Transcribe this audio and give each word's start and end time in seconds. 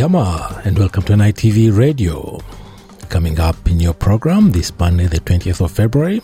Yama, 0.00 0.62
and 0.64 0.78
welcome 0.78 1.02
to 1.02 1.12
NITV 1.12 1.76
Radio. 1.76 2.40
Coming 3.10 3.38
up 3.38 3.68
in 3.68 3.78
your 3.78 3.92
program 3.92 4.50
this 4.50 4.72
Monday, 4.78 5.06
the 5.08 5.20
20th 5.20 5.62
of 5.62 5.72
February, 5.72 6.22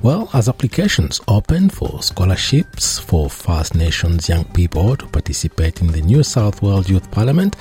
well, 0.00 0.30
as 0.32 0.48
applications 0.48 1.20
open 1.28 1.68
for 1.68 2.02
scholarships 2.02 2.98
for 2.98 3.28
First 3.28 3.74
Nations 3.74 4.30
young 4.30 4.44
people 4.54 4.96
to 4.96 5.06
participate 5.08 5.82
in 5.82 5.88
the 5.88 6.00
New 6.00 6.22
South 6.22 6.62
Wales 6.62 6.88
Youth 6.88 7.10
Parliament, 7.10 7.56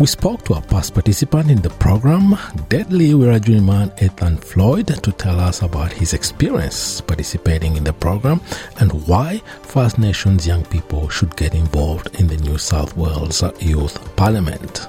we 0.00 0.06
spoke 0.06 0.44
to 0.46 0.54
a 0.54 0.60
past 0.60 0.92
participant 0.92 1.52
in 1.52 1.62
the 1.62 1.70
program, 1.70 2.34
Deadly 2.68 3.10
Wiradjuri 3.10 3.64
man 3.64 3.92
Ethan 4.02 4.38
Floyd, 4.38 4.88
to 4.88 5.12
tell 5.12 5.38
us 5.38 5.62
about 5.62 5.92
his 5.92 6.14
experience 6.14 7.00
participating 7.00 7.76
in 7.76 7.84
the 7.84 7.92
program 7.92 8.40
and 8.80 9.06
why 9.06 9.40
First 9.62 10.00
Nations 10.00 10.48
young 10.48 10.64
people 10.64 11.08
should 11.08 11.36
get 11.36 11.54
involved 11.54 12.18
in 12.18 12.26
the 12.26 12.38
New 12.38 12.58
South 12.58 12.96
Wales 12.96 13.44
Youth 13.60 14.16
Parliament. 14.16 14.88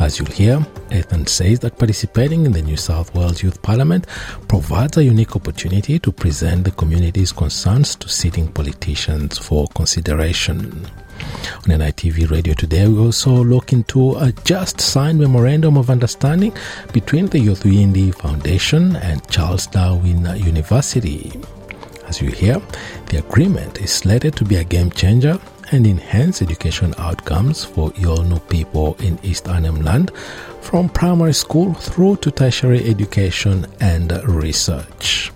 As 0.00 0.18
you'll 0.18 0.30
hear, 0.30 0.66
Ethan 0.90 1.26
says 1.26 1.58
that 1.60 1.76
participating 1.78 2.46
in 2.46 2.52
the 2.52 2.62
New 2.62 2.78
South 2.78 3.14
Wales 3.14 3.42
Youth 3.42 3.60
Parliament 3.60 4.06
provides 4.48 4.96
a 4.96 5.04
unique 5.04 5.36
opportunity 5.36 5.98
to 5.98 6.10
present 6.10 6.64
the 6.64 6.70
community's 6.70 7.32
concerns 7.32 7.96
to 7.96 8.08
sitting 8.08 8.48
politicians 8.48 9.36
for 9.36 9.66
consideration. 9.74 10.86
On 11.54 11.78
NITV 11.78 12.30
Radio 12.30 12.54
today, 12.54 12.88
we 12.88 12.98
also 12.98 13.44
look 13.44 13.74
into 13.74 14.16
a 14.16 14.32
just 14.44 14.80
signed 14.80 15.20
memorandum 15.20 15.76
of 15.76 15.90
understanding 15.90 16.54
between 16.94 17.26
the 17.26 17.38
Youth 17.38 17.62
Foundation 18.22 18.96
and 18.96 19.28
Charles 19.28 19.66
Darwin 19.66 20.24
University. 20.42 21.30
As 22.08 22.22
you 22.22 22.30
hear, 22.30 22.60
the 23.10 23.18
agreement 23.18 23.82
is 23.82 23.92
slated 23.92 24.34
to 24.36 24.46
be 24.46 24.56
a 24.56 24.64
game 24.64 24.90
changer 24.90 25.38
and 25.72 25.86
enhance 25.86 26.42
education 26.42 26.94
outcomes 26.98 27.64
for 27.64 27.90
Yolngu 27.92 28.48
people 28.48 28.96
in 29.00 29.18
East 29.22 29.48
Arnhem 29.48 29.82
Land 29.82 30.12
from 30.60 30.88
primary 30.88 31.32
school 31.32 31.74
through 31.74 32.16
to 32.16 32.30
tertiary 32.30 32.88
education 32.88 33.66
and 33.80 34.12
research. 34.24 35.32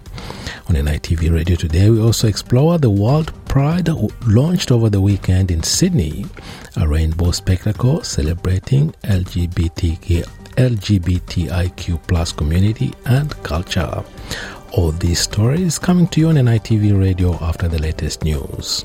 On 0.69 0.75
NITV 0.75 1.33
Radio 1.33 1.57
today, 1.57 1.91
we 1.91 2.01
also 2.01 2.27
explore 2.27 2.79
the 2.79 2.91
World 2.91 3.33
Pride 3.45 3.89
launched 4.27 4.73
over 4.73 4.89
the 4.89 5.01
weekend 5.01 5.51
in 5.51 5.63
Sydney, 5.63 6.27
a 6.77 6.89
rainbow 6.89 7.31
spectacle 7.31 8.03
celebrating 8.03 8.91
LGBTQ, 9.03 10.25
LGBTIQ 10.57 12.07
plus 12.09 12.33
community 12.33 12.93
and 13.05 13.31
culture. 13.43 14.03
All 14.73 14.91
these 14.91 15.21
stories 15.21 15.79
coming 15.79 16.09
to 16.09 16.21
you 16.21 16.29
on 16.29 16.37
NITV 16.37 16.99
Radio 16.99 17.35
after 17.41 17.69
the 17.69 17.79
latest 17.79 18.25
news. 18.25 18.85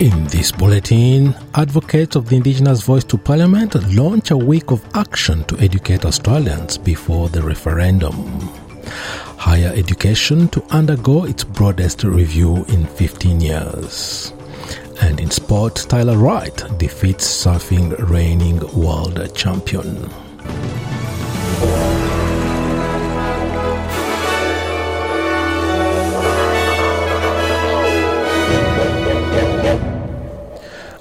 In 0.00 0.24
this 0.24 0.50
bulletin, 0.50 1.36
advocates 1.54 2.16
of 2.16 2.28
the 2.28 2.34
Indigenous 2.34 2.82
Voice 2.82 3.04
to 3.04 3.16
Parliament 3.16 3.76
launch 3.94 4.32
a 4.32 4.36
week 4.36 4.72
of 4.72 4.84
action 4.96 5.44
to 5.44 5.56
educate 5.60 6.04
Australians 6.04 6.78
before 6.78 7.28
the 7.28 7.40
referendum. 7.40 8.40
Higher 9.38 9.72
education 9.72 10.48
to 10.48 10.64
undergo 10.70 11.26
its 11.26 11.44
broadest 11.44 12.02
review 12.02 12.64
in 12.70 12.86
15 12.86 13.40
years. 13.40 14.32
And 15.00 15.20
in 15.20 15.30
sport, 15.30 15.76
Tyler 15.88 16.18
Wright 16.18 16.56
defeats 16.76 17.24
surfing 17.24 17.94
reigning 18.10 18.58
world 18.76 19.32
champion. 19.36 20.10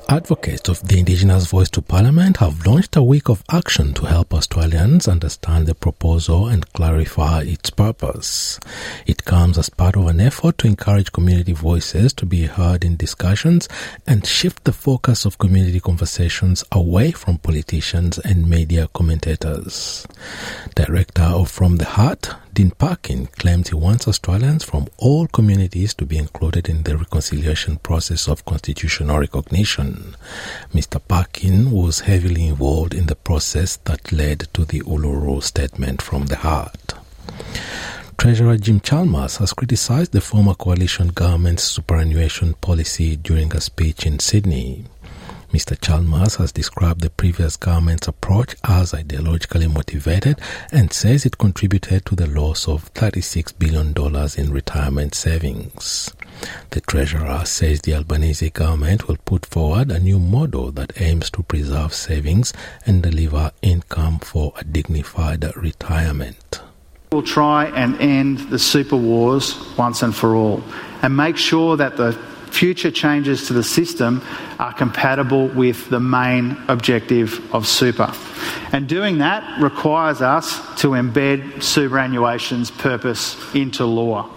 Advocates 0.10 0.70
of 0.70 0.86
the 0.88 1.00
Indigenous 1.00 1.48
Voice 1.48 1.70
to 1.72 1.82
Parliament 1.82 2.38
have 2.38 2.66
launched 2.68 2.96
a 2.96 3.02
week 3.02 3.30
of 3.30 3.44
action 3.52 3.94
to 3.94 4.06
help 4.06 4.34
Australians 4.34 5.08
understand 5.08 5.66
the 5.66 5.74
proposal 5.74 6.48
and 6.48 6.72
clarify 6.74 7.42
its 7.42 7.70
purpose. 7.70 8.60
It 9.06 9.26
comes 9.26 9.58
as 9.58 9.70
part 9.70 9.96
of 9.96 10.08
an 10.08 10.20
effort 10.20 10.58
to 10.60 10.68
encourage 10.68 11.12
community 11.14 11.54
voices 11.54 12.14
to 12.14 12.26
be 12.26 12.46
heard 12.46 12.84
in 12.84 12.96
discussions 12.98 13.68
and 14.06 14.26
shift 14.26 14.66
the 14.66 14.74
focus 14.74 15.26
of 15.26 15.38
community 15.38 15.80
conversations 15.80 16.64
away 16.72 17.12
from 17.12 17.38
politicians 17.38 18.20
and 18.20 18.48
media 18.50 18.90
commentators. 18.94 20.06
Director 20.76 21.24
of 21.24 21.50
From 21.50 21.78
the 21.78 21.86
Heart, 21.86 22.36
Dean 22.54 22.70
Parkin 22.70 23.26
claims 23.26 23.70
he 23.70 23.76
wants 23.76 24.08
Australians 24.08 24.64
from 24.64 24.88
all 24.98 25.26
communities 25.26 25.96
to 25.96 26.06
be 26.06 26.20
included 26.20 26.70
in 26.70 26.84
the 26.84 26.96
reconciliation 26.96 27.78
process 27.78 28.28
of 28.28 28.46
constitutional 28.46 29.18
recognition. 29.18 30.16
Mr. 30.72 31.02
Parkin 31.08 31.72
was 31.72 32.02
heavily 32.02 32.46
involved 32.46 32.94
in 32.94 33.08
the 33.08 33.16
process 33.16 33.78
that 33.86 34.12
led 34.12 34.42
to 34.54 34.66
the 34.66 34.82
Uluru 34.82 35.42
Statement 35.42 36.00
from 36.00 36.28
the 36.28 36.36
Heart. 36.36 36.94
Treasurer 38.20 38.58
Jim 38.58 38.80
Chalmers 38.82 39.38
has 39.38 39.52
criticized 39.52 40.12
the 40.12 40.22
former 40.22 40.54
coalition 40.54 41.08
government's 41.08 41.64
superannuation 41.64 42.54
policy 42.62 43.16
during 43.16 43.52
a 43.56 43.62
speech 43.62 44.06
in 44.06 44.20
Sydney. 44.20 44.86
Mr. 45.54 45.80
Chalmers 45.80 46.38
has 46.38 46.52
described 46.52 47.02
the 47.02 47.12
previous 47.12 47.58
government's 47.58 48.08
approach 48.08 48.56
as 48.64 48.92
ideologically 48.92 49.72
motivated 49.72 50.42
and 50.72 50.92
says 50.92 51.28
it 51.28 51.38
contributed 51.38 52.04
to 52.08 52.16
the 52.16 52.26
loss 52.26 52.68
of 52.68 52.92
$36 52.96 53.54
billion 53.60 53.94
in 54.36 54.52
retirement 54.52 55.14
savings. 55.14 56.12
The 56.72 56.82
Treasurer 56.82 57.46
says 57.46 57.82
the 57.82 57.94
Albanese 57.94 58.50
government 58.50 59.08
will 59.08 59.18
put 59.26 59.46
forward 59.46 59.92
a 59.92 60.00
new 60.00 60.18
model 60.18 60.72
that 60.72 61.00
aims 61.00 61.30
to 61.30 61.44
preserve 61.44 61.94
savings 61.94 62.52
and 62.88 63.04
deliver 63.04 63.52
income 63.62 64.18
for 64.18 64.54
a 64.58 64.64
dignified 64.64 65.46
retirement. 65.56 66.62
We'll 67.12 67.22
try 67.22 67.66
and 67.66 67.96
end 68.02 68.40
the 68.50 68.58
super 68.58 68.98
wars 68.98 69.56
once 69.78 70.02
and 70.02 70.16
for 70.16 70.34
all 70.34 70.64
and 71.04 71.16
make 71.16 71.38
sure 71.38 71.78
that 71.78 71.96
the 71.96 72.18
future 72.54 72.92
changes 72.92 73.48
to 73.48 73.54
the 73.54 73.64
system 73.64 74.22
are 74.60 74.74
compatible 74.74 75.48
with 75.48 75.90
the 75.90 76.00
main 76.00 76.56
objective 76.68 77.42
of 77.54 77.68
super. 77.68 78.14
And 78.72 78.88
doing 78.88 79.18
that 79.18 79.62
requires 79.62 80.22
us 80.22 80.60
to 80.82 80.90
embed 80.90 81.64
superannuation's 81.64 82.70
purpose 82.70 83.36
into 83.56 83.86
law. 83.86 84.30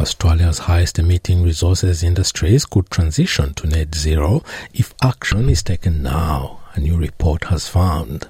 Australia's 0.00 0.60
highest 0.60 0.98
emitting 0.98 1.42
resources 1.42 2.02
industries 2.02 2.64
could 2.64 2.90
transition 2.90 3.54
to 3.54 3.68
net 3.68 3.94
zero 3.94 4.42
if 4.74 4.94
action 5.02 5.48
is 5.48 5.62
taken 5.62 6.02
now, 6.02 6.60
a 6.74 6.80
new 6.80 6.96
report 6.96 7.44
has 7.44 7.68
found. 7.68 8.26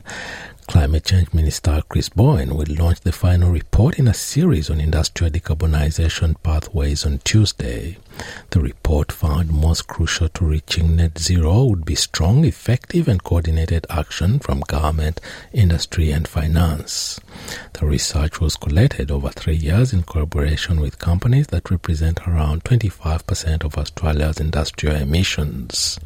Climate 0.67 1.05
Change 1.05 1.35
Minister 1.35 1.83
Chris 1.89 2.09
Bowen 2.09 2.55
will 2.57 2.67
launch 2.69 3.01
the 3.01 3.13
final 3.13 3.51
report 3.51 3.99
in 3.99 4.09
a 4.09 4.15
series 4.15 4.71
on 4.71 4.81
industrial 4.81 5.31
decarbonisation 5.31 6.35
pathways 6.43 7.05
on 7.05 7.19
Tuesday. 7.25 7.99
The 8.51 8.61
report 8.61 9.11
found 9.11 9.51
most 9.51 9.87
crucial 9.87 10.29
to 10.29 10.45
reaching 10.45 10.97
net 10.97 11.19
zero 11.19 11.65
would 11.65 11.85
be 11.85 11.95
strong, 11.95 12.45
effective, 12.45 13.09
and 13.09 13.23
coordinated 13.23 13.87
action 13.89 14.39
from 14.39 14.61
government, 14.61 15.21
industry, 15.53 16.11
and 16.11 16.29
finance. 16.29 17.19
The 17.73 17.87
research 17.87 18.41
was 18.41 18.57
collected 18.57 19.11
over 19.11 19.31
three 19.31 19.57
years 19.57 19.93
in 19.93 20.03
collaboration 20.03 20.81
with 20.81 20.99
companies 20.99 21.49
that 21.49 21.71
represent 21.71 22.27
around 22.27 22.65
25% 22.65 23.65
of 23.65 23.77
Australia's 23.77 24.41
industrial 24.41 24.97
emissions. 24.97 25.99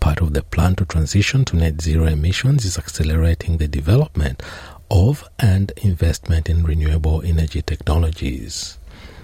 Part 0.00 0.20
of 0.20 0.32
the 0.34 0.42
plan 0.42 0.76
to 0.76 0.84
transition 0.84 1.44
to 1.46 1.56
net 1.56 1.80
zero 1.80 2.06
emissions 2.06 2.64
is 2.64 2.78
accelerating 2.78 3.56
the 3.56 3.68
development 3.68 4.42
of 4.90 5.28
and 5.38 5.72
investment 5.78 6.48
in 6.48 6.62
renewable 6.62 7.22
energy 7.22 7.62
technologies. 7.62 8.78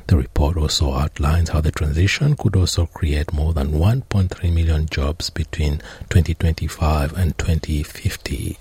The 0.08 0.16
report 0.16 0.56
also 0.56 0.94
outlines 0.94 1.50
how 1.50 1.60
the 1.60 1.70
transition 1.70 2.34
could 2.34 2.56
also 2.56 2.87
create 2.87 3.31
more 3.31 3.52
than 3.52 3.72
1.3 3.72 4.52
million 4.55 4.87
jobs 4.87 5.28
between 5.28 5.82
2025 6.08 7.14
and 7.14 7.37
2050. 7.37 8.56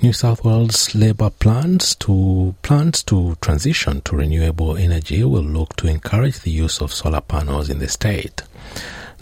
New 0.00 0.12
South 0.12 0.44
Wales 0.44 0.94
Labor 0.94 1.30
plans 1.30 1.96
to 1.96 2.54
plans 2.62 3.02
to 3.02 3.36
transition 3.40 4.00
to 4.02 4.14
renewable 4.14 4.76
energy 4.76 5.24
will 5.24 5.42
look 5.42 5.74
to 5.74 5.88
encourage 5.88 6.38
the 6.40 6.52
use 6.52 6.80
of 6.80 6.94
solar 6.94 7.20
panels 7.20 7.68
in 7.68 7.80
the 7.80 7.88
state. 7.88 8.44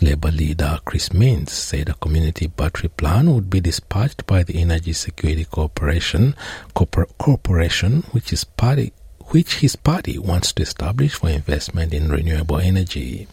Labour 0.03 0.31
leader 0.31 0.79
Chris 0.85 1.11
Minns 1.11 1.53
said 1.53 1.89
a 1.89 1.95
community 1.95 2.49
battery 2.49 2.91
plan 2.91 3.33
would 3.33 3.49
be 3.49 3.63
dispatched 3.63 4.27
by 4.27 4.43
the 4.43 4.61
Energy 4.61 4.93
Security 4.93 5.47
Corporation, 5.47 6.35
Corpor- 6.75 7.09
Corporation 7.17 8.03
which 8.13 8.31
is 8.31 8.45
party 8.45 8.93
which 9.29 9.57
his 9.57 9.77
party 9.77 10.19
wants 10.19 10.53
to 10.53 10.63
establish 10.63 11.15
for 11.15 11.29
investment 11.29 11.93
in 11.93 12.09
renewable 12.09 12.59
energy. 12.59 13.27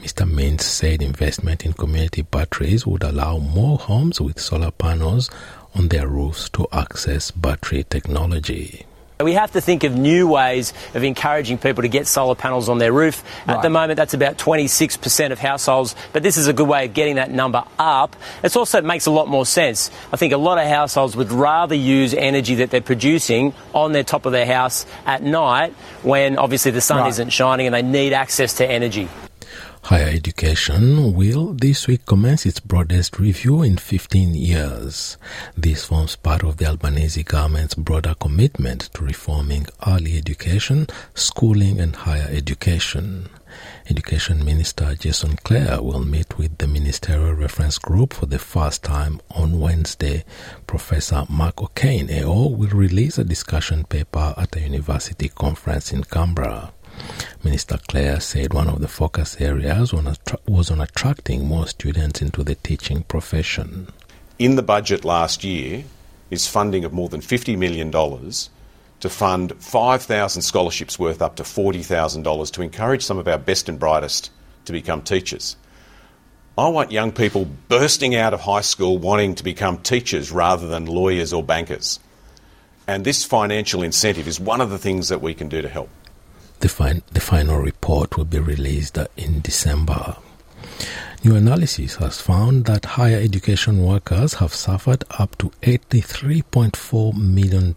Mr. 0.00 0.30
Minns 0.30 0.64
said 0.64 1.02
investment 1.02 1.66
in 1.66 1.74
community 1.74 2.22
batteries 2.22 2.86
would 2.86 3.02
allow 3.02 3.38
more 3.38 3.78
homes 3.78 4.20
with 4.20 4.40
solar 4.40 4.70
panels 4.70 5.30
on 5.74 5.88
their 5.88 6.08
roofs 6.08 6.48
to 6.50 6.66
access 6.72 7.30
battery 7.30 7.84
technology. 7.84 8.86
We 9.22 9.34
have 9.34 9.52
to 9.52 9.60
think 9.60 9.84
of 9.84 9.94
new 9.94 10.26
ways 10.28 10.72
of 10.94 11.04
encouraging 11.04 11.58
people 11.58 11.82
to 11.82 11.88
get 11.88 12.06
solar 12.06 12.34
panels 12.34 12.68
on 12.68 12.78
their 12.78 12.92
roof. 12.92 13.22
At 13.46 13.62
the 13.62 13.70
moment, 13.70 13.96
that's 13.96 14.14
about 14.14 14.38
26% 14.38 15.30
of 15.32 15.38
households, 15.38 15.94
but 16.12 16.22
this 16.22 16.36
is 16.36 16.46
a 16.48 16.52
good 16.52 16.68
way 16.68 16.86
of 16.86 16.94
getting 16.94 17.16
that 17.16 17.30
number 17.30 17.64
up. 17.78 18.16
It 18.42 18.56
also 18.56 18.80
makes 18.80 19.06
a 19.06 19.10
lot 19.10 19.28
more 19.28 19.44
sense. 19.46 19.90
I 20.12 20.16
think 20.16 20.32
a 20.32 20.36
lot 20.38 20.58
of 20.58 20.66
households 20.66 21.16
would 21.16 21.32
rather 21.32 21.74
use 21.74 22.14
energy 22.14 22.56
that 22.56 22.70
they're 22.70 22.80
producing 22.80 23.54
on 23.74 23.92
their 23.92 24.04
top 24.04 24.26
of 24.26 24.32
their 24.32 24.46
house 24.46 24.86
at 25.06 25.22
night 25.22 25.72
when 26.02 26.38
obviously 26.38 26.70
the 26.70 26.80
sun 26.80 26.98
Right. 27.00 27.08
isn't 27.08 27.30
shining 27.30 27.66
and 27.66 27.74
they 27.74 27.82
need 27.82 28.12
access 28.12 28.54
to 28.54 28.66
energy. 28.70 29.08
Higher 29.82 30.08
education 30.08 31.14
will 31.14 31.52
this 31.54 31.88
week 31.88 32.06
commence 32.06 32.46
its 32.46 32.60
broadest 32.60 33.18
review 33.18 33.62
in 33.62 33.76
15 33.76 34.34
years. 34.34 35.16
This 35.56 35.84
forms 35.84 36.14
part 36.16 36.44
of 36.44 36.58
the 36.58 36.66
Albanese 36.66 37.22
government's 37.24 37.74
broader 37.74 38.14
commitment 38.20 38.82
to 38.94 39.04
reforming 39.04 39.66
early 39.86 40.16
education, 40.16 40.86
schooling, 41.14 41.80
and 41.80 41.96
higher 41.96 42.28
education. 42.30 43.28
Education 43.88 44.44
Minister 44.44 44.94
Jason 44.94 45.36
Clare 45.42 45.82
will 45.82 46.04
meet 46.04 46.38
with 46.38 46.56
the 46.58 46.68
Ministerial 46.68 47.32
Reference 47.34 47.78
Group 47.78 48.12
for 48.12 48.26
the 48.26 48.38
first 48.38 48.84
time 48.84 49.20
on 49.32 49.58
Wednesday. 49.58 50.24
Professor 50.68 51.24
Mark 51.28 51.60
O'Kane 51.60 52.08
AO 52.22 52.48
will 52.50 52.68
release 52.68 53.18
a 53.18 53.24
discussion 53.24 53.82
paper 53.84 54.34
at 54.36 54.54
a 54.54 54.60
university 54.60 55.28
conference 55.30 55.92
in 55.92 56.04
Canberra. 56.04 56.72
Minister 57.42 57.78
Clare 57.88 58.20
said 58.20 58.52
one 58.52 58.68
of 58.68 58.80
the 58.80 58.88
focus 58.88 59.40
areas 59.40 59.92
was 60.46 60.70
on 60.70 60.80
attracting 60.80 61.46
more 61.46 61.66
students 61.66 62.20
into 62.20 62.44
the 62.44 62.54
teaching 62.54 63.02
profession. 63.02 63.88
in 64.38 64.56
the 64.56 64.62
budget 64.62 65.04
last 65.04 65.44
year 65.44 65.84
is 66.30 66.46
funding 66.46 66.84
of 66.84 66.92
more 66.92 67.08
than 67.10 67.20
$50 67.20 67.58
million 67.58 67.90
to 67.90 69.08
fund 69.08 69.52
5,000 69.58 70.42
scholarships 70.42 70.98
worth 70.98 71.20
up 71.20 71.36
to 71.36 71.42
$40,000 71.42 72.52
to 72.52 72.62
encourage 72.62 73.02
some 73.02 73.18
of 73.18 73.28
our 73.28 73.38
best 73.38 73.68
and 73.68 73.78
brightest 73.78 74.30
to 74.64 74.72
become 74.72 75.02
teachers. 75.02 75.56
I 76.56 76.68
want 76.68 76.90
young 76.92 77.12
people 77.12 77.46
bursting 77.68 78.14
out 78.14 78.34
of 78.34 78.40
high 78.40 78.60
school 78.60 78.98
wanting 78.98 79.34
to 79.36 79.44
become 79.44 79.78
teachers 79.78 80.30
rather 80.30 80.66
than 80.66 80.86
lawyers 80.86 81.32
or 81.32 81.42
bankers. 81.42 81.98
And 82.86 83.04
this 83.04 83.24
financial 83.24 83.82
incentive 83.82 84.26
is 84.28 84.40
one 84.40 84.60
of 84.60 84.70
the 84.70 84.78
things 84.78 85.08
that 85.08 85.22
we 85.22 85.32
can 85.34 85.48
do 85.48 85.62
to 85.62 85.68
help. 85.68 85.88
The, 86.60 86.68
fin- 86.68 87.02
the 87.12 87.20
final 87.20 87.58
report 87.58 88.16
will 88.16 88.26
be 88.26 88.38
released 88.38 88.98
in 89.16 89.40
December. 89.40 90.16
New 91.22 91.36
analysis 91.36 91.96
has 91.96 92.18
found 92.18 92.64
that 92.64 92.86
higher 92.96 93.18
education 93.18 93.84
workers 93.84 94.32
have 94.32 94.54
suffered 94.54 95.04
up 95.18 95.36
to 95.36 95.50
$83.4 95.60 97.14
million 97.14 97.74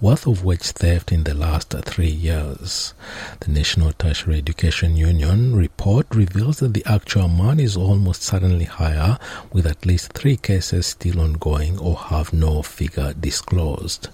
worth 0.00 0.26
of 0.28 0.44
wage 0.44 0.70
theft 0.70 1.10
in 1.10 1.24
the 1.24 1.34
last 1.34 1.70
three 1.84 2.06
years. 2.06 2.94
The 3.40 3.50
National 3.50 3.92
Tertiary 3.92 4.38
Education 4.38 4.96
Union 4.96 5.56
report 5.56 6.06
reveals 6.14 6.60
that 6.60 6.72
the 6.72 6.86
actual 6.86 7.22
amount 7.22 7.60
is 7.60 7.76
almost 7.76 8.22
certainly 8.22 8.66
higher, 8.66 9.18
with 9.52 9.66
at 9.66 9.84
least 9.84 10.12
three 10.12 10.36
cases 10.36 10.86
still 10.86 11.18
ongoing 11.20 11.80
or 11.80 11.96
have 11.96 12.32
no 12.32 12.62
figure 12.62 13.12
disclosed. 13.12 14.06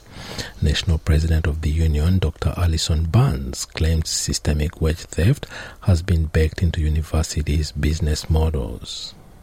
National 0.60 0.98
President 0.98 1.46
of 1.46 1.60
the 1.60 1.70
Union, 1.70 2.18
Dr. 2.18 2.52
Alison 2.56 3.04
Barnes, 3.04 3.66
claimed 3.66 4.06
systemic 4.06 4.80
wage 4.80 4.96
theft 4.96 5.46
has 5.82 6.02
been 6.02 6.24
baked 6.26 6.62
into 6.62 6.80
universities' 6.80 7.72
business 7.72 8.28
models. 8.28 8.37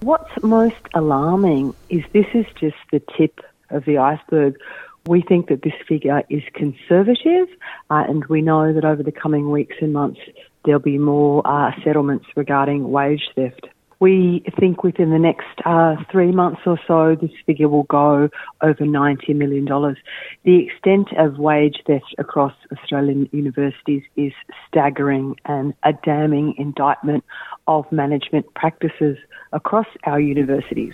What's 0.01 0.31
most 0.43 0.75
alarming 0.93 1.73
is 1.89 2.03
this 2.13 2.27
is 2.33 2.45
just 2.59 2.77
the 2.91 3.01
tip 3.17 3.41
of 3.69 3.85
the 3.85 3.97
iceberg. 3.97 4.57
We 5.05 5.21
think 5.21 5.49
that 5.49 5.61
this 5.61 5.73
figure 5.87 6.23
is 6.29 6.43
conservative, 6.53 7.47
uh, 7.89 8.05
and 8.07 8.25
we 8.25 8.41
know 8.41 8.73
that 8.73 8.85
over 8.85 9.03
the 9.03 9.11
coming 9.11 9.51
weeks 9.51 9.75
and 9.81 9.93
months 9.93 10.19
there'll 10.63 10.79
be 10.79 10.97
more 10.97 11.41
uh, 11.45 11.71
settlements 11.83 12.25
regarding 12.35 12.89
wage 12.91 13.29
theft. 13.35 13.67
We 14.05 14.43
think 14.59 14.83
within 14.83 15.09
the 15.09 15.17
next 15.17 15.47
uh, 15.65 15.95
three 16.11 16.31
months 16.31 16.61
or 16.67 16.79
so, 16.85 17.15
this 17.19 17.31
figure 17.47 17.67
will 17.67 17.85
go 17.89 18.29
over 18.61 18.83
$90 18.83 19.35
million. 19.35 19.65
The 20.43 20.67
extent 20.67 21.07
of 21.17 21.39
wage 21.39 21.81
theft 21.87 22.13
across 22.19 22.53
Australian 22.71 23.27
universities 23.31 24.03
is 24.15 24.31
staggering 24.67 25.37
and 25.45 25.73
a 25.81 25.93
damning 25.93 26.53
indictment 26.59 27.23
of 27.67 27.91
management 27.91 28.45
practices 28.53 29.17
across 29.53 29.87
our 30.03 30.19
universities. 30.19 30.93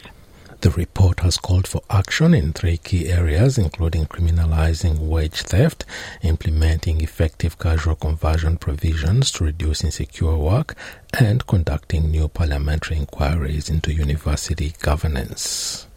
The 0.61 0.69
report 0.69 1.21
has 1.21 1.37
called 1.37 1.67
for 1.67 1.81
action 1.89 2.35
in 2.35 2.53
three 2.53 2.77
key 2.77 3.09
areas, 3.09 3.57
including 3.57 4.05
criminalizing 4.05 4.99
wage 4.99 5.41
theft, 5.41 5.85
implementing 6.21 7.01
effective 7.01 7.57
casual 7.57 7.95
conversion 7.95 8.57
provisions 8.57 9.31
to 9.31 9.45
reduce 9.45 9.83
insecure 9.83 10.37
work, 10.37 10.75
and 11.19 11.47
conducting 11.47 12.11
new 12.11 12.27
parliamentary 12.27 12.97
inquiries 12.97 13.71
into 13.71 13.91
university 13.91 14.75
governance. 14.81 15.87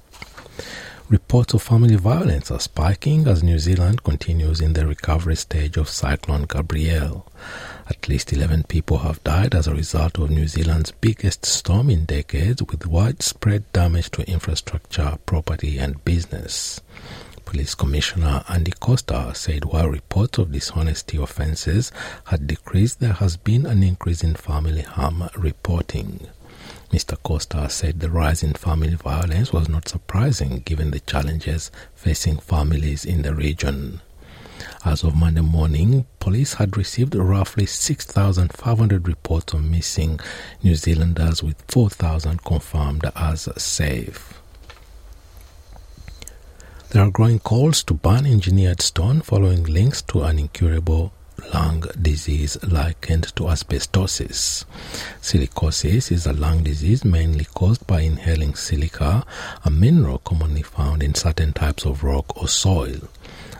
Reports 1.10 1.52
of 1.52 1.62
family 1.62 1.96
violence 1.96 2.50
are 2.50 2.58
spiking 2.58 3.28
as 3.28 3.42
New 3.42 3.58
Zealand 3.58 4.02
continues 4.02 4.62
in 4.62 4.72
the 4.72 4.86
recovery 4.86 5.36
stage 5.36 5.76
of 5.76 5.90
Cyclone 5.90 6.44
Gabrielle. 6.44 7.30
At 7.90 8.08
least 8.08 8.32
11 8.32 8.62
people 8.64 8.96
have 8.98 9.22
died 9.22 9.54
as 9.54 9.66
a 9.66 9.74
result 9.74 10.18
of 10.18 10.30
New 10.30 10.48
Zealand's 10.48 10.92
biggest 10.92 11.44
storm 11.44 11.90
in 11.90 12.06
decades, 12.06 12.62
with 12.62 12.86
widespread 12.86 13.70
damage 13.74 14.12
to 14.12 14.26
infrastructure, 14.26 15.18
property, 15.26 15.76
and 15.76 16.02
business. 16.06 16.80
Police 17.44 17.74
Commissioner 17.74 18.42
Andy 18.48 18.72
Coster 18.80 19.32
said 19.34 19.66
while 19.66 19.90
reports 19.90 20.38
of 20.38 20.52
dishonesty 20.52 21.18
offences 21.18 21.92
had 22.24 22.46
decreased, 22.46 23.00
there 23.00 23.12
has 23.12 23.36
been 23.36 23.66
an 23.66 23.82
increase 23.82 24.24
in 24.24 24.36
family 24.36 24.80
harm 24.80 25.28
reporting. 25.36 26.28
Mr. 26.94 27.20
Coster 27.24 27.68
said 27.68 27.98
the 27.98 28.08
rise 28.08 28.44
in 28.44 28.52
family 28.52 28.94
violence 28.94 29.52
was 29.52 29.68
not 29.68 29.88
surprising 29.88 30.60
given 30.60 30.92
the 30.92 31.00
challenges 31.00 31.72
facing 31.92 32.38
families 32.38 33.04
in 33.04 33.22
the 33.22 33.34
region. 33.34 34.00
As 34.84 35.02
of 35.02 35.16
Monday 35.16 35.40
morning, 35.40 36.06
police 36.20 36.54
had 36.54 36.76
received 36.76 37.16
roughly 37.16 37.66
6,500 37.66 39.08
reports 39.08 39.52
of 39.52 39.64
missing 39.64 40.20
New 40.62 40.76
Zealanders, 40.76 41.42
with 41.42 41.60
4,000 41.66 42.44
confirmed 42.44 43.10
as 43.16 43.48
safe. 43.60 44.40
There 46.90 47.02
are 47.02 47.10
growing 47.10 47.40
calls 47.40 47.82
to 47.84 47.94
ban 47.94 48.24
engineered 48.24 48.80
stone 48.80 49.20
following 49.20 49.64
links 49.64 50.00
to 50.02 50.22
an 50.22 50.38
incurable 50.38 51.12
lung 51.52 51.84
disease 52.00 52.56
likened 52.64 53.34
to 53.36 53.44
asbestosis. 53.44 54.64
Silicosis 55.20 56.10
is 56.10 56.26
a 56.26 56.32
lung 56.32 56.62
disease 56.62 57.04
mainly 57.04 57.46
caused 57.54 57.86
by 57.86 58.00
inhaling 58.00 58.54
silica, 58.54 59.24
a 59.64 59.70
mineral 59.70 60.18
commonly 60.18 60.62
found 60.62 61.02
in 61.02 61.14
certain 61.14 61.52
types 61.52 61.84
of 61.84 62.04
rock 62.04 62.36
or 62.40 62.48
soil. 62.48 63.08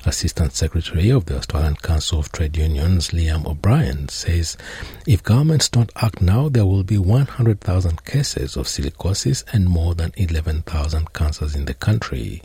Assistant 0.07 0.52
Secretary 0.52 1.09
of 1.09 1.25
the 1.25 1.38
Australian 1.38 1.76
Council 1.76 2.19
of 2.19 2.31
Trade 2.31 2.59
Unions, 2.59 3.09
Liam 3.09 3.47
O'Brien, 3.47 4.09
says 4.11 4.59
if 5.07 5.23
governments 5.23 5.71
don't 5.71 5.90
act 5.97 6.21
now, 6.21 6.50
there 6.50 6.66
will 6.66 6.83
be 6.83 6.99
100,000 6.99 8.04
cases 8.04 8.57
of 8.57 8.66
silicosis 8.66 9.45
and 9.52 9.66
more 9.66 9.95
than 9.95 10.12
11,000 10.16 11.14
cancers 11.14 11.54
in 11.54 11.64
the 11.64 11.73
country. 11.73 12.43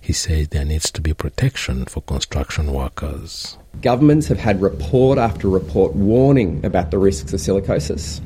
He 0.00 0.12
says 0.12 0.48
there 0.48 0.64
needs 0.64 0.92
to 0.92 1.00
be 1.00 1.12
protection 1.12 1.86
for 1.86 2.00
construction 2.02 2.72
workers. 2.72 3.58
Governments 3.82 4.28
have 4.28 4.38
had 4.38 4.60
report 4.60 5.18
after 5.18 5.48
report 5.48 5.94
warning 5.94 6.64
about 6.64 6.90
the 6.90 6.98
risks 6.98 7.32
of 7.32 7.40
silicosis 7.40 8.20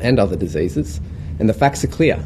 and 0.00 0.18
other 0.18 0.36
diseases, 0.36 1.00
and 1.38 1.48
the 1.48 1.54
facts 1.54 1.84
are 1.84 1.88
clear. 1.88 2.24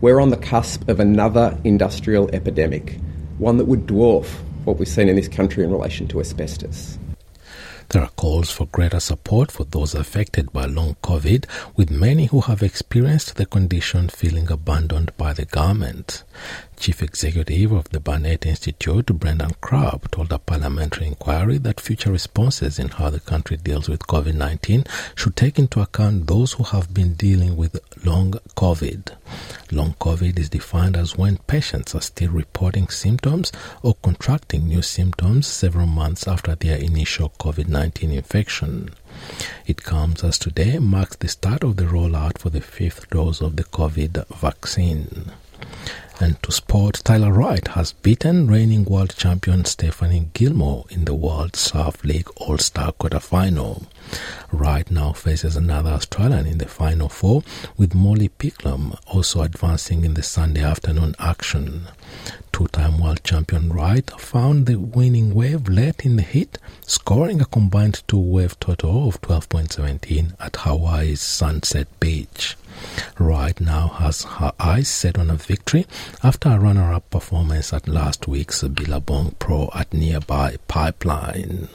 We're 0.00 0.20
on 0.20 0.28
the 0.28 0.36
cusp 0.36 0.86
of 0.88 1.00
another 1.00 1.58
industrial 1.64 2.28
epidemic, 2.34 2.98
one 3.38 3.56
that 3.56 3.64
would 3.64 3.86
dwarf 3.86 4.26
what 4.64 4.78
we've 4.78 4.88
seen 4.88 5.08
in 5.08 5.16
this 5.16 5.28
country 5.28 5.64
in 5.64 5.70
relation 5.70 6.06
to 6.08 6.20
asbestos. 6.20 6.98
There 7.90 8.02
are 8.02 8.10
calls 8.16 8.50
for 8.50 8.66
greater 8.66 8.98
support 8.98 9.52
for 9.52 9.64
those 9.64 9.94
affected 9.94 10.52
by 10.52 10.64
long 10.64 10.96
COVID, 11.02 11.46
with 11.76 11.90
many 11.90 12.26
who 12.26 12.40
have 12.40 12.62
experienced 12.62 13.36
the 13.36 13.46
condition 13.46 14.08
feeling 14.08 14.50
abandoned 14.50 15.16
by 15.16 15.32
the 15.32 15.44
government. 15.44 16.24
Chief 16.76 17.02
Executive 17.02 17.72
of 17.72 17.88
the 17.90 18.00
Burnet 18.00 18.44
Institute, 18.44 19.06
Brendan 19.06 19.52
Crabb, 19.60 20.10
told 20.10 20.32
a 20.32 20.38
parliamentary 20.38 21.06
inquiry 21.06 21.58
that 21.58 21.80
future 21.80 22.12
responses 22.12 22.78
in 22.78 22.88
how 22.88 23.10
the 23.10 23.20
country 23.20 23.56
deals 23.56 23.88
with 23.88 24.06
COVID 24.06 24.34
19 24.34 24.84
should 25.14 25.36
take 25.36 25.58
into 25.58 25.80
account 25.80 26.26
those 26.26 26.52
who 26.54 26.64
have 26.64 26.92
been 26.92 27.14
dealing 27.14 27.56
with 27.56 27.80
long 28.04 28.32
COVID. 28.56 29.16
Long 29.70 29.94
COVID 29.94 30.38
is 30.38 30.50
defined 30.50 30.96
as 30.96 31.16
when 31.16 31.38
patients 31.38 31.94
are 31.94 32.00
still 32.00 32.30
reporting 32.30 32.88
symptoms 32.88 33.50
or 33.82 33.94
contracting 34.02 34.66
new 34.68 34.82
symptoms 34.82 35.46
several 35.46 35.86
months 35.86 36.28
after 36.28 36.54
their 36.54 36.76
initial 36.76 37.30
COVID 37.38 37.68
19 37.68 38.10
infection. 38.10 38.90
It 39.66 39.82
comes 39.82 40.22
as 40.24 40.38
today 40.38 40.78
marks 40.78 41.16
the 41.16 41.28
start 41.28 41.62
of 41.64 41.76
the 41.76 41.84
rollout 41.84 42.38
for 42.38 42.50
the 42.50 42.60
fifth 42.60 43.08
dose 43.10 43.40
of 43.40 43.56
the 43.56 43.64
COVID 43.64 44.26
vaccine. 44.28 45.32
And 46.20 46.40
to 46.44 46.52
sport, 46.52 47.00
Tyler 47.04 47.32
Wright 47.32 47.66
has 47.68 47.92
beaten 47.92 48.46
reigning 48.46 48.84
world 48.84 49.14
champion 49.16 49.64
Stephanie 49.64 50.30
Gilmore 50.32 50.84
in 50.88 51.04
the 51.04 51.14
World 51.14 51.56
Surf 51.56 52.04
League 52.04 52.28
All 52.36 52.56
Star 52.58 52.92
quarterfinal. 52.92 53.86
Wright 54.52 54.88
now 54.90 55.12
faces 55.12 55.56
another 55.56 55.90
Australian 55.90 56.46
in 56.46 56.58
the 56.58 56.68
final 56.68 57.08
four, 57.08 57.42
with 57.76 57.94
Molly 57.94 58.28
Picklum 58.28 58.96
also 59.08 59.42
advancing 59.42 60.04
in 60.04 60.14
the 60.14 60.22
Sunday 60.22 60.62
afternoon 60.62 61.16
action. 61.18 61.88
Two 62.52 62.68
time 62.68 63.00
world 63.00 63.24
champion 63.24 63.70
Wright 63.70 64.08
found 64.12 64.66
the 64.66 64.76
winning 64.76 65.34
wave 65.34 65.68
late 65.68 66.06
in 66.06 66.14
the 66.16 66.22
heat, 66.22 66.58
scoring 66.86 67.40
a 67.40 67.44
combined 67.44 68.02
two 68.06 68.20
wave 68.20 68.58
total 68.60 69.08
of 69.08 69.20
12.17 69.20 70.34
at 70.38 70.56
Hawaii's 70.56 71.20
Sunset 71.20 71.88
Beach. 71.98 72.56
Wright 73.18 73.60
now 73.60 73.88
has 73.88 74.22
her 74.24 74.52
eyes 74.58 74.88
set 74.88 75.18
on 75.18 75.30
a 75.30 75.36
victory 75.36 75.86
after 76.22 76.50
a 76.50 76.58
runner 76.58 76.92
up 76.92 77.08
performance 77.10 77.72
at 77.72 77.88
last 77.88 78.26
week's 78.28 78.62
Billabong 78.62 79.34
Pro 79.38 79.70
at 79.74 79.92
nearby 79.92 80.56
Pipeline. 80.68 81.68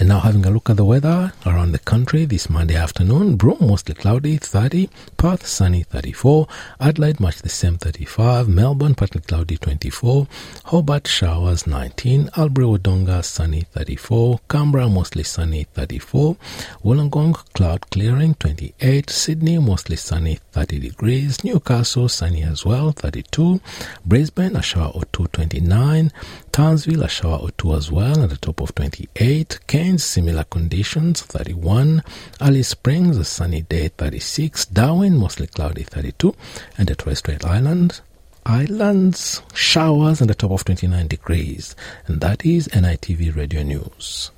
And 0.00 0.08
now 0.08 0.20
having 0.20 0.46
a 0.46 0.50
look 0.50 0.70
at 0.70 0.76
the 0.76 0.84
weather 0.84 1.32
around 1.44 1.72
the 1.72 1.80
country 1.80 2.24
this 2.24 2.48
Monday 2.48 2.76
afternoon. 2.76 3.34
Broome 3.34 3.58
mostly 3.60 3.96
cloudy 3.96 4.36
30, 4.36 4.88
Perth 5.16 5.44
sunny 5.44 5.82
34, 5.82 6.46
Adelaide 6.80 7.18
much 7.18 7.42
the 7.42 7.48
same 7.48 7.78
35, 7.78 8.48
Melbourne 8.48 8.94
partly 8.94 9.20
cloudy 9.22 9.56
24, 9.56 10.28
Hobart 10.66 11.08
showers 11.08 11.66
19, 11.66 12.30
Albury 12.36 12.66
Wodonga 12.68 13.24
sunny 13.24 13.62
34, 13.62 14.38
Canberra 14.48 14.88
mostly 14.88 15.24
sunny 15.24 15.64
34, 15.64 16.36
Wollongong 16.84 17.34
cloud 17.54 17.90
clearing 17.90 18.34
28, 18.34 19.10
Sydney 19.10 19.58
mostly 19.58 19.96
sunny 19.96 20.38
30 20.52 20.78
degrees, 20.78 21.42
Newcastle 21.42 22.08
sunny 22.08 22.44
as 22.44 22.64
well 22.64 22.92
32, 22.92 23.60
Brisbane 24.06 24.54
a 24.54 24.62
shower 24.62 24.92
or 24.94 25.02
2 25.06 25.26
29, 25.26 26.12
Townsville 26.52 27.02
a 27.02 27.08
shower 27.08 27.38
or 27.38 27.50
2 27.50 27.74
as 27.74 27.90
well 27.90 28.22
at 28.22 28.30
the 28.30 28.36
top 28.36 28.60
of 28.60 28.72
28, 28.76 29.58
Cairns 29.66 29.87
similar 29.96 30.44
conditions 30.44 31.22
31, 31.22 32.02
Alice 32.40 32.68
Springs 32.68 33.16
a 33.16 33.24
sunny 33.24 33.62
day 33.62 33.88
36, 33.88 34.66
Darwin 34.66 35.16
mostly 35.16 35.46
cloudy 35.46 35.84
32, 35.84 36.34
and 36.76 36.88
the 36.88 36.94
Torres 36.94 37.20
Strait 37.20 37.44
Islands 37.46 38.02
Islands 38.48 39.42
showers 39.52 40.22
and 40.22 40.30
the 40.30 40.34
top 40.34 40.50
of 40.52 40.64
29 40.64 41.06
degrees. 41.06 41.76
And 42.06 42.20
that 42.22 42.46
is 42.46 42.66
NITV 42.68 43.36
Radio 43.36 43.62
News. 43.62 44.30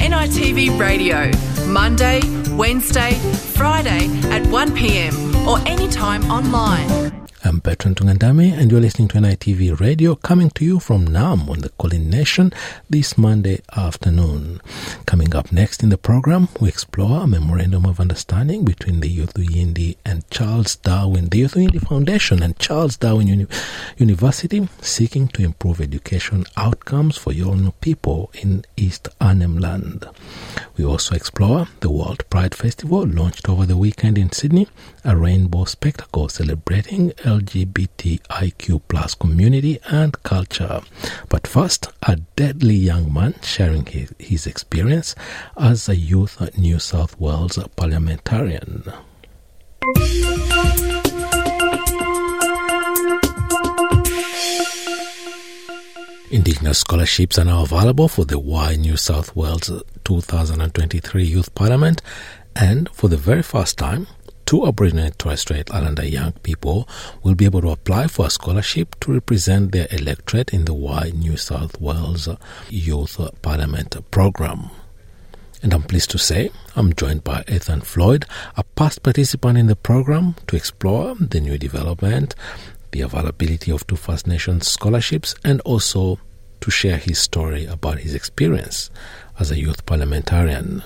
NITV 0.00 0.78
Radio, 0.78 1.30
Monday, 1.66 2.20
Wednesday, 2.58 3.12
Friday 3.54 4.06
at 4.32 4.42
1pm 4.42 5.46
or 5.46 5.60
anytime 5.68 6.28
online. 6.28 6.88
I'm 7.48 7.60
Bertrand 7.60 7.96
Tungandame, 7.96 8.52
and 8.52 8.70
you're 8.70 8.78
listening 8.78 9.08
to 9.08 9.16
NITV 9.16 9.80
Radio 9.80 10.14
coming 10.16 10.50
to 10.50 10.66
you 10.66 10.78
from 10.78 11.08
Naarm 11.08 11.48
on 11.48 11.60
the 11.60 11.70
Kulin 11.70 12.10
Nation 12.10 12.52
this 12.90 13.16
Monday 13.16 13.62
afternoon. 13.74 14.60
Coming 15.06 15.34
up 15.34 15.50
next 15.50 15.82
in 15.82 15.88
the 15.88 15.96
program, 15.96 16.48
we 16.60 16.68
explore 16.68 17.22
a 17.22 17.26
memorandum 17.26 17.86
of 17.86 18.00
understanding 18.00 18.66
between 18.66 19.00
the 19.00 19.08
Yothu 19.08 19.46
Yindi 19.46 19.96
and 20.04 20.30
Charles 20.30 20.76
Darwin, 20.76 21.30
the 21.30 21.40
Yothu 21.40 21.66
Yindi 21.66 21.80
Foundation 21.80 22.42
and 22.42 22.58
Charles 22.58 22.98
Darwin 22.98 23.28
Uni- 23.28 23.46
University, 23.96 24.68
seeking 24.82 25.26
to 25.28 25.42
improve 25.42 25.80
education 25.80 26.44
outcomes 26.58 27.16
for 27.16 27.32
young 27.32 27.72
people 27.80 28.30
in 28.34 28.66
East 28.76 29.08
Arnhem 29.22 29.56
Land. 29.56 30.04
We 30.76 30.84
also 30.84 31.14
explore 31.14 31.66
the 31.80 31.90
World 31.90 32.28
Pride 32.28 32.54
Festival 32.54 33.06
launched 33.06 33.48
over 33.48 33.64
the 33.64 33.78
weekend 33.78 34.18
in 34.18 34.32
Sydney, 34.32 34.68
a 35.02 35.16
rainbow 35.16 35.64
spectacle 35.64 36.28
celebrating 36.28 37.14
LGBTIQ 37.38 38.82
plus 38.88 39.14
community 39.14 39.78
and 39.90 40.20
culture. 40.22 40.80
But 41.28 41.46
first, 41.46 41.88
a 42.02 42.16
deadly 42.36 42.74
young 42.74 43.12
man 43.12 43.34
sharing 43.42 43.86
his, 43.86 44.12
his 44.18 44.46
experience 44.46 45.14
as 45.56 45.88
a 45.88 45.96
youth 45.96 46.40
New 46.58 46.78
South 46.78 47.18
Wales 47.20 47.58
parliamentarian. 47.76 48.84
Indigenous 56.30 56.80
scholarships 56.80 57.38
are 57.38 57.44
now 57.44 57.62
available 57.62 58.08
for 58.08 58.26
the 58.26 58.38
Y 58.38 58.74
New 58.76 58.96
South 58.98 59.34
Wales 59.34 59.70
2023 60.04 61.24
Youth 61.24 61.54
Parliament, 61.54 62.02
and 62.54 62.88
for 62.90 63.08
the 63.08 63.16
very 63.16 63.42
first 63.42 63.78
time, 63.78 64.06
two 64.48 64.66
Aboriginal 64.66 65.10
Torres 65.18 65.42
Strait 65.42 65.70
Islander 65.74 66.06
young 66.06 66.32
people 66.32 66.88
will 67.22 67.34
be 67.34 67.44
able 67.44 67.60
to 67.60 67.68
apply 67.68 68.06
for 68.06 68.24
a 68.24 68.30
scholarship 68.30 68.98
to 69.00 69.12
represent 69.12 69.72
their 69.72 69.86
electorate 69.90 70.54
in 70.54 70.64
the 70.64 70.72
Y 70.72 71.12
New 71.14 71.36
South 71.36 71.78
Wales 71.82 72.30
Youth 72.70 73.20
Parliament 73.42 73.94
program. 74.10 74.70
And 75.62 75.74
I'm 75.74 75.82
pleased 75.82 76.08
to 76.12 76.18
say 76.18 76.50
I'm 76.74 76.94
joined 76.94 77.24
by 77.24 77.44
Ethan 77.46 77.82
Floyd, 77.82 78.24
a 78.56 78.64
past 78.64 79.02
participant 79.02 79.58
in 79.58 79.66
the 79.66 79.76
program, 79.76 80.34
to 80.46 80.56
explore 80.56 81.14
the 81.14 81.40
new 81.40 81.58
development, 81.58 82.34
the 82.92 83.02
availability 83.02 83.70
of 83.70 83.86
two 83.86 83.96
First 83.96 84.26
Nations 84.26 84.66
scholarships, 84.66 85.34
and 85.44 85.60
also 85.60 86.20
to 86.62 86.70
share 86.70 86.96
his 86.96 87.18
story 87.18 87.66
about 87.66 87.98
his 87.98 88.14
experience 88.14 88.90
as 89.38 89.50
a 89.50 89.58
youth 89.58 89.84
parliamentarian. 89.84 90.82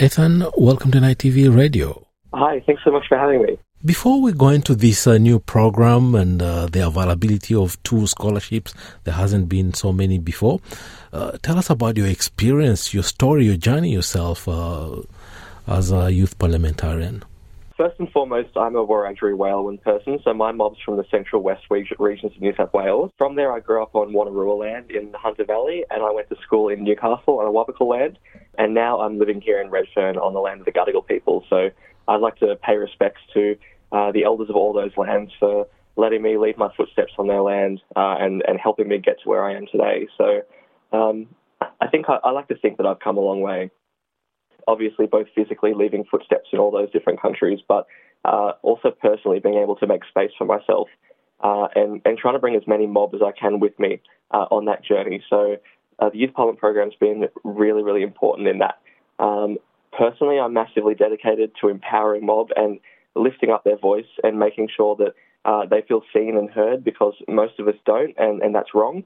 Ethan, 0.00 0.44
welcome 0.56 0.90
to 0.90 0.98
NITV 0.98 1.54
Radio. 1.54 2.07
Hi, 2.32 2.60
thanks 2.66 2.82
so 2.84 2.90
much 2.90 3.06
for 3.08 3.16
having 3.16 3.42
me. 3.42 3.58
Before 3.84 4.20
we 4.20 4.32
go 4.32 4.48
into 4.48 4.74
this 4.74 5.06
uh, 5.06 5.18
new 5.18 5.38
program 5.38 6.14
and 6.14 6.42
uh, 6.42 6.66
the 6.66 6.86
availability 6.86 7.54
of 7.54 7.80
two 7.84 8.06
scholarships, 8.06 8.74
there 9.04 9.14
hasn't 9.14 9.48
been 9.48 9.72
so 9.72 9.92
many 9.92 10.18
before. 10.18 10.60
Uh, 11.12 11.38
tell 11.42 11.56
us 11.56 11.70
about 11.70 11.96
your 11.96 12.08
experience, 12.08 12.92
your 12.92 13.04
story, 13.04 13.46
your 13.46 13.56
journey 13.56 13.92
yourself 13.92 14.46
uh, 14.48 14.96
as 15.66 15.92
a 15.92 16.10
youth 16.10 16.38
parliamentarian. 16.38 17.22
First 17.78 18.00
and 18.00 18.10
foremost, 18.10 18.48
I'm 18.56 18.74
a 18.74 18.84
Wiradjuri 18.84 19.36
Wailwan 19.38 19.80
person, 19.80 20.18
so 20.24 20.34
my 20.34 20.50
mob's 20.50 20.80
from 20.84 20.96
the 20.96 21.04
central 21.12 21.42
west 21.42 21.62
regions 21.70 22.32
of 22.34 22.40
New 22.40 22.52
South 22.56 22.74
Wales. 22.74 23.12
From 23.16 23.36
there, 23.36 23.52
I 23.52 23.60
grew 23.60 23.80
up 23.80 23.94
on 23.94 24.12
Wonnarua 24.12 24.58
land 24.58 24.90
in 24.90 25.14
Hunter 25.14 25.44
Valley, 25.44 25.84
and 25.88 26.02
I 26.02 26.10
went 26.10 26.28
to 26.30 26.36
school 26.42 26.68
in 26.68 26.82
Newcastle 26.82 27.38
on 27.38 27.46
Awabakal 27.46 27.86
land, 27.86 28.18
and 28.58 28.74
now 28.74 29.00
I'm 29.00 29.20
living 29.20 29.40
here 29.40 29.60
in 29.60 29.70
Redfern 29.70 30.16
on 30.16 30.34
the 30.34 30.40
land 30.40 30.58
of 30.58 30.66
the 30.66 30.72
Gadigal 30.72 31.06
people. 31.06 31.44
So 31.48 31.70
I'd 32.08 32.20
like 32.20 32.38
to 32.38 32.56
pay 32.56 32.76
respects 32.76 33.20
to 33.34 33.56
uh, 33.92 34.12
the 34.12 34.24
elders 34.24 34.50
of 34.50 34.56
all 34.56 34.72
those 34.72 34.96
lands 34.96 35.32
for 35.38 35.66
letting 35.96 36.22
me 36.22 36.38
leave 36.38 36.56
my 36.56 36.68
footsteps 36.76 37.12
on 37.18 37.26
their 37.26 37.42
land 37.42 37.80
uh, 37.96 38.16
and, 38.18 38.42
and 38.46 38.58
helping 38.60 38.88
me 38.88 38.98
get 38.98 39.16
to 39.22 39.28
where 39.28 39.44
I 39.44 39.56
am 39.56 39.66
today. 39.70 40.06
So 40.16 40.42
um, 40.96 41.26
I 41.80 41.88
think 41.88 42.06
I, 42.08 42.18
I 42.24 42.30
like 42.30 42.48
to 42.48 42.56
think 42.56 42.76
that 42.78 42.86
I've 42.86 43.00
come 43.00 43.16
a 43.16 43.20
long 43.20 43.40
way. 43.40 43.70
Obviously, 44.66 45.06
both 45.06 45.26
physically 45.34 45.72
leaving 45.74 46.04
footsteps 46.04 46.48
in 46.52 46.58
all 46.58 46.70
those 46.70 46.90
different 46.92 47.20
countries, 47.20 47.60
but 47.66 47.86
uh, 48.24 48.52
also 48.62 48.90
personally 48.90 49.40
being 49.40 49.56
able 49.56 49.76
to 49.76 49.86
make 49.86 50.02
space 50.04 50.30
for 50.36 50.44
myself 50.44 50.88
uh, 51.42 51.68
and, 51.74 52.00
and 52.04 52.18
trying 52.18 52.34
to 52.34 52.40
bring 52.40 52.54
as 52.54 52.66
many 52.66 52.86
mob 52.86 53.14
as 53.14 53.20
I 53.22 53.32
can 53.32 53.60
with 53.60 53.78
me 53.78 54.00
uh, 54.30 54.46
on 54.50 54.66
that 54.66 54.84
journey. 54.84 55.22
So 55.28 55.56
uh, 55.98 56.10
the 56.10 56.18
Youth 56.18 56.34
Parliament 56.34 56.60
program's 56.60 56.94
been 56.94 57.28
really, 57.44 57.82
really 57.82 58.02
important 58.02 58.48
in 58.48 58.58
that. 58.58 58.78
Um, 59.18 59.58
personally, 59.96 60.38
I'm 60.38 60.52
massively 60.52 60.94
dedicated 60.94 61.52
to 61.60 61.68
empowering 61.68 62.24
mob 62.26 62.48
and 62.56 62.80
lifting 63.14 63.50
up 63.50 63.64
their 63.64 63.78
voice 63.78 64.06
and 64.22 64.38
making 64.38 64.68
sure 64.74 64.96
that 64.96 65.14
uh, 65.44 65.66
they 65.66 65.82
feel 65.86 66.02
seen 66.12 66.36
and 66.36 66.50
heard 66.50 66.84
because 66.84 67.14
most 67.28 67.58
of 67.58 67.68
us 67.68 67.74
don't, 67.86 68.14
and, 68.18 68.42
and 68.42 68.54
that's 68.54 68.74
wrong. 68.74 69.04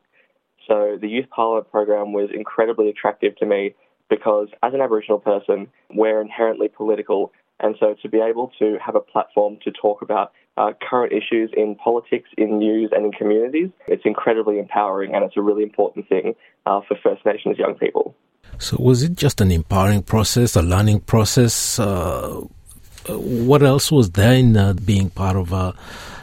So 0.66 0.98
the 1.00 1.08
Youth 1.08 1.28
Parliament 1.30 1.70
program 1.70 2.12
was 2.12 2.30
incredibly 2.32 2.88
attractive 2.88 3.36
to 3.36 3.46
me 3.46 3.74
because 4.08 4.48
as 4.62 4.74
an 4.74 4.80
Aboriginal 4.80 5.18
person, 5.18 5.68
we're 5.94 6.20
inherently 6.20 6.68
political. 6.68 7.32
And 7.60 7.76
so 7.80 7.94
to 8.02 8.08
be 8.08 8.18
able 8.18 8.52
to 8.58 8.78
have 8.84 8.94
a 8.94 9.00
platform 9.00 9.58
to 9.64 9.70
talk 9.70 10.02
about 10.02 10.32
uh, 10.56 10.72
current 10.88 11.12
issues 11.12 11.50
in 11.56 11.76
politics, 11.76 12.28
in 12.36 12.58
news, 12.58 12.90
and 12.92 13.06
in 13.06 13.12
communities, 13.12 13.70
it's 13.88 14.02
incredibly 14.04 14.58
empowering 14.58 15.14
and 15.14 15.24
it's 15.24 15.36
a 15.36 15.40
really 15.40 15.62
important 15.62 16.08
thing 16.08 16.34
uh, 16.66 16.80
for 16.86 16.96
First 17.02 17.24
Nations 17.24 17.58
young 17.58 17.74
people. 17.74 18.14
So, 18.62 18.76
was 18.78 19.02
it 19.02 19.16
just 19.16 19.40
an 19.40 19.50
empowering 19.50 20.04
process, 20.04 20.54
a 20.54 20.62
learning 20.62 21.00
process? 21.00 21.80
Uh, 21.80 22.42
what 23.08 23.60
else 23.64 23.90
was 23.90 24.12
there 24.12 24.34
in 24.34 24.56
uh, 24.56 24.74
being 24.74 25.10
part 25.10 25.34
of 25.34 25.52
uh, 25.52 25.72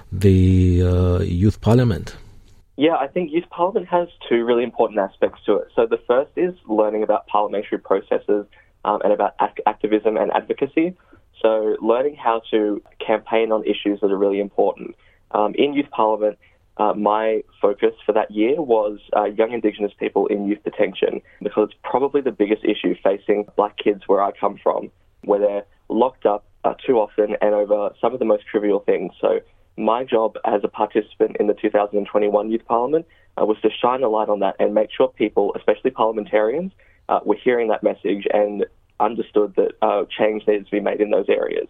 the 0.09 0.81
uh, 0.81 1.19
Youth 1.19 1.59
Parliament? 1.59 2.15
Yeah, 2.77 2.95
I 2.95 3.07
think 3.07 3.33
Youth 3.33 3.49
Parliament 3.49 3.87
has 3.87 4.07
two 4.29 4.45
really 4.45 4.63
important 4.63 4.99
aspects 4.99 5.41
to 5.47 5.57
it. 5.57 5.67
So, 5.75 5.85
the 5.85 5.99
first 6.07 6.31
is 6.37 6.55
learning 6.65 7.03
about 7.03 7.27
parliamentary 7.27 7.79
processes 7.79 8.45
um, 8.85 9.01
and 9.03 9.11
about 9.11 9.35
ac- 9.41 9.61
activism 9.65 10.15
and 10.15 10.31
advocacy. 10.31 10.95
So, 11.41 11.75
learning 11.81 12.15
how 12.15 12.41
to 12.51 12.81
campaign 13.05 13.51
on 13.51 13.65
issues 13.65 13.99
that 13.99 14.11
are 14.11 14.17
really 14.17 14.39
important. 14.39 14.95
Um, 15.31 15.55
in 15.55 15.73
Youth 15.73 15.91
Parliament, 15.91 16.37
uh, 16.79 16.93
my 16.93 17.43
focus 17.61 17.93
for 18.05 18.13
that 18.13 18.31
year 18.31 18.61
was 18.61 18.99
uh, 19.15 19.25
young 19.25 19.51
Indigenous 19.51 19.91
people 19.99 20.27
in 20.27 20.47
youth 20.47 20.63
detention 20.63 21.21
because 21.43 21.69
it's 21.69 21.79
probably 21.83 22.21
the 22.21 22.31
biggest 22.31 22.63
issue 22.63 22.95
facing 23.03 23.45
black 23.57 23.77
kids 23.77 24.03
where 24.07 24.23
I 24.23 24.31
come 24.31 24.57
from, 24.63 24.89
where 25.23 25.39
they're 25.39 25.65
locked 25.89 26.25
up 26.25 26.45
uh, 26.63 26.73
too 26.85 26.97
often 26.97 27.35
and 27.41 27.53
over 27.53 27.91
some 27.99 28.13
of 28.13 28.19
the 28.19 28.25
most 28.25 28.45
trivial 28.49 28.79
things. 28.79 29.11
So, 29.19 29.41
my 29.77 30.03
job 30.03 30.35
as 30.43 30.61
a 30.63 30.67
participant 30.67 31.37
in 31.39 31.47
the 31.47 31.53
2021 31.53 32.51
Youth 32.51 32.65
Parliament 32.65 33.05
uh, 33.39 33.45
was 33.45 33.57
to 33.61 33.69
shine 33.69 34.03
a 34.03 34.09
light 34.09 34.27
on 34.27 34.39
that 34.39 34.55
and 34.59 34.73
make 34.73 34.89
sure 34.91 35.07
people, 35.07 35.53
especially 35.55 35.91
parliamentarians, 35.91 36.73
uh, 37.07 37.19
were 37.25 37.37
hearing 37.41 37.69
that 37.69 37.81
message 37.81 38.27
and 38.33 38.65
understood 38.99 39.53
that 39.55 39.71
uh, 39.81 40.03
change 40.17 40.45
needed 40.47 40.65
to 40.65 40.71
be 40.71 40.81
made 40.81 40.99
in 40.99 41.11
those 41.11 41.29
areas. 41.29 41.67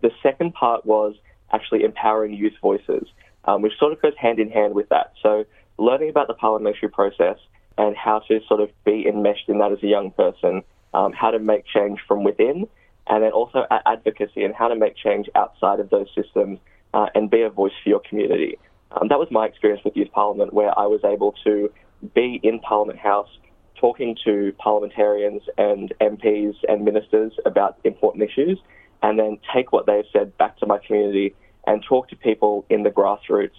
The 0.00 0.10
second 0.22 0.54
part 0.54 0.84
was 0.84 1.14
actually 1.52 1.84
empowering 1.84 2.34
youth 2.34 2.54
voices, 2.60 3.06
um, 3.44 3.62
which 3.62 3.72
sort 3.78 3.92
of 3.92 4.00
goes 4.00 4.14
hand 4.18 4.38
in 4.38 4.50
hand 4.50 4.74
with 4.74 4.88
that. 4.90 5.12
So, 5.22 5.44
learning 5.78 6.10
about 6.10 6.28
the 6.28 6.34
parliamentary 6.34 6.88
process 6.88 7.38
and 7.78 7.96
how 7.96 8.20
to 8.28 8.40
sort 8.46 8.60
of 8.60 8.70
be 8.84 9.06
enmeshed 9.06 9.48
in 9.48 9.58
that 9.58 9.72
as 9.72 9.82
a 9.82 9.86
young 9.86 10.10
person, 10.10 10.62
um, 10.94 11.12
how 11.12 11.30
to 11.30 11.38
make 11.38 11.64
change 11.66 11.98
from 12.06 12.24
within, 12.24 12.68
and 13.06 13.22
then 13.24 13.32
also 13.32 13.64
advocacy 13.86 14.44
and 14.44 14.54
how 14.54 14.68
to 14.68 14.76
make 14.76 14.96
change 14.96 15.28
outside 15.34 15.80
of 15.80 15.90
those 15.90 16.06
systems 16.14 16.58
uh, 16.94 17.06
and 17.14 17.30
be 17.30 17.42
a 17.42 17.50
voice 17.50 17.72
for 17.82 17.88
your 17.88 18.00
community. 18.08 18.58
Um, 18.92 19.08
that 19.08 19.18
was 19.18 19.28
my 19.30 19.46
experience 19.46 19.82
with 19.84 19.96
Youth 19.96 20.12
Parliament, 20.12 20.52
where 20.52 20.78
I 20.78 20.86
was 20.86 21.00
able 21.04 21.34
to 21.44 21.72
be 22.14 22.40
in 22.42 22.60
Parliament 22.60 22.98
House 22.98 23.28
talking 23.76 24.16
to 24.24 24.52
parliamentarians 24.58 25.42
and 25.58 25.92
MPs 26.00 26.54
and 26.68 26.84
ministers 26.84 27.32
about 27.44 27.78
important 27.84 28.22
issues, 28.22 28.58
and 29.02 29.18
then 29.18 29.38
take 29.52 29.72
what 29.72 29.86
they've 29.86 30.04
said 30.12 30.36
back 30.38 30.56
to 30.58 30.66
my 30.66 30.78
community 30.78 31.34
and 31.66 31.82
talk 31.88 32.08
to 32.08 32.16
people 32.16 32.64
in 32.68 32.82
the 32.82 32.90
grassroots 32.90 33.50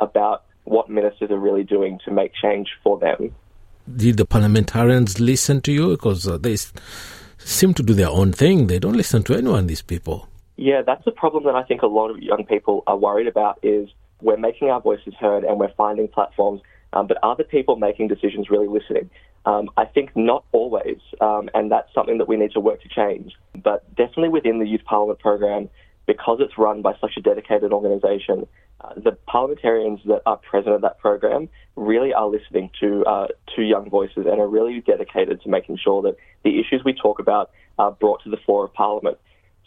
about 0.00 0.44
what 0.64 0.90
ministers 0.90 1.30
are 1.30 1.38
really 1.38 1.64
doing 1.64 1.98
to 2.04 2.10
make 2.10 2.32
change 2.34 2.68
for 2.82 2.98
them. 2.98 3.34
Did 3.94 4.16
the 4.16 4.24
parliamentarians 4.24 5.20
listen 5.20 5.60
to 5.62 5.72
you? 5.72 5.90
Because 5.90 6.26
uh, 6.26 6.38
they 6.38 6.56
seem 7.38 7.72
to 7.74 7.82
do 7.82 7.94
their 7.94 8.10
own 8.10 8.32
thing. 8.32 8.66
They 8.66 8.80
don't 8.80 8.96
listen 8.96 9.22
to 9.24 9.34
anyone, 9.34 9.68
these 9.68 9.82
people. 9.82 10.28
Yeah, 10.56 10.82
that's 10.82 11.06
a 11.06 11.12
problem 11.12 11.44
that 11.44 11.54
I 11.54 11.62
think 11.62 11.82
a 11.82 11.86
lot 11.86 12.10
of 12.10 12.18
young 12.18 12.44
people 12.46 12.82
are 12.86 12.96
worried 12.96 13.28
about 13.28 13.58
is 13.62 13.88
we're 14.20 14.38
making 14.38 14.70
our 14.70 14.80
voices 14.80 15.14
heard 15.20 15.44
and 15.44 15.58
we're 15.58 15.72
finding 15.74 16.08
platforms, 16.08 16.62
um, 16.92 17.06
but 17.06 17.18
are 17.22 17.36
the 17.36 17.44
people 17.44 17.76
making 17.76 18.08
decisions 18.08 18.50
really 18.50 18.66
listening? 18.66 19.10
Um, 19.44 19.70
I 19.76 19.84
think 19.84 20.16
not 20.16 20.44
always, 20.50 20.98
um, 21.20 21.48
and 21.54 21.70
that's 21.70 21.92
something 21.94 22.18
that 22.18 22.26
we 22.26 22.36
need 22.36 22.52
to 22.52 22.60
work 22.60 22.82
to 22.82 22.88
change. 22.88 23.34
But 23.54 23.86
definitely 23.94 24.30
within 24.30 24.58
the 24.58 24.66
Youth 24.66 24.84
Parliament 24.84 25.20
program, 25.20 25.68
because 26.06 26.38
it's 26.40 26.56
run 26.56 26.82
by 26.82 26.94
such 27.00 27.12
a 27.16 27.20
dedicated 27.20 27.72
organisation, 27.72 28.46
uh, 28.80 28.92
the 28.96 29.12
parliamentarians 29.26 30.00
that 30.06 30.22
are 30.26 30.36
present 30.36 30.74
at 30.74 30.80
that 30.82 30.98
program 30.98 31.48
really 31.74 32.12
are 32.12 32.28
listening 32.28 32.70
to 32.80 33.04
uh, 33.04 33.26
to 33.54 33.62
young 33.62 33.90
voices 33.90 34.26
and 34.26 34.40
are 34.40 34.48
really 34.48 34.80
dedicated 34.80 35.40
to 35.42 35.48
making 35.48 35.78
sure 35.82 36.02
that 36.02 36.16
the 36.44 36.60
issues 36.60 36.82
we 36.84 36.92
talk 36.92 37.18
about 37.18 37.50
are 37.78 37.92
brought 37.92 38.22
to 38.22 38.30
the 38.30 38.36
floor 38.38 38.64
of 38.64 38.72
Parliament. 38.72 39.18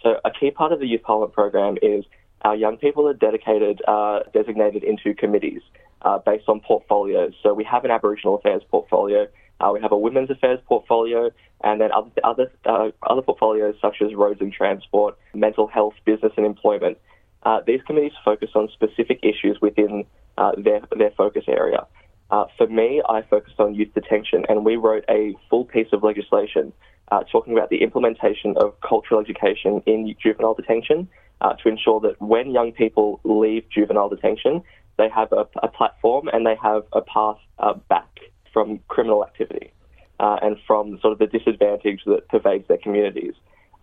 So 0.02 0.20
a 0.24 0.32
key 0.32 0.52
part 0.52 0.72
of 0.72 0.80
the 0.80 0.88
Youth 0.88 1.02
Parliament 1.04 1.34
program 1.34 1.78
is 1.82 2.06
our 2.42 2.56
young 2.56 2.78
people 2.78 3.08
are 3.08 3.14
dedicated, 3.14 3.82
uh, 3.88 4.20
designated 4.34 4.84
into 4.84 5.14
committees 5.14 5.62
uh, 6.04 6.20
based 6.20 6.48
on 6.48 6.62
portfolios. 6.62 7.34
So 7.44 7.54
we 7.54 7.66
have 7.66 7.84
an 7.84 7.92
Aboriginal 7.92 8.36
Affairs 8.36 8.62
portfolio, 8.70 9.28
uh, 9.60 9.72
we 9.74 9.82
have 9.82 9.92
a 9.92 9.98
Women's 9.98 10.30
Affairs 10.30 10.60
portfolio, 10.66 11.30
and 11.64 11.82
then 11.82 11.92
other 11.92 12.12
other 12.24 12.52
uh, 12.66 12.90
other 13.04 13.22
portfolios 13.22 13.76
such 13.82 14.02
as 14.02 14.14
roads 14.16 14.42
and 14.42 14.54
transport, 14.54 15.18
mental 15.34 15.68
health, 15.68 15.94
business 16.06 16.34
and 16.38 16.46
employment. 16.46 16.98
Uh, 17.44 17.60
these 17.66 17.82
committees 17.88 18.12
focus 18.24 18.50
on 18.56 18.68
specific 18.74 19.20
issues 19.24 19.60
within 19.62 20.06
uh, 20.38 20.52
their 20.58 20.82
their 20.98 21.12
focus 21.12 21.46
area. 21.48 21.86
for 22.58 22.68
me, 22.68 23.02
I 23.10 23.22
focused 23.24 23.60
on 23.60 23.76
youth 23.76 23.94
detention, 23.94 24.46
and 24.50 24.66
we 24.66 24.76
wrote 24.76 25.06
a 25.10 25.36
full 25.50 25.66
piece 25.66 25.92
of 25.94 26.04
legislation 26.04 26.74
uh, 27.12 27.24
talking 27.32 27.54
about 27.54 27.70
the 27.70 27.82
implementation 27.82 28.56
of 28.58 28.80
cultural 28.82 29.20
education 29.20 29.82
in 29.86 30.14
juvenile 30.22 30.54
detention 30.54 31.08
uh, 31.42 31.54
to 31.54 31.70
ensure 31.70 32.00
that 32.02 32.22
when 32.22 32.52
young 32.52 32.72
people 32.72 33.20
leave 33.24 33.64
juvenile 33.70 34.10
detention, 34.10 34.62
they 34.98 35.10
have 35.10 35.32
a, 35.32 35.48
a 35.64 35.68
platform 35.68 36.28
and 36.32 36.46
they 36.46 36.56
have 36.62 36.84
a 36.94 37.02
path 37.02 37.38
uh, 37.60 37.74
back 37.88 38.20
from 38.54 38.80
criminal 38.88 39.24
activity 39.24 39.72
uh, 40.20 40.38
and 40.42 40.58
from 40.68 41.00
sort 41.02 41.14
of 41.14 41.20
the 41.20 41.28
disadvantage 41.28 42.02
that 42.06 42.28
pervades 42.30 42.68
their 42.68 42.78
communities. 42.78 43.34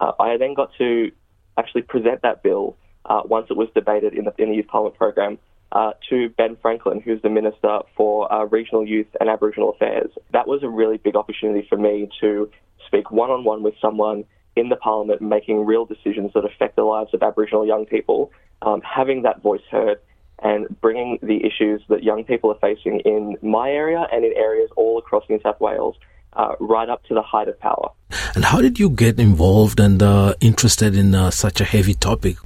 Uh, 0.01 0.13
I 0.21 0.37
then 0.37 0.55
got 0.55 0.71
to 0.79 1.11
actually 1.57 1.83
present 1.83 2.23
that 2.23 2.43
bill 2.43 2.77
uh, 3.07 3.23
once 3.25 3.47
it 3.51 3.57
was 3.57 3.69
debated 3.75 4.15
in 4.15 4.25
the, 4.25 4.35
in 4.39 4.51
the 4.51 4.57
Youth 4.57 4.67
Parliament 4.67 4.97
program 4.97 5.39
uh, 5.73 5.93
to 6.11 6.29
Ben 6.31 6.57
Franklin, 6.61 7.01
who's 7.01 7.23
the 7.23 7.31
Minister 7.31 7.81
for 7.97 8.33
uh, 8.33 8.45
Regional 8.45 8.87
Youth 8.87 9.07
and 9.21 9.29
Aboriginal 9.29 9.71
Affairs. 9.71 10.11
That 10.33 10.47
was 10.47 10.63
a 10.63 10.69
really 10.69 10.99
big 10.99 11.17
opportunity 11.17 11.67
for 11.69 11.77
me 11.77 12.09
to 12.21 12.51
speak 12.87 13.11
one 13.11 13.31
on 13.31 13.45
one 13.45 13.63
with 13.63 13.75
someone 13.81 14.25
in 14.55 14.69
the 14.69 14.77
Parliament 14.77 15.21
making 15.21 15.65
real 15.65 15.85
decisions 15.85 16.33
that 16.35 16.45
affect 16.45 16.77
the 16.77 16.83
lives 16.83 17.13
of 17.13 17.23
Aboriginal 17.23 17.67
young 17.67 17.85
people, 17.85 18.33
um, 18.63 18.81
having 18.81 19.23
that 19.23 19.43
voice 19.43 19.61
heard 19.71 19.99
and 20.42 20.66
bringing 20.81 21.18
the 21.22 21.44
issues 21.44 21.83
that 21.88 22.03
young 22.03 22.25
people 22.25 22.51
are 22.51 22.59
facing 22.61 23.01
in 23.01 23.37
my 23.42 23.70
area 23.70 24.07
and 24.12 24.25
in 24.25 24.33
areas 24.35 24.70
all 24.77 24.99
across 24.99 25.25
New 25.29 25.40
South 25.42 25.61
Wales 25.61 25.96
uh, 26.35 26.55
right 26.61 26.88
up 26.88 27.03
to 27.05 27.14
the 27.14 27.22
height 27.22 27.49
of 27.49 27.59
power. 27.59 27.90
And 28.35 28.44
how 28.44 28.61
did 28.61 28.79
you 28.79 28.90
get 28.90 29.18
involved 29.18 29.81
and 29.81 30.03
uh, 30.03 30.35
interested 30.40 30.94
in 30.94 31.14
uh, 31.14 31.31
such 31.31 31.61
a 31.61 31.64
heavy 31.64 31.94
topic? 31.94 32.37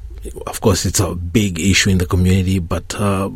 Of 0.46 0.60
course, 0.60 0.86
it's 0.86 1.00
a 1.00 1.14
big 1.14 1.58
issue 1.58 1.90
in 1.90 1.98
the 1.98 2.06
community, 2.06 2.58
but 2.58 2.94
uh, 2.94 3.30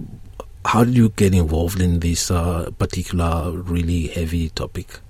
how 0.64 0.84
did 0.84 0.94
you 0.94 1.08
get 1.10 1.34
involved 1.34 1.80
in 1.80 2.00
this 2.00 2.30
uh, 2.30 2.70
particular 2.78 3.50
really 3.50 4.08
heavy 4.08 4.50
topic? 4.50 5.00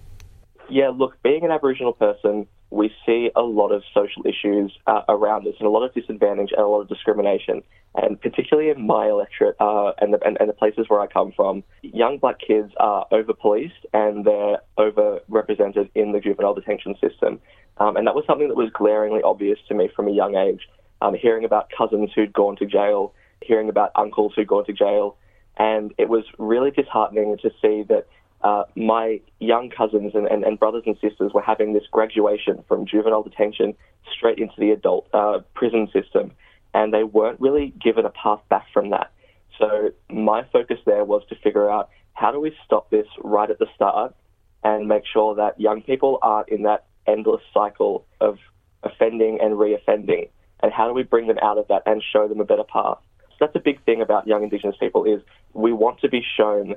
Yeah, 0.71 0.89
look, 0.89 1.23
being 1.23 1.45
an 1.45 1.51
Aboriginal 1.51 1.93
person, 1.93 2.47
we 2.75 2.93
see 3.07 3.31
a 3.37 3.43
lot 3.43 3.71
of 3.71 3.83
social 3.95 4.27
issues 4.27 4.77
uh, 4.87 5.03
around 5.09 5.47
us 5.47 5.55
and 5.61 5.67
a 5.67 5.71
lot 5.71 5.85
of 5.85 5.95
disadvantage 5.95 6.51
and 6.51 6.61
a 6.61 6.67
lot 6.67 6.81
of 6.81 6.89
discrimination. 6.89 7.63
And 7.95 8.21
particularly 8.21 8.71
in 8.71 8.85
my 8.85 9.09
electorate 9.09 9.55
uh, 9.61 9.93
and, 10.01 10.13
the, 10.13 10.19
and, 10.27 10.37
and, 10.41 10.49
the 10.49 10.53
places 10.53 10.87
where 10.89 11.01
I 11.01 11.07
come 11.07 11.33
from, 11.37 11.63
young 11.83 12.19
black 12.19 12.41
kids 12.41 12.73
are 12.79 13.07
over 13.13 13.33
policed 13.33 13.87
and 13.93 14.25
they're 14.25 14.59
over-represented 14.77 15.91
in 15.95 16.11
the 16.11 16.19
juvenile 16.19 16.55
detention 16.55 16.97
system. 17.01 17.41
Um, 17.79 17.97
and 17.97 18.07
that 18.09 18.17
was 18.17 18.25
something 18.27 18.49
that 18.49 18.57
was 18.57 18.71
glaringly 18.75 19.23
obvious 19.23 19.59
to 19.69 19.75
me 19.75 19.89
from 19.95 20.09
a 20.09 20.13
young 20.13 20.35
age. 20.35 20.69
Um, 21.01 21.15
hearing 21.15 21.45
about 21.45 21.69
cousins 21.77 22.11
who'd 22.13 22.33
gone 22.33 22.57
to 22.57 22.67
jail, 22.67 23.15
hearing 23.41 23.69
about 23.69 23.93
uncles 23.95 24.33
who'd 24.35 24.49
gone 24.49 24.65
to 24.67 24.73
jail. 24.73 25.17
And 25.57 25.95
it 25.97 26.09
was 26.09 26.25
really 26.39 26.73
disheartening 26.73 27.37
to 27.43 27.51
see 27.63 27.85
that 27.89 28.09
uh, 28.45 28.65
my 28.77 29.21
young 29.41 29.71
cousins 29.71 30.13
and, 30.15 30.27
and, 30.27 30.45
and, 30.45 30.59
brothers 30.59 30.83
and 30.85 30.97
sisters 31.01 31.33
were 31.33 31.41
having 31.41 31.73
this 31.73 31.85
graduation 31.91 32.63
from 32.69 32.87
juvenile 32.87 33.23
detention 33.23 33.75
straight 34.15 34.39
into 34.39 34.53
the 34.59 34.71
adult 34.71 35.09
uh, 35.15 35.39
prison 35.55 35.89
system, 35.93 36.31
and 36.75 36.93
they 36.93 37.05
weren't 37.05 37.41
really 37.41 37.73
given 37.83 38.05
a 38.05 38.11
path 38.11 38.41
back 38.51 38.67
from 38.71 38.91
that. 38.91 39.11
So 39.59 39.93
my 40.11 40.45
focus 40.53 40.79
there 40.85 41.05
was 41.05 41.23
to 41.31 41.37
figure 41.37 41.71
out 41.71 41.89
how 42.13 42.33
do 42.33 42.39
we 42.39 42.55
stop 42.67 42.91
this 42.91 43.07
right 43.23 43.51
at 43.51 43.59
the 43.59 43.67
start 43.75 44.15
and 44.63 44.89
make 44.89 45.05
sure 45.11 45.35
that 45.37 45.59
young 45.59 45.81
people 45.81 46.19
aren't 46.21 46.51
in 46.51 46.65
that 46.65 46.85
endless 47.07 47.43
cycle 47.55 48.05
of 48.21 48.39
offending 48.83 49.39
and 49.41 49.55
reoffending. 49.55 50.29
And 50.63 50.71
how 50.71 50.87
do 50.87 50.93
we 50.93 51.03
bring 51.03 51.29
them 51.29 51.39
out 51.43 51.57
of 51.57 51.69
that 51.69 51.83
and 51.87 52.03
show 52.13 52.29
them 52.29 52.41
a 52.41 52.45
better 52.45 52.65
path? 52.65 52.99
So 53.31 53.37
that's 53.41 53.57
a 53.57 53.61
big 53.61 53.83
thing 53.85 54.03
about 54.03 54.27
young 54.27 54.43
Indigenous 54.43 54.77
people 54.79 55.05
is 55.05 55.23
we 55.55 55.73
want 55.73 56.01
to 56.01 56.09
be 56.09 56.23
shown 56.37 56.75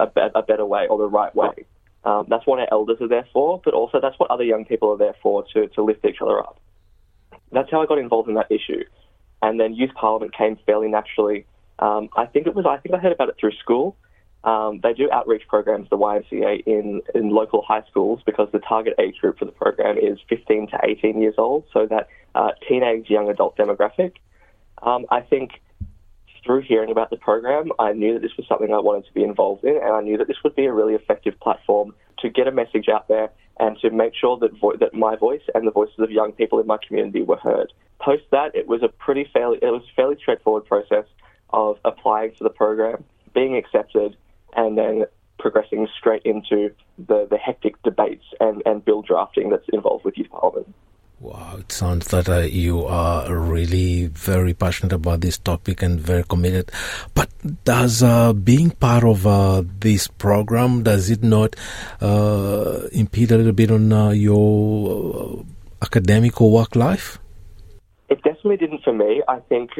a, 0.00 0.06
be- 0.06 0.20
a 0.34 0.42
better 0.42 0.66
way 0.66 0.86
or 0.88 0.98
the 0.98 1.08
right 1.08 1.34
way. 1.34 1.66
Um, 2.04 2.26
that's 2.28 2.46
what 2.46 2.58
our 2.58 2.68
elders 2.70 2.98
are 3.00 3.08
there 3.08 3.26
for, 3.32 3.60
but 3.64 3.72
also 3.72 4.00
that's 4.00 4.18
what 4.18 4.30
other 4.30 4.44
young 4.44 4.64
people 4.64 4.92
are 4.92 4.98
there 4.98 5.14
for 5.22 5.44
to, 5.54 5.68
to 5.68 5.82
lift 5.82 6.04
each 6.04 6.20
other 6.20 6.38
up. 6.38 6.60
That's 7.50 7.70
how 7.70 7.82
I 7.82 7.86
got 7.86 7.98
involved 7.98 8.28
in 8.28 8.34
that 8.34 8.50
issue. 8.50 8.84
And 9.42 9.58
then 9.58 9.74
youth 9.74 9.94
parliament 9.94 10.34
came 10.36 10.58
fairly 10.66 10.88
naturally. 10.88 11.46
Um, 11.78 12.08
I 12.16 12.26
think 12.26 12.46
it 12.46 12.54
was, 12.54 12.66
I 12.66 12.76
think 12.78 12.94
I 12.94 12.98
heard 12.98 13.12
about 13.12 13.30
it 13.30 13.36
through 13.38 13.52
school. 13.52 13.96
Um, 14.44 14.80
they 14.82 14.92
do 14.92 15.10
outreach 15.10 15.48
programs, 15.48 15.88
the 15.88 15.96
YMCA, 15.96 16.64
in, 16.66 17.00
in 17.14 17.30
local 17.30 17.62
high 17.62 17.82
schools 17.90 18.20
because 18.26 18.48
the 18.52 18.58
target 18.58 18.94
age 18.98 19.16
group 19.20 19.38
for 19.38 19.46
the 19.46 19.52
program 19.52 19.96
is 19.96 20.18
15 20.28 20.68
to 20.68 20.78
18 20.82 21.20
years 21.22 21.34
old, 21.38 21.64
so 21.72 21.86
that 21.86 22.08
uh, 22.34 22.50
teenage 22.68 23.08
young 23.08 23.30
adult 23.30 23.56
demographic. 23.56 24.12
Um, 24.82 25.06
I 25.10 25.20
think 25.22 25.62
through 26.44 26.62
hearing 26.62 26.90
about 26.90 27.10
the 27.10 27.16
program, 27.16 27.70
I 27.78 27.92
knew 27.92 28.14
that 28.14 28.22
this 28.22 28.36
was 28.36 28.46
something 28.46 28.72
I 28.72 28.78
wanted 28.78 29.06
to 29.06 29.12
be 29.12 29.22
involved 29.22 29.64
in, 29.64 29.76
and 29.76 29.92
I 29.92 30.00
knew 30.00 30.18
that 30.18 30.28
this 30.28 30.36
would 30.44 30.54
be 30.54 30.66
a 30.66 30.72
really 30.72 30.94
effective 30.94 31.38
platform 31.40 31.94
to 32.18 32.28
get 32.28 32.46
a 32.46 32.52
message 32.52 32.88
out 32.88 33.08
there 33.08 33.30
and 33.58 33.78
to 33.80 33.90
make 33.90 34.14
sure 34.14 34.36
that 34.38 34.58
vo- 34.58 34.76
that 34.76 34.94
my 34.94 35.16
voice 35.16 35.42
and 35.54 35.66
the 35.66 35.70
voices 35.70 35.98
of 35.98 36.10
young 36.10 36.32
people 36.32 36.60
in 36.60 36.66
my 36.66 36.76
community 36.86 37.22
were 37.22 37.36
heard. 37.36 37.72
Post 38.00 38.24
that, 38.30 38.54
it 38.54 38.66
was 38.66 38.82
a 38.82 38.88
pretty 38.88 39.28
fairly 39.32 39.58
it 39.62 39.70
was 39.70 39.82
a 39.82 39.94
fairly 39.94 40.16
straightforward 40.20 40.66
process 40.66 41.06
of 41.50 41.78
applying 41.84 42.32
for 42.32 42.44
the 42.44 42.50
program, 42.50 43.04
being 43.32 43.56
accepted, 43.56 44.16
and 44.56 44.76
then 44.76 45.04
progressing 45.38 45.86
straight 45.98 46.22
into 46.24 46.70
the, 46.98 47.26
the 47.30 47.36
hectic 47.36 47.80
debates 47.82 48.24
and, 48.40 48.62
and 48.66 48.84
bill 48.84 49.02
drafting 49.02 49.50
that's 49.50 49.68
involved 49.72 50.04
with 50.04 50.16
youth 50.16 50.30
parliament. 50.30 50.74
Wow, 51.20 51.56
it 51.58 51.70
sounds 51.70 52.08
that 52.08 52.28
uh, 52.28 52.40
you 52.40 52.84
are 52.84 53.32
really 53.34 54.06
very 54.06 54.52
passionate 54.52 54.92
about 54.92 55.20
this 55.20 55.38
topic 55.38 55.80
and 55.80 55.98
very 55.98 56.24
committed. 56.24 56.70
But 57.14 57.30
does 57.64 58.02
uh, 58.02 58.32
being 58.32 58.70
part 58.70 59.04
of 59.04 59.26
uh, 59.26 59.62
this 59.78 60.08
program 60.08 60.82
does 60.82 61.10
it 61.10 61.22
not 61.22 61.56
uh, 62.00 62.88
impede 62.92 63.30
a 63.30 63.38
little 63.38 63.52
bit 63.52 63.70
on 63.70 63.92
uh, 63.92 64.10
your 64.10 65.40
uh, 65.40 65.42
academic 65.82 66.40
or 66.40 66.52
work 66.52 66.74
life? 66.74 67.18
It 68.08 68.22
definitely 68.22 68.58
didn't 68.58 68.82
for 68.82 68.92
me. 68.92 69.22
I 69.28 69.38
think 69.38 69.70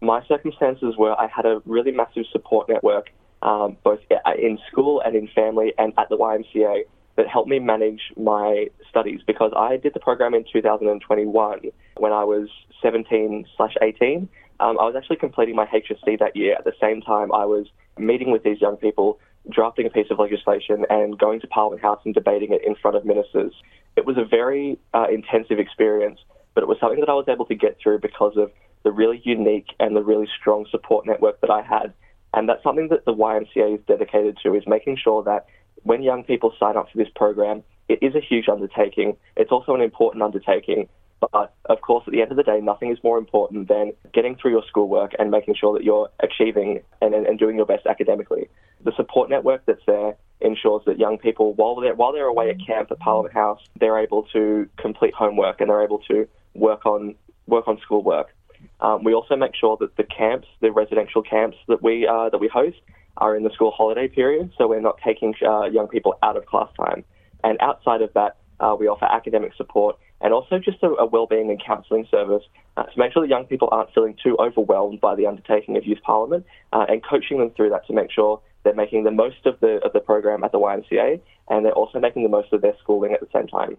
my 0.00 0.26
circumstances 0.26 0.96
were 0.98 1.18
I 1.18 1.28
had 1.28 1.46
a 1.46 1.62
really 1.64 1.92
massive 1.92 2.24
support 2.30 2.68
network, 2.68 3.10
um, 3.42 3.76
both 3.84 4.00
in 4.36 4.58
school 4.70 5.00
and 5.00 5.14
in 5.14 5.28
family 5.28 5.72
and 5.78 5.92
at 5.96 6.08
the 6.08 6.18
YMCA, 6.18 6.82
that 7.16 7.28
helped 7.28 7.48
me 7.48 7.58
manage 7.58 8.00
my 8.16 8.66
studies 8.88 9.20
because 9.26 9.52
I 9.56 9.76
did 9.76 9.94
the 9.94 10.00
program 10.00 10.34
in 10.34 10.44
2021 10.52 11.60
when 11.96 12.12
I 12.12 12.24
was 12.24 12.48
17 12.82 13.46
slash 13.56 13.74
18. 13.80 14.28
Um, 14.60 14.78
I 14.78 14.84
was 14.84 14.94
actually 14.96 15.16
completing 15.16 15.56
my 15.56 15.66
HSC 15.66 16.18
that 16.18 16.36
year. 16.36 16.54
At 16.56 16.64
the 16.64 16.72
same 16.80 17.00
time, 17.02 17.32
I 17.32 17.44
was 17.44 17.66
meeting 17.98 18.30
with 18.30 18.42
these 18.42 18.60
young 18.60 18.76
people, 18.76 19.18
drafting 19.50 19.86
a 19.86 19.90
piece 19.90 20.06
of 20.10 20.18
legislation, 20.18 20.84
and 20.90 21.18
going 21.18 21.40
to 21.40 21.46
Parliament 21.46 21.82
House 21.82 22.00
and 22.04 22.14
debating 22.14 22.52
it 22.52 22.62
in 22.64 22.74
front 22.74 22.96
of 22.96 23.04
ministers. 23.04 23.52
It 23.96 24.06
was 24.06 24.16
a 24.16 24.24
very 24.24 24.78
uh, 24.92 25.06
intensive 25.12 25.58
experience, 25.58 26.20
but 26.54 26.62
it 26.62 26.66
was 26.66 26.78
something 26.80 27.00
that 27.00 27.08
I 27.08 27.14
was 27.14 27.26
able 27.28 27.46
to 27.46 27.54
get 27.54 27.78
through 27.82 28.00
because 28.00 28.36
of 28.36 28.50
the 28.84 28.92
really 28.92 29.20
unique 29.24 29.68
and 29.80 29.96
the 29.96 30.02
really 30.02 30.28
strong 30.40 30.66
support 30.70 31.06
network 31.06 31.40
that 31.40 31.50
I 31.50 31.62
had. 31.62 31.92
And 32.32 32.48
that's 32.48 32.62
something 32.62 32.88
that 32.88 33.04
the 33.04 33.14
YMCA 33.14 33.76
is 33.76 33.80
dedicated 33.86 34.38
to, 34.42 34.54
is 34.54 34.64
making 34.66 34.98
sure 35.02 35.22
that 35.24 35.46
when 35.84 36.02
young 36.02 36.24
people 36.24 36.52
sign 36.58 36.76
up 36.76 36.90
for 36.90 36.98
this 36.98 37.08
program, 37.14 37.62
it 37.88 38.00
is 38.02 38.14
a 38.14 38.20
huge 38.20 38.48
undertaking. 38.48 39.16
It's 39.36 39.52
also 39.52 39.74
an 39.74 39.80
important 39.80 40.22
undertaking. 40.22 40.88
But 41.20 41.54
of 41.66 41.80
course, 41.80 42.04
at 42.06 42.12
the 42.12 42.20
end 42.20 42.30
of 42.32 42.36
the 42.36 42.42
day, 42.42 42.60
nothing 42.60 42.90
is 42.90 42.98
more 43.02 43.18
important 43.18 43.68
than 43.68 43.92
getting 44.12 44.36
through 44.36 44.50
your 44.50 44.64
schoolwork 44.68 45.12
and 45.18 45.30
making 45.30 45.54
sure 45.54 45.72
that 45.74 45.84
you're 45.84 46.10
achieving 46.20 46.82
and, 47.00 47.14
and, 47.14 47.38
doing 47.38 47.56
your 47.56 47.66
best 47.66 47.86
academically. 47.86 48.48
The 48.84 48.92
support 48.96 49.30
network 49.30 49.64
that's 49.64 49.84
there 49.86 50.16
ensures 50.40 50.82
that 50.86 50.98
young 50.98 51.16
people, 51.16 51.54
while 51.54 51.76
they're, 51.76 51.94
while 51.94 52.12
they're 52.12 52.26
away 52.26 52.50
at 52.50 52.56
camp 52.66 52.90
at 52.90 52.98
Parliament 52.98 53.32
House, 53.32 53.60
they're 53.80 53.98
able 53.98 54.24
to 54.34 54.68
complete 54.76 55.14
homework 55.14 55.60
and 55.60 55.70
they're 55.70 55.84
able 55.84 56.00
to 56.10 56.28
work 56.54 56.84
on 56.84 57.14
work 57.46 57.68
on 57.68 57.78
schoolwork. 57.82 58.34
Um, 58.80 59.04
we 59.04 59.14
also 59.14 59.36
make 59.36 59.54
sure 59.54 59.76
that 59.78 59.96
the 59.96 60.04
camps, 60.04 60.48
the 60.60 60.72
residential 60.72 61.22
camps 61.22 61.56
that 61.68 61.82
we 61.82 62.06
uh, 62.06 62.30
that 62.30 62.38
we 62.38 62.48
host, 62.48 62.78
are 63.18 63.36
in 63.36 63.42
the 63.44 63.50
school 63.50 63.70
holiday 63.70 64.08
period, 64.08 64.52
so 64.58 64.68
we're 64.68 64.80
not 64.80 64.98
taking 65.04 65.34
uh, 65.46 65.64
young 65.64 65.88
people 65.88 66.18
out 66.22 66.36
of 66.36 66.46
class 66.46 66.68
time. 66.76 67.04
And 67.42 67.58
outside 67.60 68.02
of 68.02 68.12
that, 68.14 68.36
uh, 68.60 68.76
we 68.78 68.88
offer 68.88 69.04
academic 69.04 69.52
support 69.56 69.96
and 70.20 70.32
also 70.32 70.58
just 70.58 70.82
a, 70.82 70.86
a 70.86 71.06
well-being 71.06 71.50
and 71.50 71.62
counselling 71.64 72.06
service 72.10 72.42
uh, 72.76 72.84
to 72.84 72.98
make 72.98 73.12
sure 73.12 73.22
that 73.22 73.28
young 73.28 73.44
people 73.44 73.68
aren't 73.70 73.92
feeling 73.92 74.16
too 74.22 74.36
overwhelmed 74.38 75.00
by 75.00 75.14
the 75.14 75.26
undertaking 75.26 75.76
of 75.76 75.84
youth 75.84 76.00
parliament, 76.02 76.44
uh, 76.72 76.86
and 76.88 77.02
coaching 77.04 77.38
them 77.38 77.50
through 77.50 77.70
that 77.70 77.86
to 77.86 77.92
make 77.92 78.10
sure 78.10 78.40
they're 78.64 78.74
making 78.74 79.04
the 79.04 79.10
most 79.10 79.44
of 79.44 79.60
the 79.60 79.80
of 79.84 79.92
the 79.92 80.00
program 80.00 80.42
at 80.42 80.52
the 80.52 80.58
YMCA, 80.58 81.20
and 81.50 81.64
they're 81.64 81.72
also 81.72 82.00
making 82.00 82.22
the 82.22 82.28
most 82.28 82.52
of 82.52 82.62
their 82.62 82.74
schooling 82.82 83.12
at 83.12 83.20
the 83.20 83.28
same 83.34 83.46
time. 83.46 83.76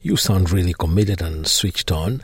You 0.00 0.16
sound 0.16 0.52
really 0.52 0.74
committed 0.74 1.22
and 1.22 1.46
switched 1.46 1.90
on. 1.90 2.22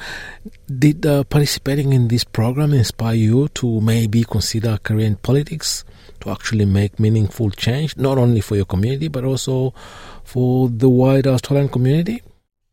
Did 0.66 1.04
uh, 1.06 1.24
participating 1.24 1.92
in 1.92 2.06
this 2.08 2.22
program 2.22 2.72
inspire 2.72 3.14
you 3.14 3.48
to 3.48 3.80
maybe 3.80 4.22
consider 4.24 4.74
a 4.74 4.78
career 4.78 5.06
in 5.06 5.16
politics 5.16 5.84
to 6.20 6.31
actually 6.31 6.64
make 6.64 6.98
meaningful 6.98 7.50
change, 7.50 7.96
not 7.96 8.18
only 8.18 8.40
for 8.40 8.57
your 8.57 8.64
community, 8.64 9.09
but 9.09 9.24
also 9.24 9.72
for 10.24 10.68
the 10.68 10.88
wider 10.88 11.31
Australian 11.31 11.68
community? 11.68 12.22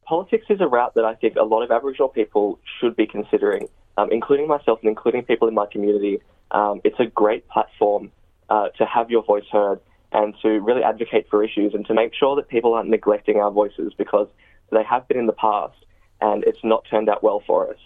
Politics 0.05 0.45
is 0.49 0.59
a 0.61 0.67
route 0.67 0.93
that 0.95 1.05
I 1.05 1.15
think 1.15 1.35
a 1.35 1.43
lot 1.43 1.63
of 1.63 1.71
Aboriginal 1.71 2.09
people 2.09 2.59
should 2.79 2.95
be 2.95 3.07
considering, 3.07 3.67
um, 3.97 4.11
including 4.11 4.47
myself 4.47 4.79
and 4.81 4.89
including 4.89 5.23
people 5.23 5.47
in 5.47 5.53
my 5.53 5.65
community. 5.65 6.19
Um, 6.51 6.81
it's 6.83 6.99
a 6.99 7.05
great 7.05 7.47
platform 7.47 8.11
uh, 8.49 8.69
to 8.77 8.85
have 8.85 9.09
your 9.09 9.23
voice 9.23 9.45
heard 9.51 9.79
and 10.11 10.35
to 10.41 10.49
really 10.59 10.83
advocate 10.83 11.27
for 11.29 11.43
issues 11.43 11.73
and 11.73 11.85
to 11.85 11.93
make 11.93 12.13
sure 12.13 12.35
that 12.35 12.49
people 12.49 12.73
aren't 12.73 12.89
neglecting 12.89 13.37
our 13.37 13.51
voices 13.51 13.93
because 13.97 14.27
they 14.71 14.83
have 14.83 15.07
been 15.07 15.17
in 15.17 15.27
the 15.27 15.33
past, 15.33 15.77
and 16.19 16.43
it's 16.43 16.63
not 16.63 16.85
turned 16.89 17.09
out 17.09 17.23
well 17.23 17.41
for 17.45 17.69
us. 17.69 17.77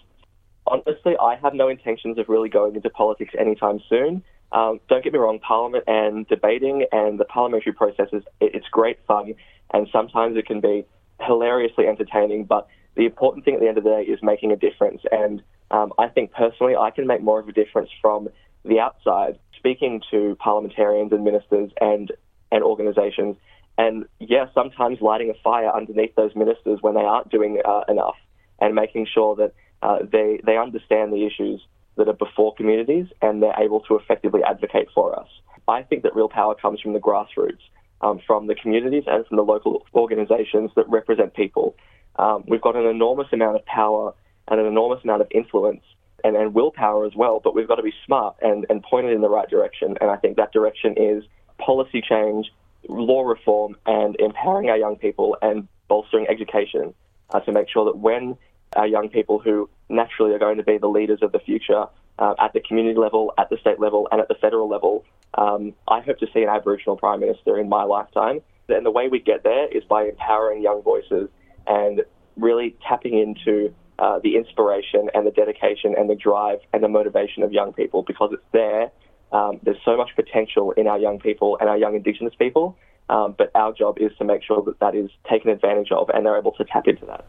Honestly, 0.66 1.14
I 1.20 1.36
have 1.36 1.54
no 1.54 1.68
intentions 1.68 2.18
of 2.18 2.28
really 2.28 2.48
going 2.48 2.74
into 2.74 2.90
politics 2.90 3.34
anytime 3.38 3.80
soon. 3.88 4.24
Um, 4.52 4.80
don't 4.88 5.02
get 5.02 5.12
me 5.12 5.18
wrong, 5.18 5.38
Parliament 5.40 5.84
and 5.86 6.26
debating 6.28 6.86
and 6.92 7.18
the 7.18 7.24
parliamentary 7.24 7.72
process 7.72 8.08
is 8.12 8.22
it's 8.40 8.68
great 8.70 8.98
fun, 9.06 9.34
and 9.72 9.88
sometimes 9.92 10.36
it 10.36 10.46
can 10.46 10.60
be 10.60 10.86
hilariously 11.20 11.86
entertaining. 11.86 12.44
But 12.44 12.68
the 12.94 13.06
important 13.06 13.44
thing 13.44 13.54
at 13.54 13.60
the 13.60 13.68
end 13.68 13.78
of 13.78 13.84
the 13.84 13.90
day 13.90 14.02
is 14.02 14.20
making 14.22 14.52
a 14.52 14.56
difference, 14.56 15.02
and 15.10 15.42
um, 15.70 15.92
I 15.98 16.08
think 16.08 16.32
personally 16.32 16.76
I 16.76 16.90
can 16.90 17.06
make 17.06 17.22
more 17.22 17.40
of 17.40 17.48
a 17.48 17.52
difference 17.52 17.90
from 18.00 18.28
the 18.64 18.80
outside, 18.80 19.38
speaking 19.58 20.00
to 20.10 20.36
parliamentarians 20.38 21.12
and 21.12 21.24
ministers 21.24 21.70
and 21.80 22.12
and 22.52 22.62
organisations 22.62 23.36
and 23.78 24.06
yeah, 24.18 24.46
sometimes 24.54 25.00
lighting 25.00 25.30
a 25.30 25.34
fire 25.42 25.74
underneath 25.74 26.14
those 26.14 26.34
ministers 26.34 26.78
when 26.80 26.94
they 26.94 27.02
aren't 27.02 27.30
doing 27.30 27.60
uh, 27.64 27.82
enough, 27.88 28.16
and 28.60 28.74
making 28.74 29.06
sure 29.12 29.36
that 29.36 29.52
uh, 29.82 29.98
they 30.10 30.40
they 30.44 30.56
understand 30.56 31.12
the 31.12 31.26
issues 31.26 31.60
that 31.96 32.08
are 32.08 32.14
before 32.14 32.54
communities 32.54 33.06
and 33.22 33.42
they're 33.42 33.58
able 33.58 33.80
to 33.80 33.96
effectively 33.96 34.42
advocate 34.42 34.88
for 34.94 35.18
us. 35.18 35.28
I 35.68 35.82
think 35.82 36.02
that 36.04 36.14
real 36.14 36.28
power 36.28 36.54
comes 36.54 36.80
from 36.80 36.92
the 36.92 37.00
grassroots, 37.00 37.62
um, 38.00 38.20
from 38.26 38.46
the 38.46 38.54
communities 38.54 39.04
and 39.06 39.26
from 39.26 39.36
the 39.36 39.42
local 39.42 39.84
organisations 39.94 40.70
that 40.76 40.88
represent 40.88 41.34
people. 41.34 41.74
Um, 42.16 42.44
we've 42.46 42.60
got 42.60 42.76
an 42.76 42.86
enormous 42.86 43.28
amount 43.32 43.56
of 43.56 43.64
power 43.66 44.14
and 44.48 44.60
an 44.60 44.66
enormous 44.66 45.02
amount 45.02 45.22
of 45.22 45.28
influence 45.30 45.82
and, 46.22 46.36
and 46.36 46.54
willpower 46.54 47.06
as 47.06 47.14
well, 47.14 47.40
but 47.42 47.54
we've 47.54 47.68
got 47.68 47.76
to 47.76 47.82
be 47.82 47.92
smart 48.04 48.36
and, 48.42 48.66
and 48.70 48.82
point 48.82 49.06
it 49.06 49.12
in 49.12 49.20
the 49.20 49.28
right 49.28 49.48
direction. 49.48 49.96
And 50.00 50.10
I 50.10 50.16
think 50.16 50.36
that 50.36 50.52
direction 50.52 50.94
is 50.96 51.24
policy 51.58 52.02
change 52.06 52.52
law 52.88 53.22
reform 53.22 53.76
and 53.86 54.16
empowering 54.20 54.70
our 54.70 54.76
young 54.76 54.96
people 54.96 55.36
and 55.42 55.66
bolstering 55.88 56.26
education 56.28 56.94
uh, 57.30 57.40
to 57.40 57.52
make 57.52 57.68
sure 57.68 57.84
that 57.86 57.98
when 57.98 58.36
our 58.76 58.86
young 58.86 59.08
people 59.08 59.38
who 59.38 59.68
naturally 59.88 60.32
are 60.34 60.38
going 60.38 60.56
to 60.58 60.62
be 60.62 60.78
the 60.78 60.88
leaders 60.88 61.20
of 61.22 61.32
the 61.32 61.38
future 61.38 61.86
uh, 62.18 62.34
at 62.38 62.52
the 62.52 62.60
community 62.60 62.98
level, 62.98 63.32
at 63.38 63.50
the 63.50 63.56
state 63.58 63.80
level, 63.80 64.08
and 64.10 64.20
at 64.20 64.28
the 64.28 64.34
federal 64.34 64.68
level, 64.68 65.04
um, 65.34 65.74
I 65.88 66.00
hope 66.00 66.18
to 66.18 66.26
see 66.32 66.42
an 66.42 66.48
Aboriginal 66.48 66.96
Prime 66.96 67.20
Minister 67.20 67.58
in 67.58 67.68
my 67.68 67.84
lifetime. 67.84 68.40
And 68.68 68.84
the 68.84 68.90
way 68.90 69.08
we 69.08 69.20
get 69.20 69.44
there 69.44 69.68
is 69.68 69.84
by 69.84 70.04
empowering 70.04 70.62
young 70.62 70.82
voices 70.82 71.28
and 71.66 72.02
really 72.36 72.76
tapping 72.88 73.18
into 73.18 73.74
uh, 73.98 74.18
the 74.22 74.36
inspiration 74.36 75.08
and 75.14 75.26
the 75.26 75.30
dedication 75.30 75.94
and 75.96 76.08
the 76.10 76.14
drive 76.14 76.58
and 76.72 76.82
the 76.82 76.88
motivation 76.88 77.42
of 77.42 77.52
young 77.52 77.72
people 77.72 78.02
because 78.02 78.30
it's 78.32 78.42
there 78.52 78.90
um, 79.32 79.60
there's 79.62 79.78
so 79.84 79.96
much 79.96 80.10
potential 80.14 80.72
in 80.72 80.86
our 80.86 80.98
young 80.98 81.18
people 81.18 81.58
and 81.60 81.68
our 81.68 81.76
young 81.76 81.94
Indigenous 81.94 82.34
people, 82.38 82.76
um, 83.08 83.34
but 83.36 83.50
our 83.54 83.72
job 83.72 83.98
is 83.98 84.12
to 84.18 84.24
make 84.24 84.42
sure 84.42 84.62
that 84.62 84.78
that 84.80 84.94
is 84.94 85.10
taken 85.30 85.50
advantage 85.50 85.90
of 85.90 86.08
and 86.10 86.24
they're 86.24 86.38
able 86.38 86.52
to 86.52 86.64
tap 86.64 86.86
into 86.86 87.06
that. 87.06 87.24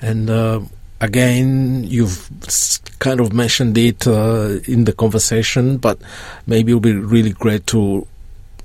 And 0.00 0.30
uh, 0.30 0.60
again, 1.00 1.84
you've 1.84 2.30
kind 2.98 3.20
of 3.20 3.32
mentioned 3.32 3.76
it 3.78 4.06
uh, 4.06 4.58
in 4.66 4.84
the 4.84 4.92
conversation, 4.92 5.78
but 5.78 6.00
maybe 6.46 6.72
it 6.72 6.74
would 6.74 6.82
be 6.82 6.94
really 6.94 7.32
great 7.32 7.66
to 7.68 8.06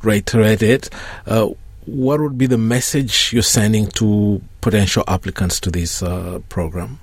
reiterate 0.02 0.62
it. 0.62 0.90
Uh, 1.26 1.50
what 1.86 2.20
would 2.20 2.38
be 2.38 2.48
the 2.48 2.58
message 2.58 3.32
you're 3.32 3.44
sending 3.44 3.88
to 3.88 4.42
potential 4.62 5.04
applicants 5.08 5.60
to 5.62 5.72
this 5.72 6.02
uh, 6.02 6.40
program? 6.50 7.00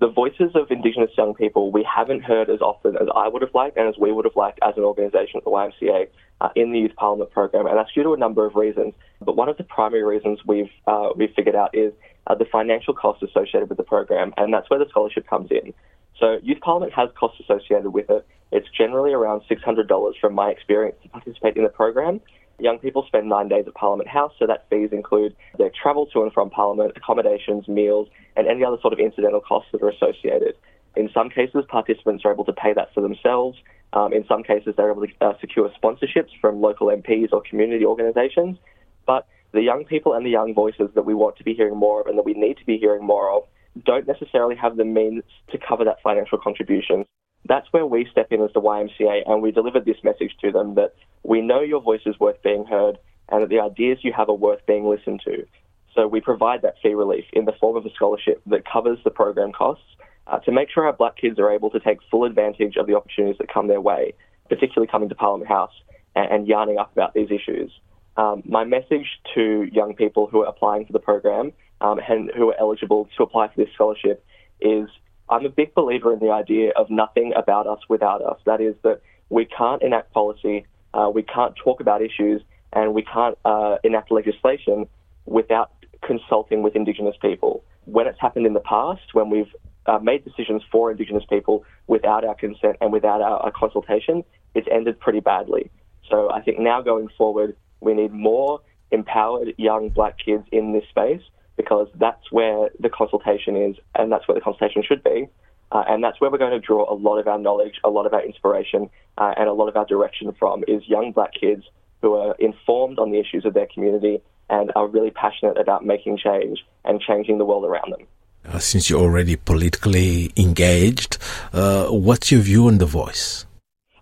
The 0.00 0.08
voices 0.08 0.50
of 0.54 0.70
Indigenous 0.70 1.10
young 1.16 1.34
people 1.34 1.70
we 1.70 1.84
haven't 1.84 2.24
heard 2.24 2.50
as 2.50 2.60
often 2.60 2.96
as 2.96 3.08
I 3.14 3.28
would 3.28 3.42
have 3.42 3.54
liked 3.54 3.76
and 3.76 3.88
as 3.88 3.96
we 3.96 4.12
would 4.12 4.24
have 4.24 4.36
liked 4.36 4.58
as 4.62 4.76
an 4.76 4.82
organisation 4.82 5.38
at 5.38 5.44
the 5.44 5.50
YMCA 5.50 6.08
uh, 6.40 6.48
in 6.56 6.72
the 6.72 6.80
Youth 6.80 6.96
Parliament 6.96 7.30
program, 7.30 7.66
and 7.66 7.78
that's 7.78 7.92
due 7.92 8.02
to 8.02 8.12
a 8.12 8.16
number 8.16 8.44
of 8.44 8.56
reasons. 8.56 8.92
But 9.20 9.36
one 9.36 9.48
of 9.48 9.56
the 9.56 9.64
primary 9.64 10.02
reasons 10.02 10.40
we've 10.44 10.70
uh, 10.86 11.10
we've 11.16 11.32
figured 11.34 11.54
out 11.54 11.74
is 11.74 11.92
uh, 12.26 12.34
the 12.34 12.44
financial 12.44 12.94
costs 12.94 13.22
associated 13.22 13.68
with 13.68 13.78
the 13.78 13.84
program, 13.84 14.32
and 14.36 14.52
that's 14.52 14.68
where 14.70 14.78
the 14.78 14.88
scholarship 14.88 15.26
comes 15.28 15.50
in. 15.50 15.74
So 16.18 16.38
Youth 16.42 16.60
Parliament 16.60 16.92
has 16.92 17.10
costs 17.18 17.40
associated 17.40 17.90
with 17.90 18.08
it. 18.10 18.26
It's 18.52 18.68
generally 18.76 19.12
around 19.12 19.42
$600 19.50 20.12
from 20.20 20.34
my 20.34 20.50
experience 20.50 20.96
to 21.02 21.08
participate 21.08 21.56
in 21.56 21.64
the 21.64 21.68
program. 21.68 22.20
Young 22.60 22.78
people 22.78 23.04
spend 23.06 23.28
nine 23.28 23.48
days 23.48 23.64
at 23.66 23.74
Parliament 23.74 24.08
House, 24.08 24.32
so 24.38 24.46
that 24.46 24.66
fees 24.70 24.90
include 24.92 25.34
their 25.58 25.70
travel 25.70 26.06
to 26.06 26.22
and 26.22 26.32
from 26.32 26.50
Parliament, 26.50 26.92
accommodations, 26.96 27.66
meals, 27.66 28.08
and 28.36 28.46
any 28.46 28.64
other 28.64 28.76
sort 28.80 28.92
of 28.92 29.00
incidental 29.00 29.40
costs 29.40 29.70
that 29.72 29.82
are 29.82 29.90
associated. 29.90 30.54
In 30.94 31.10
some 31.12 31.30
cases, 31.30 31.64
participants 31.68 32.24
are 32.24 32.32
able 32.32 32.44
to 32.44 32.52
pay 32.52 32.72
that 32.72 32.94
for 32.94 33.00
themselves. 33.00 33.58
Um, 33.92 34.12
in 34.12 34.24
some 34.26 34.44
cases, 34.44 34.74
they're 34.76 34.92
able 34.92 35.06
to 35.06 35.12
uh, 35.20 35.32
secure 35.40 35.68
sponsorships 35.82 36.30
from 36.40 36.60
local 36.60 36.86
MPs 36.88 37.32
or 37.32 37.42
community 37.42 37.84
organisations. 37.84 38.58
But 39.04 39.26
the 39.54 39.62
young 39.62 39.84
people 39.84 40.12
and 40.12 40.26
the 40.26 40.30
young 40.30 40.52
voices 40.52 40.90
that 40.94 41.06
we 41.06 41.14
want 41.14 41.36
to 41.36 41.44
be 41.44 41.54
hearing 41.54 41.76
more 41.76 42.00
of 42.00 42.06
and 42.08 42.18
that 42.18 42.24
we 42.24 42.34
need 42.34 42.58
to 42.58 42.66
be 42.66 42.76
hearing 42.76 43.06
more 43.06 43.30
of 43.30 43.44
don't 43.84 44.06
necessarily 44.06 44.56
have 44.56 44.76
the 44.76 44.84
means 44.84 45.22
to 45.50 45.58
cover 45.58 45.84
that 45.84 46.02
financial 46.02 46.38
contribution. 46.38 47.04
That's 47.46 47.66
where 47.72 47.86
we 47.86 48.06
step 48.10 48.28
in 48.30 48.42
as 48.42 48.50
the 48.54 48.60
YMCA 48.60 49.22
and 49.26 49.42
we 49.42 49.52
deliver 49.52 49.80
this 49.80 49.96
message 50.02 50.32
to 50.40 50.50
them 50.50 50.74
that 50.74 50.94
we 51.22 51.40
know 51.40 51.60
your 51.60 51.80
voice 51.80 52.00
is 52.06 52.18
worth 52.18 52.42
being 52.42 52.64
heard 52.66 52.98
and 53.28 53.42
that 53.42 53.48
the 53.48 53.60
ideas 53.60 53.98
you 54.02 54.12
have 54.12 54.28
are 54.28 54.34
worth 54.34 54.64
being 54.66 54.88
listened 54.88 55.22
to. 55.24 55.46
So 55.94 56.08
we 56.08 56.20
provide 56.20 56.62
that 56.62 56.74
fee 56.82 56.94
relief 56.94 57.24
in 57.32 57.44
the 57.44 57.52
form 57.60 57.76
of 57.76 57.86
a 57.86 57.90
scholarship 57.94 58.42
that 58.46 58.64
covers 58.70 58.98
the 59.04 59.10
program 59.10 59.52
costs 59.52 59.84
uh, 60.26 60.38
to 60.40 60.52
make 60.52 60.68
sure 60.70 60.86
our 60.86 60.92
black 60.92 61.16
kids 61.16 61.38
are 61.38 61.50
able 61.50 61.70
to 61.70 61.80
take 61.80 61.98
full 62.10 62.24
advantage 62.24 62.76
of 62.76 62.86
the 62.86 62.94
opportunities 62.94 63.38
that 63.38 63.52
come 63.52 63.68
their 63.68 63.80
way, 63.80 64.14
particularly 64.48 64.88
coming 64.90 65.08
to 65.08 65.14
Parliament 65.14 65.48
House 65.48 65.72
and, 66.16 66.30
and 66.32 66.48
yarning 66.48 66.78
up 66.78 66.92
about 66.92 67.14
these 67.14 67.30
issues. 67.30 67.70
Um, 68.16 68.42
my 68.46 68.64
message 68.64 69.06
to 69.34 69.66
young 69.72 69.94
people 69.94 70.28
who 70.28 70.42
are 70.42 70.46
applying 70.46 70.86
for 70.86 70.92
the 70.92 71.00
program 71.00 71.52
um, 71.80 71.98
and 72.08 72.30
who 72.36 72.50
are 72.50 72.56
eligible 72.58 73.08
to 73.16 73.22
apply 73.22 73.48
for 73.48 73.64
this 73.64 73.72
scholarship 73.74 74.24
is 74.60 74.88
I'm 75.28 75.44
a 75.46 75.48
big 75.48 75.74
believer 75.74 76.12
in 76.12 76.20
the 76.20 76.30
idea 76.30 76.70
of 76.76 76.90
nothing 76.90 77.32
about 77.34 77.66
us 77.66 77.80
without 77.88 78.22
us. 78.22 78.38
That 78.46 78.60
is, 78.60 78.76
that 78.82 79.00
we 79.30 79.46
can't 79.46 79.82
enact 79.82 80.12
policy, 80.12 80.66
uh, 80.92 81.10
we 81.12 81.22
can't 81.22 81.54
talk 81.56 81.80
about 81.80 82.02
issues, 82.02 82.42
and 82.72 82.94
we 82.94 83.02
can't 83.02 83.36
uh, 83.44 83.76
enact 83.82 84.12
legislation 84.12 84.86
without 85.24 85.72
consulting 86.02 86.62
with 86.62 86.76
Indigenous 86.76 87.16
people. 87.20 87.64
When 87.86 88.06
it's 88.06 88.20
happened 88.20 88.46
in 88.46 88.52
the 88.52 88.60
past, 88.60 89.02
when 89.12 89.30
we've 89.30 89.52
uh, 89.86 89.98
made 89.98 90.24
decisions 90.24 90.62
for 90.70 90.90
Indigenous 90.90 91.24
people 91.28 91.64
without 91.86 92.24
our 92.24 92.34
consent 92.34 92.76
and 92.80 92.92
without 92.92 93.20
our, 93.20 93.38
our 93.38 93.50
consultation, 93.50 94.24
it's 94.54 94.68
ended 94.70 95.00
pretty 95.00 95.20
badly. 95.20 95.70
So 96.10 96.30
I 96.30 96.42
think 96.42 96.58
now 96.58 96.82
going 96.82 97.08
forward, 97.16 97.56
we 97.84 97.94
need 97.94 98.12
more 98.12 98.60
empowered 98.90 99.54
young 99.56 99.88
black 99.88 100.16
kids 100.24 100.44
in 100.52 100.72
this 100.72 100.84
space 100.88 101.22
because 101.56 101.88
that's 101.96 102.30
where 102.30 102.70
the 102.80 102.88
consultation 102.88 103.56
is 103.56 103.76
and 103.94 104.10
that's 104.10 104.26
where 104.26 104.34
the 104.34 104.40
consultation 104.40 104.82
should 104.86 105.02
be. 105.02 105.28
Uh, 105.72 105.82
and 105.88 106.04
that's 106.04 106.20
where 106.20 106.30
we're 106.30 106.38
going 106.38 106.52
to 106.52 106.60
draw 106.60 106.90
a 106.92 106.94
lot 106.94 107.18
of 107.18 107.26
our 107.26 107.38
knowledge, 107.38 107.74
a 107.82 107.90
lot 107.90 108.06
of 108.06 108.12
our 108.12 108.24
inspiration, 108.24 108.88
uh, 109.18 109.34
and 109.36 109.48
a 109.48 109.52
lot 109.52 109.68
of 109.68 109.76
our 109.76 109.86
direction 109.86 110.32
from 110.38 110.62
is 110.68 110.82
young 110.86 111.10
black 111.12 111.32
kids 111.38 111.64
who 112.00 112.14
are 112.14 112.34
informed 112.38 112.98
on 112.98 113.10
the 113.10 113.18
issues 113.18 113.44
of 113.44 113.54
their 113.54 113.66
community 113.66 114.20
and 114.50 114.70
are 114.76 114.86
really 114.86 115.10
passionate 115.10 115.58
about 115.58 115.84
making 115.84 116.18
change 116.18 116.64
and 116.84 117.00
changing 117.00 117.38
the 117.38 117.44
world 117.44 117.64
around 117.64 117.92
them. 117.92 118.06
Uh, 118.46 118.58
since 118.58 118.90
you're 118.90 119.00
already 119.00 119.36
politically 119.36 120.30
engaged, 120.36 121.16
uh, 121.52 121.86
what's 121.86 122.30
your 122.30 122.42
view 122.42 122.66
on 122.66 122.78
The 122.78 122.86
Voice? 122.86 123.46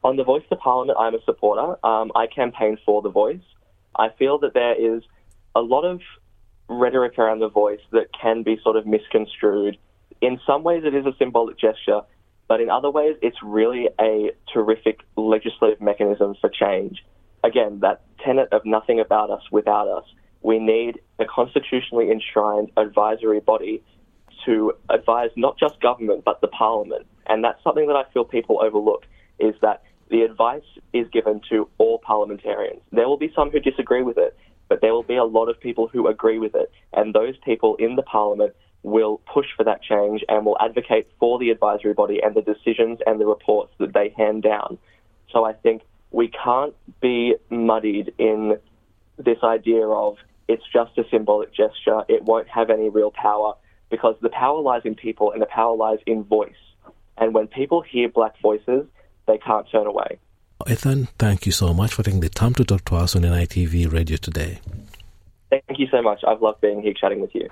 On 0.02 0.16
The 0.16 0.24
Voice 0.24 0.42
to 0.50 0.56
Parliament, 0.56 0.98
I'm 0.98 1.14
a 1.14 1.22
supporter. 1.24 1.78
Um, 1.86 2.10
I 2.16 2.26
campaign 2.26 2.76
for 2.84 3.02
The 3.02 3.10
Voice. 3.10 3.40
I 3.96 4.08
feel 4.18 4.38
that 4.38 4.54
there 4.54 4.74
is 4.74 5.02
a 5.54 5.60
lot 5.60 5.84
of 5.84 6.00
rhetoric 6.68 7.18
around 7.18 7.40
The 7.40 7.48
Voice 7.48 7.80
that 7.90 8.06
can 8.18 8.42
be 8.42 8.58
sort 8.62 8.76
of 8.76 8.86
misconstrued. 8.86 9.76
In 10.20 10.40
some 10.46 10.62
ways, 10.62 10.84
it 10.84 10.94
is 10.94 11.06
a 11.06 11.14
symbolic 11.18 11.58
gesture, 11.58 12.02
but 12.48 12.60
in 12.60 12.70
other 12.70 12.90
ways, 12.90 13.16
it's 13.22 13.36
really 13.42 13.88
a 14.00 14.30
terrific 14.52 15.00
legislative 15.16 15.80
mechanism 15.80 16.34
for 16.40 16.48
change. 16.48 17.04
Again, 17.44 17.80
that 17.80 18.02
tenet 18.24 18.48
of 18.52 18.64
nothing 18.64 19.00
about 19.00 19.30
us 19.30 19.42
without 19.50 19.88
us. 19.88 20.04
We 20.42 20.58
need 20.58 21.00
a 21.18 21.24
constitutionally 21.24 22.10
enshrined 22.10 22.70
advisory 22.76 23.40
body 23.40 23.82
to 24.44 24.72
advise 24.90 25.30
not 25.36 25.58
just 25.58 25.80
government 25.80 26.24
but 26.24 26.40
the 26.40 26.48
parliament. 26.48 27.06
And 27.26 27.44
that's 27.44 27.62
something 27.62 27.86
that 27.86 27.96
I 27.96 28.04
feel 28.12 28.24
people 28.24 28.60
overlook 28.60 29.04
is 29.38 29.54
that 29.62 29.82
the 30.12 30.22
advice 30.22 30.62
is 30.92 31.08
given 31.08 31.40
to 31.48 31.68
all 31.78 31.98
parliamentarians. 31.98 32.82
There 32.92 33.08
will 33.08 33.16
be 33.16 33.32
some 33.34 33.50
who 33.50 33.58
disagree 33.58 34.02
with 34.02 34.18
it, 34.18 34.36
but 34.68 34.82
there 34.82 34.92
will 34.92 35.02
be 35.02 35.16
a 35.16 35.24
lot 35.24 35.48
of 35.48 35.58
people 35.58 35.88
who 35.88 36.06
agree 36.06 36.38
with 36.38 36.54
it. 36.54 36.70
And 36.92 37.14
those 37.14 37.34
people 37.38 37.76
in 37.76 37.96
the 37.96 38.02
parliament 38.02 38.54
will 38.82 39.22
push 39.32 39.46
for 39.56 39.64
that 39.64 39.82
change 39.82 40.22
and 40.28 40.44
will 40.44 40.58
advocate 40.60 41.08
for 41.18 41.38
the 41.38 41.48
advisory 41.48 41.94
body 41.94 42.20
and 42.22 42.34
the 42.34 42.42
decisions 42.42 42.98
and 43.06 43.18
the 43.18 43.26
reports 43.26 43.72
that 43.78 43.94
they 43.94 44.10
hand 44.10 44.42
down. 44.42 44.76
So 45.30 45.44
I 45.44 45.54
think 45.54 45.80
we 46.10 46.28
can't 46.28 46.74
be 47.00 47.36
muddied 47.48 48.12
in 48.18 48.58
this 49.16 49.38
idea 49.42 49.86
of 49.86 50.18
it's 50.46 50.64
just 50.70 50.98
a 50.98 51.04
symbolic 51.10 51.54
gesture, 51.54 52.02
it 52.08 52.22
won't 52.22 52.48
have 52.48 52.68
any 52.68 52.90
real 52.90 53.12
power 53.12 53.54
because 53.88 54.16
the 54.20 54.28
power 54.28 54.60
lies 54.60 54.82
in 54.84 54.94
people 54.94 55.32
and 55.32 55.40
the 55.40 55.46
power 55.46 55.74
lies 55.74 56.00
in 56.06 56.24
voice. 56.24 56.52
And 57.16 57.32
when 57.32 57.46
people 57.46 57.80
hear 57.80 58.10
black 58.10 58.38
voices, 58.42 58.86
they 59.26 59.38
can't 59.38 59.66
turn 59.70 59.86
away. 59.86 60.18
Ethan, 60.68 61.08
thank 61.18 61.46
you 61.46 61.52
so 61.52 61.74
much 61.74 61.92
for 61.92 62.02
taking 62.02 62.20
the 62.20 62.28
time 62.28 62.54
to 62.54 62.64
talk 62.64 62.84
to 62.86 62.96
us 62.96 63.16
on 63.16 63.22
NITV 63.22 63.92
Radio 63.92 64.16
today. 64.16 64.60
Thank 65.50 65.78
you 65.78 65.88
so 65.90 66.00
much. 66.00 66.20
I've 66.26 66.40
loved 66.40 66.60
being 66.60 66.82
here 66.82 66.94
chatting 66.94 67.20
with 67.20 67.34
you. 67.34 67.48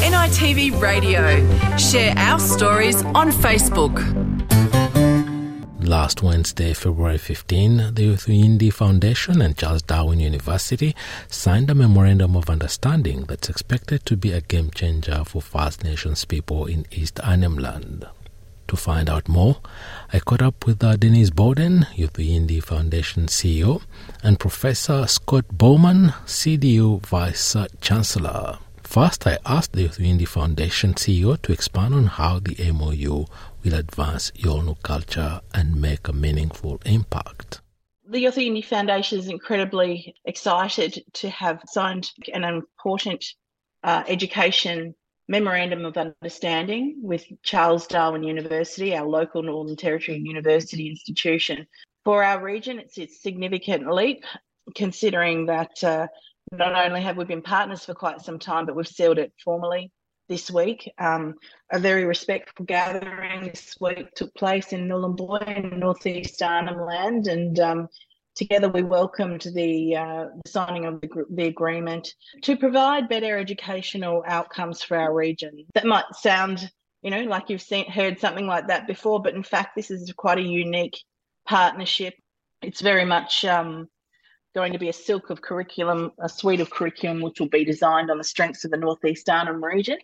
NITV 0.00 0.80
Radio. 0.80 1.76
Share 1.76 2.14
our 2.16 2.40
stories 2.40 3.02
on 3.02 3.30
Facebook. 3.30 3.96
Last 5.80 6.22
Wednesday, 6.22 6.74
February 6.74 7.16
15, 7.16 7.94
the 7.94 8.14
Yindi 8.14 8.72
Foundation 8.72 9.40
and 9.40 9.56
Charles 9.56 9.82
Darwin 9.82 10.20
University 10.20 10.94
signed 11.28 11.70
a 11.70 11.74
memorandum 11.74 12.36
of 12.36 12.50
understanding 12.50 13.22
that's 13.22 13.48
expected 13.48 14.04
to 14.04 14.16
be 14.16 14.32
a 14.32 14.40
game 14.40 14.70
changer 14.70 15.24
for 15.24 15.40
First 15.40 15.84
Nations 15.84 16.24
people 16.24 16.66
in 16.66 16.84
East 16.90 17.20
Arnhem 17.20 17.56
Land. 17.56 18.06
To 18.68 18.76
find 18.76 19.08
out 19.08 19.30
more, 19.30 19.56
I 20.12 20.20
caught 20.20 20.42
up 20.42 20.66
with 20.66 20.84
uh, 20.84 20.96
Denise 20.96 21.30
Bowden, 21.30 21.86
Yothu 21.96 22.22
Yindi 22.22 22.62
Foundation 22.62 23.24
CEO, 23.26 23.80
and 24.22 24.38
Professor 24.38 25.06
Scott 25.06 25.46
Bowman, 25.50 26.12
CDU 26.26 27.00
Vice 27.06 27.56
Chancellor. 27.80 28.58
First, 28.82 29.26
I 29.26 29.38
asked 29.46 29.72
the 29.72 29.88
Yothu 29.88 30.00
Yindi 30.06 30.28
Foundation 30.28 30.92
CEO 30.92 31.40
to 31.40 31.52
expand 31.52 31.94
on 31.94 32.06
how 32.08 32.40
the 32.40 32.70
MOU 32.70 33.24
will 33.64 33.74
advance 33.74 34.32
Yolngu 34.32 34.82
culture 34.82 35.40
and 35.54 35.80
make 35.80 36.06
a 36.06 36.12
meaningful 36.12 36.78
impact. 36.84 37.62
The 38.06 38.22
Yothu 38.24 38.46
Yindi 38.46 38.62
Foundation 38.62 39.18
is 39.18 39.28
incredibly 39.28 40.14
excited 40.26 41.02
to 41.14 41.30
have 41.30 41.62
signed 41.66 42.10
an 42.34 42.44
important 42.44 43.24
uh, 43.82 44.04
education 44.06 44.94
memorandum 45.28 45.84
of 45.84 45.96
understanding 45.96 46.98
with 47.02 47.24
Charles 47.42 47.86
Darwin 47.86 48.22
University, 48.22 48.96
our 48.96 49.06
local 49.06 49.42
Northern 49.42 49.76
Territory 49.76 50.18
University 50.18 50.88
institution. 50.88 51.66
For 52.04 52.24
our 52.24 52.42
region, 52.42 52.78
it's 52.78 52.98
a 52.98 53.06
significant 53.06 53.92
leap, 53.92 54.24
considering 54.74 55.46
that 55.46 55.84
uh, 55.84 56.06
not 56.52 56.74
only 56.74 57.02
have 57.02 57.18
we 57.18 57.24
been 57.24 57.42
partners 57.42 57.84
for 57.84 57.94
quite 57.94 58.22
some 58.22 58.38
time, 58.38 58.64
but 58.64 58.74
we've 58.74 58.88
sealed 58.88 59.18
it 59.18 59.32
formally 59.44 59.92
this 60.28 60.50
week. 60.50 60.90
Um, 60.98 61.34
a 61.70 61.78
very 61.78 62.04
respectful 62.04 62.64
gathering 62.64 63.48
this 63.48 63.76
week 63.80 64.14
took 64.14 64.34
place 64.34 64.72
in 64.72 64.88
Nhulunbuy 64.88 65.72
in 65.72 65.78
northeast 65.78 66.42
Arnhem 66.42 66.80
Land, 66.80 67.26
and 67.26 67.58
um, 67.60 67.88
together 68.38 68.68
we 68.68 68.82
welcomed 68.82 69.44
the, 69.54 69.96
uh, 69.96 70.26
signing 70.46 70.86
of 70.86 71.00
the, 71.00 71.08
the, 71.30 71.46
agreement 71.46 72.14
to 72.42 72.56
provide 72.56 73.08
better 73.08 73.36
educational 73.36 74.22
outcomes 74.26 74.82
for 74.82 74.96
our 74.96 75.12
region. 75.12 75.66
That 75.74 75.84
might 75.84 76.04
sound, 76.12 76.70
you 77.02 77.10
know, 77.10 77.24
like 77.24 77.50
you've 77.50 77.60
seen 77.60 77.90
heard 77.90 78.20
something 78.20 78.46
like 78.46 78.68
that 78.68 78.86
before, 78.86 79.20
but 79.20 79.34
in 79.34 79.42
fact, 79.42 79.74
this 79.74 79.90
is 79.90 80.12
quite 80.16 80.38
a 80.38 80.42
unique 80.42 80.96
partnership. 81.46 82.14
It's 82.62 82.80
very 82.80 83.04
much 83.04 83.44
um, 83.44 83.88
going 84.54 84.72
to 84.72 84.78
be 84.78 84.88
a 84.88 84.92
silk 84.92 85.30
of 85.30 85.42
curriculum, 85.42 86.12
a 86.20 86.28
suite 86.28 86.60
of 86.60 86.70
curriculum 86.70 87.20
which 87.20 87.40
will 87.40 87.48
be 87.48 87.64
designed 87.64 88.10
on 88.10 88.18
the 88.18 88.24
strengths 88.24 88.64
of 88.64 88.70
the 88.70 88.76
Northeast 88.76 89.28
Arnhem 89.28 89.62
region. 89.62 89.98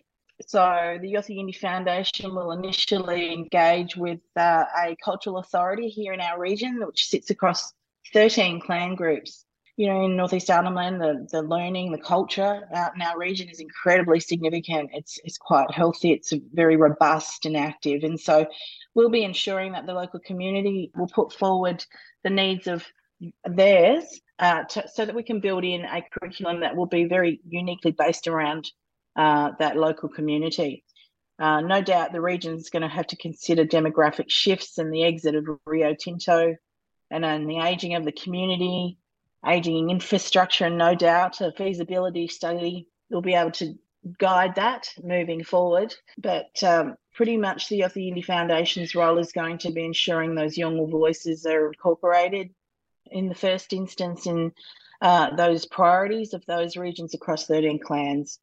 So 0.47 0.97
the 1.01 1.13
Yothu 1.13 1.37
Yindi 1.37 1.55
Foundation 1.55 2.35
will 2.35 2.51
initially 2.51 3.31
engage 3.31 3.95
with 3.95 4.19
uh, 4.35 4.65
a 4.85 4.97
cultural 5.03 5.37
authority 5.37 5.87
here 5.87 6.11
in 6.11 6.19
our 6.19 6.37
region, 6.37 6.85
which 6.85 7.07
sits 7.07 7.29
across 7.29 7.71
13 8.13 8.59
clan 8.59 8.95
groups. 8.95 9.45
you 9.77 9.87
know, 9.87 10.05
in 10.05 10.15
Northeast 10.15 10.49
Arnhem 10.49 10.75
Land, 10.75 11.01
the, 11.01 11.27
the 11.31 11.41
learning, 11.41 11.91
the 11.91 11.97
culture 11.97 12.67
out 12.73 12.95
in 12.95 13.01
our 13.01 13.17
region 13.17 13.49
is 13.49 13.59
incredibly 13.59 14.19
significant. 14.19 14.91
It's 14.93 15.19
it's 15.23 15.37
quite 15.37 15.69
healthy. 15.71 16.11
It's 16.11 16.33
very 16.53 16.77
robust 16.77 17.45
and 17.45 17.57
active, 17.57 18.03
and 18.03 18.19
so 18.19 18.45
we'll 18.93 19.09
be 19.09 19.23
ensuring 19.23 19.73
that 19.73 19.85
the 19.85 19.93
local 19.93 20.21
community 20.21 20.91
will 20.95 21.07
put 21.07 21.33
forward 21.33 21.83
the 22.23 22.29
needs 22.29 22.67
of 22.67 22.85
theirs 23.45 24.05
uh, 24.39 24.63
to, 24.63 24.87
so 24.87 25.05
that 25.05 25.15
we 25.15 25.23
can 25.23 25.39
build 25.39 25.63
in 25.63 25.83
a 25.85 26.01
curriculum 26.01 26.61
that 26.61 26.75
will 26.75 26.85
be 26.85 27.05
very 27.05 27.41
uniquely 27.47 27.91
based 27.91 28.27
around 28.27 28.69
uh, 29.15 29.51
that 29.59 29.77
local 29.77 30.09
community. 30.09 30.83
Uh, 31.37 31.59
no 31.59 31.81
doubt 31.81 32.13
the 32.13 32.21
region 32.21 32.55
is 32.55 32.69
going 32.69 32.81
to 32.81 32.87
have 32.87 33.07
to 33.07 33.17
consider 33.17 33.65
demographic 33.65 34.29
shifts 34.29 34.77
and 34.77 34.93
the 34.93 35.03
exit 35.03 35.35
of 35.35 35.45
Rio 35.65 35.93
Tinto 35.93 36.55
and 37.11 37.23
then 37.23 37.47
the 37.47 37.59
ageing 37.59 37.95
of 37.95 38.05
the 38.05 38.11
community, 38.11 38.97
ageing 39.45 39.89
infrastructure, 39.89 40.65
and 40.65 40.77
no 40.77 40.95
doubt 40.95 41.41
a 41.41 41.51
feasibility 41.51 42.27
study 42.27 42.87
will 43.09 43.21
be 43.21 43.35
able 43.35 43.51
to 43.51 43.77
guide 44.19 44.55
that 44.55 44.87
moving 45.03 45.43
forward. 45.43 45.93
But 46.17 46.61
um, 46.63 46.95
pretty 47.13 47.37
much 47.37 47.69
the 47.69 47.81
Yindi 47.81 48.23
Foundation's 48.23 48.95
role 48.95 49.17
is 49.17 49.31
going 49.31 49.57
to 49.59 49.71
be 49.71 49.85
ensuring 49.85 50.35
those 50.35 50.57
Yolngu 50.57 50.89
voices 50.89 51.45
are 51.45 51.67
incorporated 51.67 52.49
in 53.11 53.29
the 53.29 53.35
first 53.35 53.73
instance 53.73 54.25
in 54.25 54.51
uh, 55.01 55.35
those 55.35 55.65
priorities 55.65 56.33
of 56.33 56.45
those 56.45 56.77
regions 56.77 57.13
across 57.13 57.45
13 57.45 57.79
clans. 57.79 58.39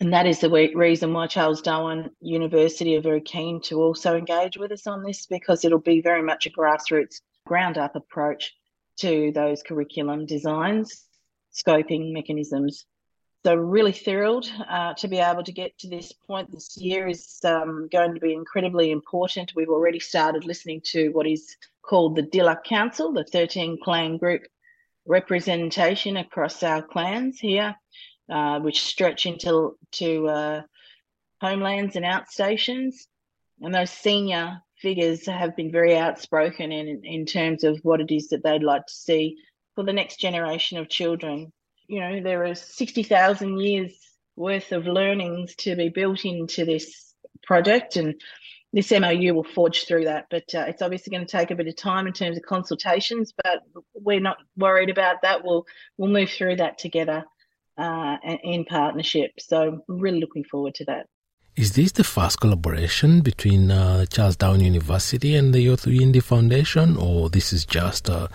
And 0.00 0.12
that 0.12 0.26
is 0.26 0.40
the 0.40 0.50
reason 0.50 1.12
why 1.12 1.26
Charles 1.26 1.62
Darwin 1.62 2.10
University 2.20 2.96
are 2.96 3.00
very 3.00 3.22
keen 3.22 3.62
to 3.62 3.80
also 3.80 4.16
engage 4.16 4.58
with 4.58 4.72
us 4.72 4.86
on 4.86 5.02
this 5.02 5.24
because 5.26 5.64
it'll 5.64 5.78
be 5.78 6.02
very 6.02 6.22
much 6.22 6.46
a 6.46 6.50
grassroots, 6.50 7.22
ground 7.46 7.78
up 7.78 7.96
approach 7.96 8.54
to 8.98 9.32
those 9.32 9.62
curriculum 9.62 10.26
designs, 10.26 11.04
scoping 11.54 12.12
mechanisms. 12.12 12.84
So, 13.44 13.54
really 13.54 13.92
thrilled 13.92 14.50
uh, 14.68 14.94
to 14.94 15.08
be 15.08 15.18
able 15.18 15.44
to 15.44 15.52
get 15.52 15.78
to 15.78 15.88
this 15.88 16.12
point. 16.12 16.50
This 16.50 16.76
year 16.76 17.06
is 17.06 17.38
um, 17.44 17.88
going 17.92 18.14
to 18.14 18.20
be 18.20 18.32
incredibly 18.32 18.90
important. 18.90 19.52
We've 19.54 19.68
already 19.68 20.00
started 20.00 20.44
listening 20.44 20.80
to 20.86 21.10
what 21.10 21.28
is 21.28 21.56
called 21.82 22.16
the 22.16 22.24
Dilak 22.24 22.64
Council, 22.64 23.12
the 23.12 23.24
13 23.24 23.78
clan 23.82 24.16
group 24.16 24.42
representation 25.06 26.16
across 26.16 26.62
our 26.64 26.82
clans 26.82 27.38
here, 27.38 27.76
uh, 28.28 28.58
which 28.58 28.82
stretch 28.82 29.26
into 29.26 29.78
to 29.92 30.28
uh, 30.28 30.62
homelands 31.40 31.94
and 31.94 32.04
outstations. 32.04 32.94
And 33.60 33.72
those 33.72 33.90
senior 33.90 34.60
figures 34.80 35.26
have 35.26 35.56
been 35.56 35.72
very 35.72 35.96
outspoken 35.96 36.72
in, 36.72 37.04
in 37.04 37.26
terms 37.26 37.64
of 37.64 37.78
what 37.82 38.00
it 38.00 38.10
is 38.10 38.28
that 38.28 38.42
they'd 38.42 38.62
like 38.62 38.86
to 38.86 38.94
see 38.94 39.36
for 39.74 39.84
the 39.84 39.92
next 39.92 40.18
generation 40.20 40.78
of 40.78 40.88
children. 40.88 41.52
You 41.86 42.00
know, 42.00 42.22
there 42.22 42.44
are 42.44 42.54
60,000 42.54 43.60
years 43.60 43.92
worth 44.34 44.72
of 44.72 44.86
learnings 44.86 45.54
to 45.56 45.76
be 45.76 45.88
built 45.88 46.24
into 46.24 46.64
this 46.64 47.14
project, 47.42 47.96
and 47.96 48.20
this 48.72 48.90
MOU 48.90 49.34
will 49.34 49.44
forge 49.44 49.86
through 49.86 50.04
that. 50.04 50.26
But 50.30 50.54
uh, 50.54 50.64
it's 50.68 50.82
obviously 50.82 51.10
going 51.10 51.26
to 51.26 51.30
take 51.30 51.50
a 51.50 51.54
bit 51.54 51.68
of 51.68 51.76
time 51.76 52.06
in 52.06 52.12
terms 52.12 52.36
of 52.36 52.42
consultations, 52.42 53.32
but 53.42 53.60
we're 53.94 54.20
not 54.20 54.38
worried 54.56 54.90
about 54.90 55.22
that. 55.22 55.44
We'll 55.44 55.64
we'll 55.96 56.10
move 56.10 56.30
through 56.30 56.56
that 56.56 56.78
together 56.78 57.24
uh, 57.78 58.16
in 58.42 58.64
partnership. 58.64 59.32
So 59.38 59.84
really 59.88 60.20
looking 60.20 60.44
forward 60.44 60.74
to 60.76 60.84
that. 60.86 61.06
Is 61.56 61.72
this 61.72 61.92
the 61.92 62.04
first 62.04 62.38
collaboration 62.42 63.22
between 63.22 63.70
uh, 63.70 64.04
Charles 64.04 64.36
Darwin 64.36 64.60
University 64.60 65.34
and 65.34 65.54
the 65.54 65.66
Yothu 65.66 65.98
Yindi 65.98 66.22
Foundation, 66.22 66.98
or 66.98 67.30
this 67.30 67.50
is 67.50 67.64
just 67.64 68.10
uh, 68.10 68.28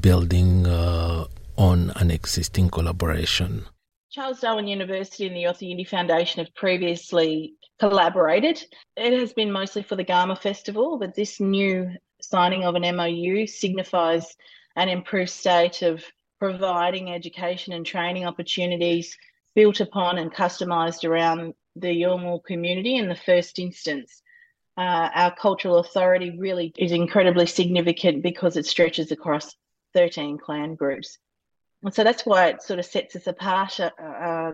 building 0.00 0.66
uh, 0.66 1.26
on 1.56 1.92
an 1.94 2.10
existing 2.10 2.70
collaboration? 2.70 3.66
Charles 4.10 4.40
Darwin 4.40 4.66
University 4.66 5.24
and 5.24 5.36
the 5.36 5.44
Yothu 5.44 5.70
Yindi 5.70 5.86
Foundation 5.86 6.44
have 6.44 6.52
previously 6.56 7.54
collaborated. 7.78 8.60
It 8.96 9.12
has 9.20 9.32
been 9.32 9.52
mostly 9.52 9.84
for 9.84 9.94
the 9.94 10.04
Garma 10.04 10.36
Festival, 10.36 10.98
but 10.98 11.14
this 11.14 11.38
new 11.38 11.92
signing 12.20 12.64
of 12.64 12.74
an 12.74 12.96
MOU 12.96 13.46
signifies 13.46 14.34
an 14.74 14.88
improved 14.88 15.30
state 15.30 15.82
of 15.82 16.02
providing 16.40 17.12
education 17.12 17.72
and 17.72 17.86
training 17.86 18.24
opportunities 18.24 19.16
built 19.54 19.78
upon 19.78 20.18
and 20.18 20.34
customised 20.34 21.08
around 21.08 21.54
the 21.76 21.88
Yolngu 21.88 22.44
community 22.44 22.96
in 22.96 23.08
the 23.08 23.14
first 23.16 23.58
instance. 23.58 24.22
Uh, 24.76 25.08
our 25.14 25.34
cultural 25.34 25.78
authority 25.78 26.36
really 26.38 26.72
is 26.76 26.92
incredibly 26.92 27.46
significant 27.46 28.22
because 28.22 28.56
it 28.56 28.66
stretches 28.66 29.12
across 29.12 29.54
13 29.94 30.38
clan 30.38 30.74
groups. 30.74 31.18
And 31.84 31.94
so 31.94 32.02
that's 32.02 32.24
why 32.24 32.48
it 32.48 32.62
sort 32.62 32.78
of 32.78 32.86
sets 32.86 33.14
us 33.14 33.26
apart. 33.26 33.78
Uh, 33.78 33.90
uh, 34.02 34.52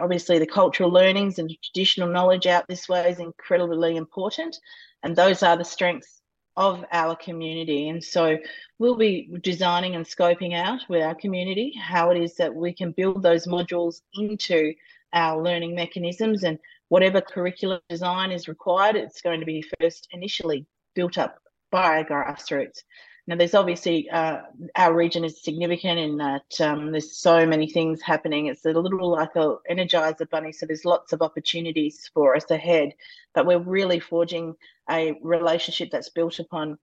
obviously, 0.00 0.38
the 0.38 0.46
cultural 0.46 0.90
learnings 0.90 1.38
and 1.38 1.54
traditional 1.62 2.08
knowledge 2.08 2.46
out 2.46 2.66
this 2.68 2.88
way 2.88 3.10
is 3.10 3.20
incredibly 3.20 3.96
important. 3.96 4.56
And 5.02 5.14
those 5.14 5.42
are 5.42 5.56
the 5.56 5.64
strengths 5.64 6.20
of 6.56 6.84
our 6.90 7.14
community. 7.16 7.90
And 7.90 8.02
so 8.02 8.38
we'll 8.78 8.96
be 8.96 9.30
designing 9.42 9.94
and 9.94 10.04
scoping 10.04 10.54
out 10.54 10.80
with 10.88 11.02
our 11.02 11.14
community 11.14 11.72
how 11.80 12.10
it 12.10 12.20
is 12.20 12.36
that 12.36 12.54
we 12.54 12.72
can 12.72 12.92
build 12.92 13.22
those 13.22 13.46
modules 13.46 14.00
into 14.14 14.74
our 15.12 15.42
learning 15.42 15.74
mechanisms 15.74 16.44
and 16.44 16.58
whatever 16.88 17.20
curriculum 17.20 17.80
design 17.88 18.32
is 18.32 18.48
required, 18.48 18.96
it's 18.96 19.20
going 19.20 19.40
to 19.40 19.46
be 19.46 19.64
first 19.80 20.08
initially 20.12 20.66
built 20.94 21.18
up 21.18 21.38
by 21.70 21.98
our 21.98 22.04
grassroots. 22.04 22.82
Now, 23.26 23.36
there's 23.36 23.54
obviously 23.54 24.10
uh, 24.10 24.40
our 24.74 24.92
region 24.92 25.24
is 25.24 25.44
significant 25.44 26.00
in 26.00 26.16
that 26.16 26.60
um, 26.60 26.90
there's 26.90 27.16
so 27.16 27.46
many 27.46 27.70
things 27.70 28.02
happening. 28.02 28.46
It's 28.46 28.64
a 28.64 28.72
little 28.72 29.10
like 29.10 29.36
a 29.36 29.56
energizer 29.70 30.28
bunny, 30.28 30.52
so 30.52 30.66
there's 30.66 30.84
lots 30.84 31.12
of 31.12 31.22
opportunities 31.22 32.10
for 32.12 32.34
us 32.34 32.50
ahead. 32.50 32.92
But 33.32 33.46
we're 33.46 33.58
really 33.58 34.00
forging 34.00 34.54
a 34.90 35.14
relationship 35.22 35.90
that's 35.92 36.08
built 36.08 36.40
upon 36.40 36.78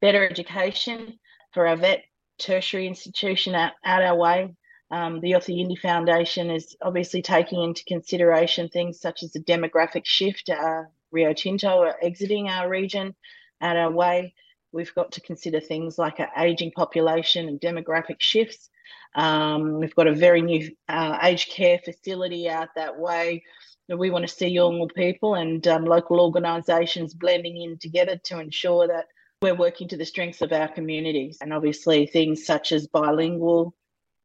better 0.00 0.28
education 0.28 1.20
for 1.52 1.68
our 1.68 1.76
vet 1.76 2.04
tertiary 2.38 2.86
institution 2.86 3.54
out, 3.54 3.72
out 3.84 4.02
our 4.02 4.16
way, 4.16 4.54
um, 4.90 5.20
the 5.20 5.32
Yothu 5.32 5.56
Yindi 5.56 5.78
Foundation 5.78 6.50
is 6.50 6.76
obviously 6.80 7.22
taking 7.22 7.62
into 7.62 7.84
consideration 7.84 8.68
things 8.68 9.00
such 9.00 9.22
as 9.22 9.32
the 9.32 9.40
demographic 9.40 10.04
shift. 10.04 10.48
Uh, 10.48 10.84
Rio 11.10 11.32
Tinto 11.32 11.82
are 11.82 11.96
exiting 12.02 12.48
our 12.48 12.68
region 12.68 13.14
out 13.60 13.76
our 13.76 13.90
way. 13.90 14.34
We've 14.72 14.94
got 14.94 15.12
to 15.12 15.20
consider 15.20 15.60
things 15.60 15.98
like 15.98 16.20
an 16.20 16.28
aging 16.38 16.72
population 16.72 17.48
and 17.48 17.60
demographic 17.60 18.16
shifts. 18.18 18.70
Um, 19.14 19.80
we've 19.80 19.94
got 19.94 20.06
a 20.06 20.14
very 20.14 20.42
new 20.42 20.70
uh, 20.88 21.18
aged 21.22 21.50
care 21.50 21.78
facility 21.84 22.48
out 22.48 22.68
that 22.76 22.98
way. 22.98 23.42
We 23.88 24.10
want 24.10 24.26
to 24.26 24.34
see 24.34 24.56
Yolngu 24.56 24.94
people 24.94 25.34
and 25.34 25.66
um, 25.66 25.84
local 25.84 26.20
organisations 26.20 27.14
blending 27.14 27.60
in 27.62 27.78
together 27.78 28.20
to 28.24 28.40
ensure 28.40 28.86
that 28.88 29.06
we're 29.40 29.54
working 29.54 29.88
to 29.88 29.96
the 29.96 30.04
strengths 30.04 30.42
of 30.42 30.52
our 30.52 30.68
communities. 30.68 31.38
And 31.40 31.52
obviously, 31.52 32.06
things 32.06 32.44
such 32.44 32.72
as 32.72 32.88
bilingual 32.88 33.74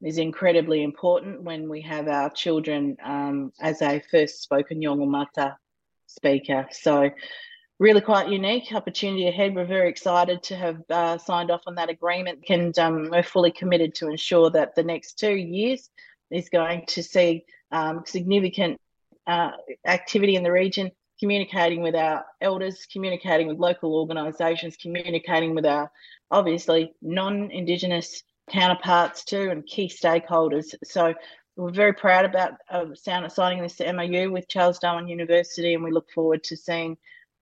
is 0.03 0.17
incredibly 0.17 0.83
important 0.83 1.43
when 1.43 1.69
we 1.69 1.81
have 1.81 2.07
our 2.07 2.29
children 2.29 2.97
um, 3.03 3.51
as 3.61 3.81
a 3.81 4.01
first 4.11 4.41
spoken 4.41 4.81
Yolngu 4.81 5.07
Matha 5.07 5.57
speaker. 6.07 6.67
So, 6.71 7.09
really 7.79 8.01
quite 8.01 8.29
unique 8.29 8.71
opportunity 8.73 9.27
ahead. 9.27 9.55
We're 9.55 9.65
very 9.65 9.89
excited 9.89 10.43
to 10.43 10.55
have 10.55 10.77
uh, 10.89 11.17
signed 11.17 11.49
off 11.49 11.61
on 11.65 11.75
that 11.75 11.89
agreement, 11.89 12.43
and 12.49 12.77
um, 12.79 13.09
we're 13.11 13.23
fully 13.23 13.51
committed 13.51 13.95
to 13.95 14.09
ensure 14.09 14.49
that 14.51 14.75
the 14.75 14.83
next 14.83 15.19
two 15.19 15.35
years 15.35 15.89
is 16.29 16.49
going 16.49 16.85
to 16.87 17.03
see 17.03 17.45
um, 17.71 18.03
significant 18.05 18.79
uh, 19.27 19.51
activity 19.85 20.35
in 20.35 20.43
the 20.43 20.51
region. 20.51 20.91
Communicating 21.19 21.83
with 21.83 21.93
our 21.93 22.25
elders, 22.41 22.87
communicating 22.91 23.45
with 23.45 23.59
local 23.59 23.95
organisations, 23.95 24.75
communicating 24.75 25.53
with 25.53 25.67
our 25.67 25.91
obviously 26.31 26.93
non 27.03 27.51
Indigenous 27.51 28.23
counterparts 28.51 29.23
too 29.23 29.49
and 29.49 29.65
key 29.65 29.87
stakeholders. 29.87 30.75
So 30.83 31.13
we're 31.55 31.71
very 31.71 31.93
proud 31.93 32.25
about 32.25 32.53
uh, 32.69 32.85
signing 32.95 33.61
this 33.61 33.79
MOU 33.79 34.31
with 34.31 34.47
Charles 34.47 34.79
Darwin 34.79 35.07
University, 35.07 35.73
and 35.73 35.83
we 35.83 35.91
look 35.91 36.09
forward 36.11 36.43
to 36.45 36.57
seeing 36.57 36.97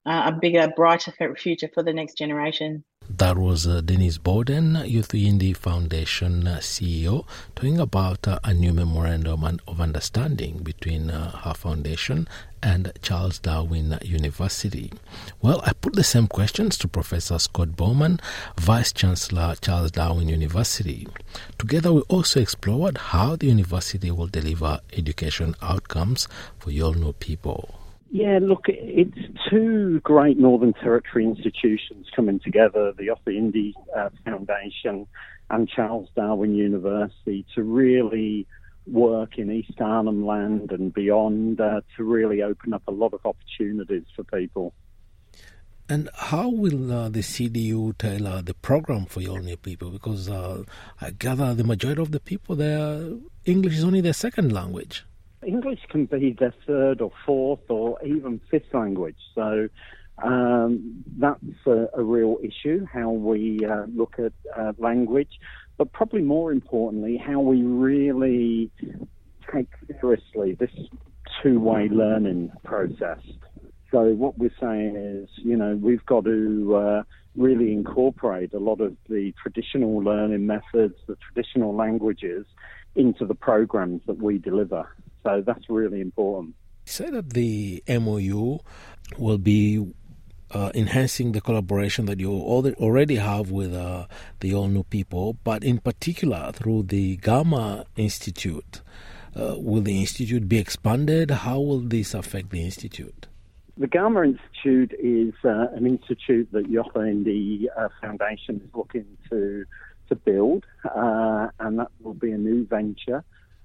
uh, 0.05 0.23
a 0.25 0.31
bigger, 0.31 0.71
brighter 0.75 1.13
future 1.35 1.69
for 1.73 1.83
the 1.83 1.93
next 1.93 2.17
generation. 2.17 2.83
That 3.17 3.39
was 3.39 3.65
uh, 3.65 3.81
Denise 3.81 4.19
Bowden, 4.19 4.75
Yothu 4.75 5.19
Yindi 5.19 5.57
Foundation 5.57 6.47
uh, 6.47 6.57
CEO, 6.57 7.25
talking 7.55 7.79
about 7.79 8.27
uh, 8.27 8.39
a 8.43 8.53
new 8.53 8.71
memorandum 8.71 9.43
of 9.67 9.81
understanding 9.81 10.59
between 10.59 11.09
uh, 11.09 11.31
her 11.39 11.55
foundation 11.55 12.27
and 12.61 12.93
Charles 13.01 13.39
Darwin 13.39 13.97
University. 14.03 14.93
Well, 15.41 15.61
I 15.65 15.73
put 15.73 15.93
the 15.93 16.03
same 16.03 16.27
questions 16.27 16.77
to 16.77 16.87
Professor 16.87 17.39
Scott 17.39 17.75
Bowman, 17.75 18.19
Vice 18.59 18.93
Chancellor 18.93 19.55
Charles 19.59 19.91
Darwin 19.91 20.29
University. 20.29 21.07
Together, 21.57 21.91
we 21.91 22.01
also 22.01 22.39
explored 22.39 22.97
how 22.97 23.35
the 23.35 23.47
university 23.47 24.11
will 24.11 24.27
deliver 24.27 24.81
education 24.93 25.55
outcomes 25.63 26.27
for 26.59 26.69
Yolngu 26.69 27.17
people. 27.19 27.78
Yeah, 28.11 28.39
look, 28.41 28.65
it's 28.67 29.17
two 29.49 29.99
great 29.99 30.39
Northern 30.39 30.73
Territory 30.73 31.25
institutions 31.25 32.07
coming 32.15 32.39
together, 32.39 32.91
the 32.91 33.07
Yothu 33.07 33.27
Yindi 33.27 33.73
uh, 33.95 34.09
Foundation 34.25 35.05
and 35.51 35.69
Charles 35.69 36.09
Darwin 36.15 36.55
University, 36.55 37.45
to 37.53 37.61
really 37.61 38.47
work 38.87 39.37
in 39.37 39.51
East 39.51 39.79
Arnhem 39.79 40.25
Land 40.25 40.71
and 40.71 40.91
beyond 40.91 41.61
uh, 41.61 41.81
to 41.97 42.03
really 42.03 42.41
open 42.41 42.73
up 42.73 42.81
a 42.87 42.91
lot 42.91 43.13
of 43.13 43.19
opportunities 43.25 44.05
for 44.15 44.23
people. 44.23 44.73
And 45.87 46.09
how 46.15 46.49
will 46.49 46.91
uh, 46.91 47.09
the 47.09 47.21
CDU 47.21 47.97
tailor 47.97 48.41
the 48.41 48.53
program 48.53 49.05
for 49.05 49.21
Yolngu 49.21 49.61
people? 49.61 49.89
Because 49.89 50.29
uh, 50.29 50.63
I 51.01 51.11
gather 51.11 51.53
the 51.53 51.63
majority 51.63 52.01
of 52.01 52.11
the 52.11 52.19
people 52.19 52.55
there, 52.55 53.11
English 53.45 53.77
is 53.77 53.83
only 53.83 54.01
their 54.01 54.13
second 54.13 54.51
language. 54.51 55.03
English 55.45 55.79
can 55.89 56.05
be 56.05 56.35
their 56.37 56.53
third 56.67 57.01
or 57.01 57.11
fourth 57.25 57.69
or 57.69 58.03
even 58.05 58.41
fifth 58.51 58.73
language. 58.73 59.17
So 59.35 59.69
um, 60.23 61.03
that's 61.17 61.39
a, 61.65 61.87
a, 61.95 62.03
real 62.03 62.37
issue, 62.43 62.85
how 62.91 63.11
we 63.11 63.59
uh, 63.65 63.85
look 63.95 64.15
at 64.19 64.33
uh, 64.57 64.73
language, 64.77 65.39
but 65.77 65.93
probably 65.93 66.21
more 66.21 66.51
importantly, 66.51 67.17
how 67.17 67.39
we 67.39 67.61
really 67.61 68.69
take 69.53 69.69
seriously 70.01 70.55
this 70.59 70.71
two 71.41 71.59
way 71.59 71.87
learning 71.89 72.51
process. 72.65 73.19
So, 73.91 74.13
what 74.13 74.37
we're 74.37 74.53
saying 74.59 74.95
is, 74.95 75.29
you 75.37 75.55
know, 75.55 75.75
we've 75.75 76.05
got 76.05 76.25
to 76.25 76.75
uh, 76.75 77.03
really 77.35 77.71
incorporate 77.73 78.53
a 78.53 78.59
lot 78.59 78.81
of 78.81 78.95
the 79.07 79.33
traditional 79.41 80.03
learning 80.03 80.45
methods, 80.45 80.95
the 81.07 81.15
traditional 81.15 81.75
languages 81.75 82.45
into 82.95 83.25
the 83.25 83.35
programs 83.35 84.01
that 84.05 84.17
we 84.17 84.37
deliver. 84.37 84.87
So 85.23 85.43
that's 85.45 85.69
really 85.69 86.01
important. 86.01 86.55
You 86.85 86.91
say 86.91 87.09
that 87.09 87.31
the 87.33 87.83
MOU 87.87 88.59
will 89.17 89.37
be 89.37 89.93
uh, 90.51 90.71
enhancing 90.73 91.33
the 91.33 91.41
collaboration 91.41 92.05
that 92.05 92.19
you 92.19 92.31
already 92.31 93.15
have 93.15 93.51
with 93.51 93.73
uh, 93.73 94.07
the 94.39 94.51
Yolngu 94.51 94.89
people, 94.89 95.37
but 95.43 95.63
in 95.63 95.79
particular 95.79 96.51
through 96.53 96.83
the 96.83 97.17
Garma 97.17 97.85
Institute. 97.95 98.81
Uh, 99.35 99.55
will 99.59 99.81
the 99.81 99.99
institute 99.99 100.49
be 100.49 100.57
expanded? 100.57 101.29
How 101.29 101.59
will 101.59 101.81
this 101.81 102.15
affect 102.15 102.49
the 102.49 102.63
institute? 102.63 103.27
The 103.77 103.87
Garma 103.87 104.25
Institute 104.25 104.91
is 104.99 105.33
uh, 105.45 105.67
an 105.75 105.85
institute 105.85 106.49
that 106.51 106.65
Yothu 106.65 106.95
Yindi 106.95 107.67
uh, 107.77 107.89
Foundation 108.01 108.55
is 108.55 108.69
looking 108.73 109.05
to 109.29 109.65
to 110.09 110.15
build, 110.15 110.65
uh, 110.83 111.49
and 111.59 111.77
that 111.77 111.89
will 112.01 112.15
be 112.15 112.31
a 112.31 112.37
new 112.37 112.65
venture 112.65 113.23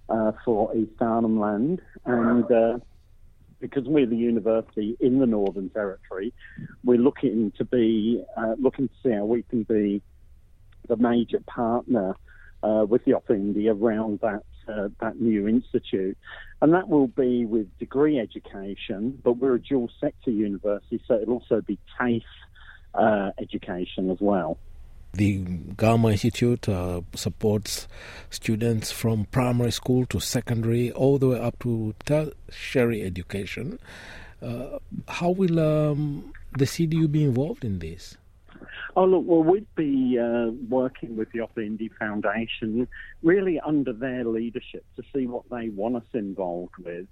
uh, 0.09 0.33
for 0.45 0.75
East 0.77 1.01
Arnhem 1.01 1.41
Land. 1.41 1.81
And 2.05 2.51
uh, 2.51 2.79
because 3.61 3.85
we're 3.87 4.07
the 4.07 4.17
university 4.17 4.97
in 5.01 5.19
the 5.19 5.27
Northern 5.27 5.71
Territory, 5.71 6.33
we're 6.85 6.99
looking 6.99 7.53
to 7.57 7.65
be 7.65 8.23
uh, 8.37 8.55
looking 8.59 8.89
to 8.89 8.95
see 9.03 9.11
how 9.11 9.25
we 9.25 9.43
can 9.43 9.63
be 9.63 10.03
the 10.89 10.97
major 10.97 11.41
partner 11.47 12.15
uh, 12.63 12.85
with 12.89 13.05
Yothu 13.05 13.31
Yindi 13.31 13.69
around 13.71 14.21
that 14.21 14.43
uh, 14.69 14.89
that 15.01 15.21
new 15.21 15.47
institute, 15.47 16.17
and 16.63 16.73
that 16.73 16.89
will 16.89 17.09
be 17.09 17.45
with 17.45 17.67
degree 17.79 18.19
education. 18.19 19.19
But 19.23 19.35
we're 19.35 19.55
a 19.55 19.61
dual 19.61 19.91
sector 20.01 20.31
university, 20.31 21.03
so 21.07 21.21
it'll 21.21 21.35
also 21.35 21.61
be 21.61 21.79
TAFE 21.99 22.23
uh, 22.95 23.31
education 23.39 24.11
as 24.11 24.19
well. 24.21 24.59
The 25.15 25.45
Garma 25.77 26.11
Institute 26.11 26.69
uh, 26.69 27.03
supports 27.15 27.87
students 28.31 28.91
from 28.91 29.27
primary 29.27 29.71
school 29.71 30.07
to 30.07 30.19
secondary, 30.19 30.91
all 30.91 31.19
the 31.19 31.29
way 31.29 31.41
up 31.41 31.61
to 31.61 31.95
tertiary 32.05 33.03
education. 33.03 33.79
Uh, 34.43 34.79
how 35.07 35.31
will 35.31 35.61
um, 35.61 36.33
the 36.59 36.65
CDU 36.65 37.11
be 37.11 37.23
involved 37.23 37.65
in 37.65 37.79
this? 37.79 38.17
Oh, 38.97 39.05
look, 39.05 39.25
well, 39.25 39.43
we'd 39.43 39.73
be 39.77 40.19
uh, 40.19 40.51
working 40.69 41.17
with 41.17 41.31
the 41.33 41.39
Yothu 41.39 41.59
Yindi 41.59 41.91
Foundation 41.97 42.89
really 43.23 43.61
under 43.61 43.93
their 43.93 44.25
leadership 44.25 44.85
to 44.97 45.03
see 45.15 45.27
what 45.29 45.45
they 45.49 45.69
want 45.69 45.95
us 45.95 46.03
involved 46.13 46.75
with. 46.85 47.07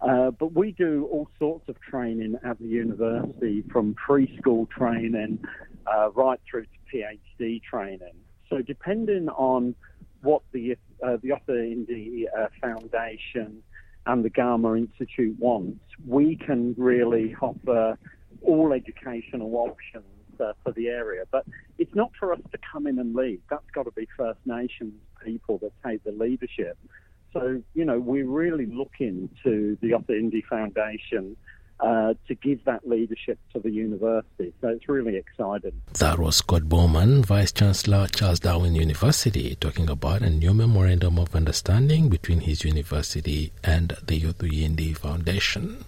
Uh, 0.00 0.30
but 0.32 0.52
we 0.52 0.72
do 0.72 1.08
all 1.12 1.28
sorts 1.38 1.68
of 1.68 1.80
training 1.80 2.36
at 2.44 2.58
the 2.58 2.66
university, 2.66 3.62
from 3.70 3.94
preschool 3.94 4.68
training 4.68 5.38
uh, 5.86 6.10
right 6.10 6.40
through 6.50 6.64
to 6.64 6.81
PhD 6.92 7.62
training. 7.62 8.14
So 8.48 8.60
depending 8.60 9.28
on 9.30 9.74
what 10.22 10.42
the 10.52 10.76
uh, 11.02 11.16
the 11.22 11.28
Yothu 11.30 11.48
Yindi 11.48 12.24
uh, 12.36 12.48
Foundation 12.60 13.62
and 14.06 14.24
the 14.24 14.30
Garma 14.30 14.78
Institute 14.78 15.36
wants, 15.38 15.84
we 16.06 16.36
can 16.36 16.74
really 16.76 17.34
offer 17.40 17.98
all 18.42 18.72
educational 18.72 19.54
options 19.56 20.04
uh, 20.40 20.52
for 20.62 20.72
the 20.72 20.88
area. 20.88 21.24
But 21.30 21.44
it's 21.78 21.94
not 21.94 22.10
for 22.18 22.32
us 22.32 22.40
to 22.50 22.58
come 22.70 22.86
in 22.86 22.98
and 22.98 23.14
lead. 23.14 23.40
That's 23.50 23.70
got 23.72 23.84
to 23.84 23.92
be 23.92 24.06
First 24.16 24.40
Nations 24.44 24.94
people 25.24 25.58
that 25.58 25.72
take 25.86 26.02
the 26.04 26.12
leadership. 26.12 26.76
So, 27.32 27.62
you 27.74 27.84
know, 27.84 27.98
we're 27.98 28.28
really 28.28 28.66
looking 28.66 29.30
to 29.44 29.78
the 29.80 29.90
Yothu 29.92 30.10
Yindi 30.10 30.44
Foundation 30.44 31.36
uh, 31.82 32.14
to 32.28 32.34
give 32.36 32.64
that 32.64 32.88
leadership 32.88 33.38
to 33.52 33.58
the 33.58 33.70
university. 33.70 34.52
So 34.60 34.68
it's 34.68 34.88
really 34.88 35.16
exciting. 35.16 35.72
That 35.98 36.18
was 36.18 36.36
Scott 36.36 36.68
Bowman, 36.68 37.24
Vice 37.24 37.52
Chancellor 37.52 38.06
Charles 38.06 38.40
Darwin 38.40 38.74
University, 38.74 39.56
talking 39.56 39.90
about 39.90 40.22
a 40.22 40.30
new 40.30 40.54
memorandum 40.54 41.18
of 41.18 41.34
understanding 41.34 42.08
between 42.08 42.40
his 42.40 42.64
university 42.64 43.52
and 43.64 43.96
the 44.06 44.20
Yothu 44.20 44.48
Yindi 44.50 44.96
Foundation. 44.96 45.84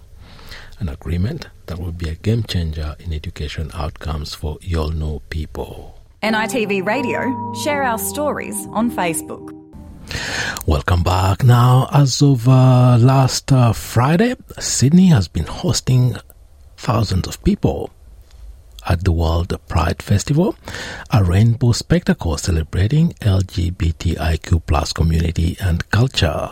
An 0.81 0.89
agreement 0.89 1.47
that 1.67 1.79
will 1.79 1.93
be 1.93 2.09
a 2.09 2.17
game 2.17 2.43
changer 2.43 2.97
in 2.99 3.13
education 3.13 3.71
outcomes 3.73 4.35
for 4.35 4.59
Yolngu 4.59 5.21
people. 5.31 6.01
NITV 6.23 6.85
Radio, 6.85 7.53
share 7.63 7.85
our 7.85 7.99
stories 7.99 8.57
on 8.73 8.91
Facebook. 8.91 9.54
Welcome 10.67 11.03
back. 11.03 11.45
Now, 11.45 11.89
as 11.93 12.23
of 12.23 12.49
uh, 12.49 12.97
last 12.99 13.53
uh, 13.53 13.73
Friday, 13.73 14.35
Sydney 14.59 15.09
has 15.09 15.29
been 15.29 15.47
hosting 15.47 16.17
thousands 16.77 17.27
of 17.29 17.43
people 17.45 17.91
at 18.87 19.05
the 19.05 19.13
World 19.13 19.59
Pride 19.69 20.03
Festival, 20.03 20.57
a 21.11 21.25
rainbow 21.25 21.73
spectacle 21.73 22.37
celebrating 22.37 23.11
LGBTIQ 23.21 24.63
plus 24.67 24.93
community 24.93 25.57
and 25.61 25.89
culture. 25.91 26.51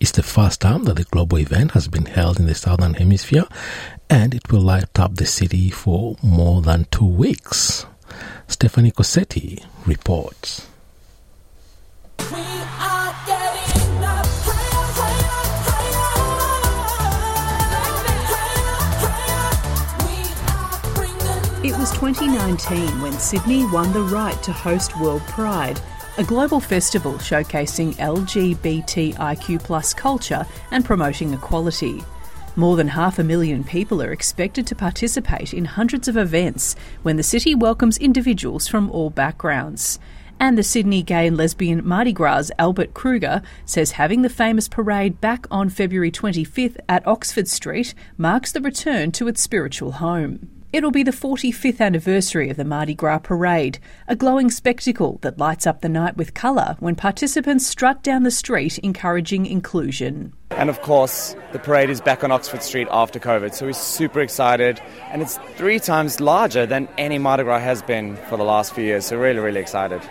It's 0.00 0.12
the 0.12 0.22
first 0.22 0.60
time 0.60 0.84
that 0.84 0.96
the 0.96 1.04
global 1.04 1.38
event 1.38 1.72
has 1.72 1.88
been 1.88 2.06
held 2.06 2.38
in 2.38 2.46
the 2.46 2.54
Southern 2.54 2.94
Hemisphere, 2.94 3.46
and 4.10 4.34
it 4.34 4.50
will 4.50 4.60
light 4.60 4.98
up 4.98 5.14
the 5.14 5.26
city 5.26 5.70
for 5.70 6.16
more 6.22 6.62
than 6.62 6.86
two 6.90 7.06
weeks. 7.06 7.86
Stephanie 8.48 8.90
Corsetti 8.90 9.64
reports. 9.86 10.66
It 21.64 21.74
was 21.78 21.90
2019 21.92 23.00
when 23.00 23.14
Sydney 23.14 23.64
won 23.72 23.90
the 23.94 24.02
right 24.02 24.40
to 24.42 24.52
host 24.52 25.00
World 25.00 25.22
Pride, 25.22 25.80
a 26.18 26.22
global 26.22 26.60
festival 26.60 27.14
showcasing 27.14 27.94
LGBTIQ 27.94 29.96
culture 29.96 30.44
and 30.70 30.84
promoting 30.84 31.32
equality. 31.32 32.04
More 32.54 32.76
than 32.76 32.88
half 32.88 33.18
a 33.18 33.24
million 33.24 33.64
people 33.64 34.02
are 34.02 34.12
expected 34.12 34.66
to 34.66 34.76
participate 34.76 35.54
in 35.54 35.64
hundreds 35.64 36.06
of 36.06 36.18
events 36.18 36.76
when 37.02 37.16
the 37.16 37.22
city 37.22 37.54
welcomes 37.54 37.96
individuals 37.96 38.68
from 38.68 38.90
all 38.90 39.08
backgrounds. 39.08 39.98
And 40.44 40.58
the 40.58 40.62
Sydney 40.62 41.02
gay 41.02 41.26
and 41.26 41.38
lesbian 41.38 41.88
Mardi 41.88 42.12
Gras 42.12 42.50
Albert 42.58 42.92
Kruger 42.92 43.40
says 43.64 43.92
having 43.92 44.20
the 44.20 44.28
famous 44.28 44.68
parade 44.68 45.18
back 45.18 45.46
on 45.50 45.70
February 45.70 46.10
25th 46.10 46.76
at 46.86 47.06
Oxford 47.06 47.48
Street 47.48 47.94
marks 48.18 48.52
the 48.52 48.60
return 48.60 49.10
to 49.12 49.26
its 49.26 49.40
spiritual 49.40 49.92
home. 49.92 50.50
It'll 50.74 50.90
be 50.90 51.04
the 51.04 51.12
45th 51.12 51.80
anniversary 51.80 52.50
of 52.50 52.56
the 52.56 52.64
Mardi 52.64 52.96
Gras 52.96 53.18
Parade, 53.18 53.78
a 54.08 54.16
glowing 54.16 54.50
spectacle 54.50 55.20
that 55.22 55.38
lights 55.38 55.68
up 55.68 55.82
the 55.82 55.88
night 55.88 56.16
with 56.16 56.34
colour 56.34 56.74
when 56.80 56.96
participants 56.96 57.64
strut 57.64 58.02
down 58.02 58.24
the 58.24 58.32
street 58.32 58.78
encouraging 58.78 59.46
inclusion. 59.46 60.32
And 60.50 60.68
of 60.68 60.82
course, 60.82 61.36
the 61.52 61.60
parade 61.60 61.90
is 61.90 62.00
back 62.00 62.24
on 62.24 62.32
Oxford 62.32 62.60
Street 62.60 62.88
after 62.90 63.20
COVID, 63.20 63.54
so 63.54 63.66
we're 63.66 63.72
super 63.72 64.18
excited. 64.18 64.80
And 65.12 65.22
it's 65.22 65.38
three 65.54 65.78
times 65.78 66.18
larger 66.18 66.66
than 66.66 66.88
any 66.98 67.18
Mardi 67.18 67.44
Gras 67.44 67.60
has 67.60 67.80
been 67.80 68.16
for 68.28 68.36
the 68.36 68.42
last 68.42 68.74
few 68.74 68.82
years, 68.82 69.06
so 69.06 69.16
really, 69.16 69.38
really 69.38 69.60
excited. 69.60 70.02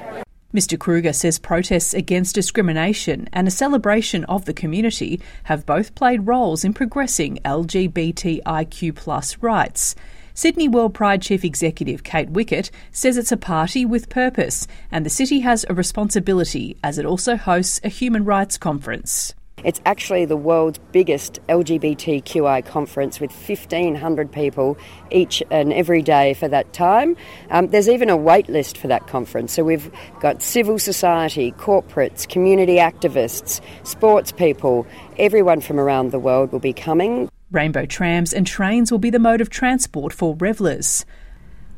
Mr. 0.54 0.80
Kruger 0.80 1.12
says 1.12 1.40
protests 1.40 1.94
against 1.94 2.36
discrimination 2.36 3.28
and 3.34 3.50
a 3.50 3.52
celebration 3.52 4.24
of 4.26 4.46
the 4.46 4.54
community 4.54 5.20
have 5.44 5.66
both 5.66 5.94
played 5.96 6.26
roles 6.26 6.64
in 6.64 6.74
progressing 6.74 7.38
LGBTIQ 7.44 9.42
rights. 9.42 9.96
Sydney 10.36 10.68
World 10.68 10.96
Pride 10.96 11.22
Chief 11.22 11.46
Executive 11.46 12.04
Kate 12.04 12.34
Wickett 12.34 12.72
says 12.92 13.18
it's 13.18 13.32
a 13.32 13.38
party 13.38 13.86
with 13.86 14.10
purpose 14.10 14.66
and 14.92 15.06
the 15.06 15.10
city 15.10 15.42
has 15.42 15.64
a 15.70 15.76
responsibility 15.76 16.76
as 16.84 16.98
it 16.98 17.06
also 17.06 17.36
hosts 17.36 17.80
a 17.84 17.88
human 17.88 18.26
rights 18.26 18.58
conference. 18.58 19.36
It's 19.64 19.80
actually 19.86 20.26
the 20.26 20.36
world's 20.36 20.80
biggest 20.92 21.40
LGBTQI 21.48 22.66
conference 22.66 23.20
with 23.20 23.32
1,500 23.32 24.32
people 24.32 24.76
each 25.12 25.44
and 25.52 25.72
every 25.72 26.02
day 26.02 26.34
for 26.34 26.48
that 26.48 26.74
time. 26.74 27.16
Um, 27.52 27.68
there's 27.68 27.88
even 27.88 28.10
a 28.10 28.18
wait 28.18 28.50
list 28.50 28.80
for 28.80 28.88
that 28.88 29.06
conference. 29.06 29.54
So 29.54 29.64
we've 29.64 29.92
got 30.20 30.42
civil 30.42 30.80
society, 30.80 31.52
corporates, 31.52 32.28
community 32.28 32.78
activists, 32.78 33.62
sports 33.84 34.32
people, 34.32 34.88
everyone 35.20 35.62
from 35.62 35.80
around 35.80 36.10
the 36.10 36.20
world 36.20 36.52
will 36.52 36.60
be 36.60 36.74
coming. 36.74 37.30
Rainbow 37.54 37.86
trams 37.86 38.34
and 38.34 38.48
trains 38.48 38.92
will 38.92 39.00
be 39.00 39.12
the 39.12 39.20
mode 39.20 39.40
of 39.40 39.50
transport 39.50 40.12
for 40.12 40.36
revellers. 40.36 41.06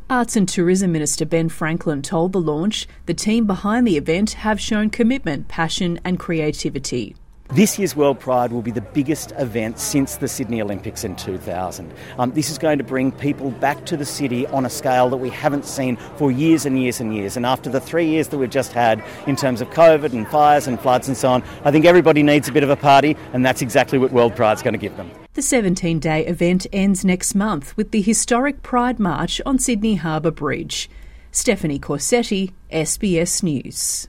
Arts 0.10 0.38
and 0.38 0.48
Tourism 0.48 0.94
Minister 0.94 1.26
Ben 1.26 1.50
Franklin 1.50 2.02
told 2.02 2.32
the 2.32 2.40
launch 2.40 2.88
the 3.08 3.14
team 3.14 3.46
behind 3.46 3.86
the 3.86 3.98
event 3.98 4.34
have 4.34 4.62
shown 4.62 4.90
commitment, 4.90 5.50
passion, 5.50 6.00
and 6.06 6.18
creativity. 6.18 7.16
This 7.50 7.78
year's 7.78 7.96
World 7.96 8.20
Pride 8.20 8.52
will 8.52 8.64
be 8.64 8.72
the 8.72 8.82
biggest 8.82 9.32
event 9.38 9.78
since 9.80 10.16
the 10.16 10.28
Sydney 10.28 10.64
Olympics 10.64 11.04
in 11.04 11.16
2000. 11.16 11.94
Um, 12.18 12.32
this 12.32 12.50
is 12.50 12.58
going 12.58 12.80
to 12.80 12.84
bring 12.84 13.12
people 13.12 13.52
back 13.52 13.86
to 13.86 13.96
the 13.96 14.04
city 14.04 14.48
on 14.48 14.66
a 14.66 14.70
scale 14.70 15.10
that 15.12 15.18
we 15.18 15.30
haven't 15.30 15.64
seen 15.64 15.96
for 16.18 16.32
years 16.32 16.66
and 16.66 16.82
years 16.82 17.00
and 17.00 17.16
years. 17.16 17.38
And 17.38 17.46
after 17.46 17.70
the 17.70 17.80
three 17.80 18.08
years 18.08 18.30
that 18.30 18.40
we've 18.40 18.50
just 18.50 18.74
had 18.74 19.02
in 19.28 19.36
terms 19.36 19.62
of 19.62 19.70
COVID 19.70 20.12
and 20.12 20.28
fires 20.28 20.66
and 20.66 20.80
floods 20.80 21.08
and 21.08 21.16
so 21.16 21.30
on, 21.30 21.44
I 21.64 21.72
think 21.72 21.86
everybody 21.86 22.24
needs 22.24 22.50
a 22.50 22.52
bit 22.52 22.64
of 22.64 22.72
a 22.72 22.76
party, 22.76 23.16
and 23.32 23.46
that's 23.46 23.62
exactly 23.62 24.00
what 24.00 24.12
World 24.12 24.36
Pride's 24.36 24.64
going 24.64 24.74
to 24.74 24.80
give 24.80 24.98
them. 24.98 25.12
The 25.36 25.44
17 25.44 26.00
day 26.00 26.26
event 26.26 26.66
ends 26.74 27.06
next 27.06 27.36
month 27.36 27.78
with 27.78 27.92
the 27.92 28.02
historic 28.02 28.64
Pride 28.64 29.00
March 29.00 29.40
on 29.46 29.60
Sydney 29.60 29.96
Harbour 29.96 30.32
Bridge. 30.32 30.90
Stephanie 31.32 31.80
Corsetti, 31.80 32.54
SBS 32.72 33.44
News. 33.44 34.08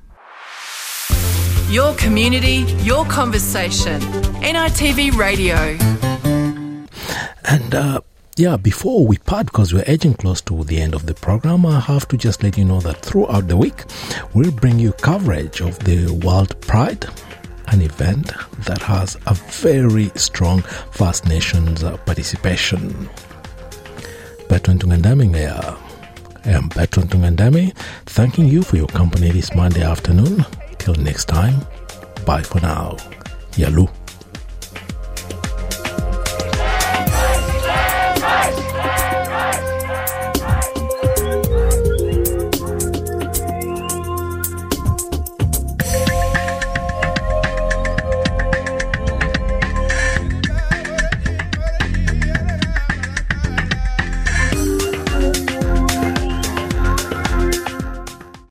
Your 1.68 1.94
community, 1.96 2.64
your 2.84 3.04
conversation. 3.06 4.00
NITV 4.40 5.16
Radio. 5.16 5.56
And 7.44 7.74
uh, 7.74 8.00
yeah, 8.36 8.56
before 8.56 9.04
we 9.04 9.18
part, 9.18 9.46
because 9.46 9.74
we're 9.74 9.82
edging 9.84 10.14
close 10.14 10.40
to 10.42 10.62
the 10.62 10.80
end 10.80 10.94
of 10.94 11.06
the 11.06 11.14
program, 11.14 11.66
I 11.66 11.80
have 11.80 12.06
to 12.08 12.16
just 12.16 12.44
let 12.44 12.56
you 12.56 12.64
know 12.64 12.78
that 12.82 13.02
throughout 13.02 13.48
the 13.48 13.56
week, 13.56 13.82
we'll 14.32 14.52
bring 14.52 14.78
you 14.78 14.92
coverage 14.92 15.60
of 15.60 15.76
the 15.80 16.12
World 16.24 16.58
Pride, 16.60 17.04
an 17.66 17.82
event 17.82 18.32
that 18.60 18.82
has 18.82 19.16
a 19.26 19.34
very 19.34 20.12
strong 20.14 20.62
First 20.92 21.26
Nations 21.26 21.82
uh, 21.82 21.96
participation. 21.98 23.08
Bertrand 24.48 24.82
Tungandame. 24.82 25.34
I 25.34 26.48
am 26.48 26.68
Bertrand 26.68 27.10
Tungandame, 27.10 27.76
thanking 28.06 28.46
you 28.46 28.62
for 28.62 28.76
your 28.76 28.86
company 28.86 29.32
this 29.32 29.52
Monday 29.52 29.82
afternoon. 29.82 30.46
Till 30.78 30.94
next 30.94 31.26
time, 31.26 31.60
bye 32.24 32.42
for 32.42 32.60
now. 32.60 32.96
Yalu. 33.56 33.86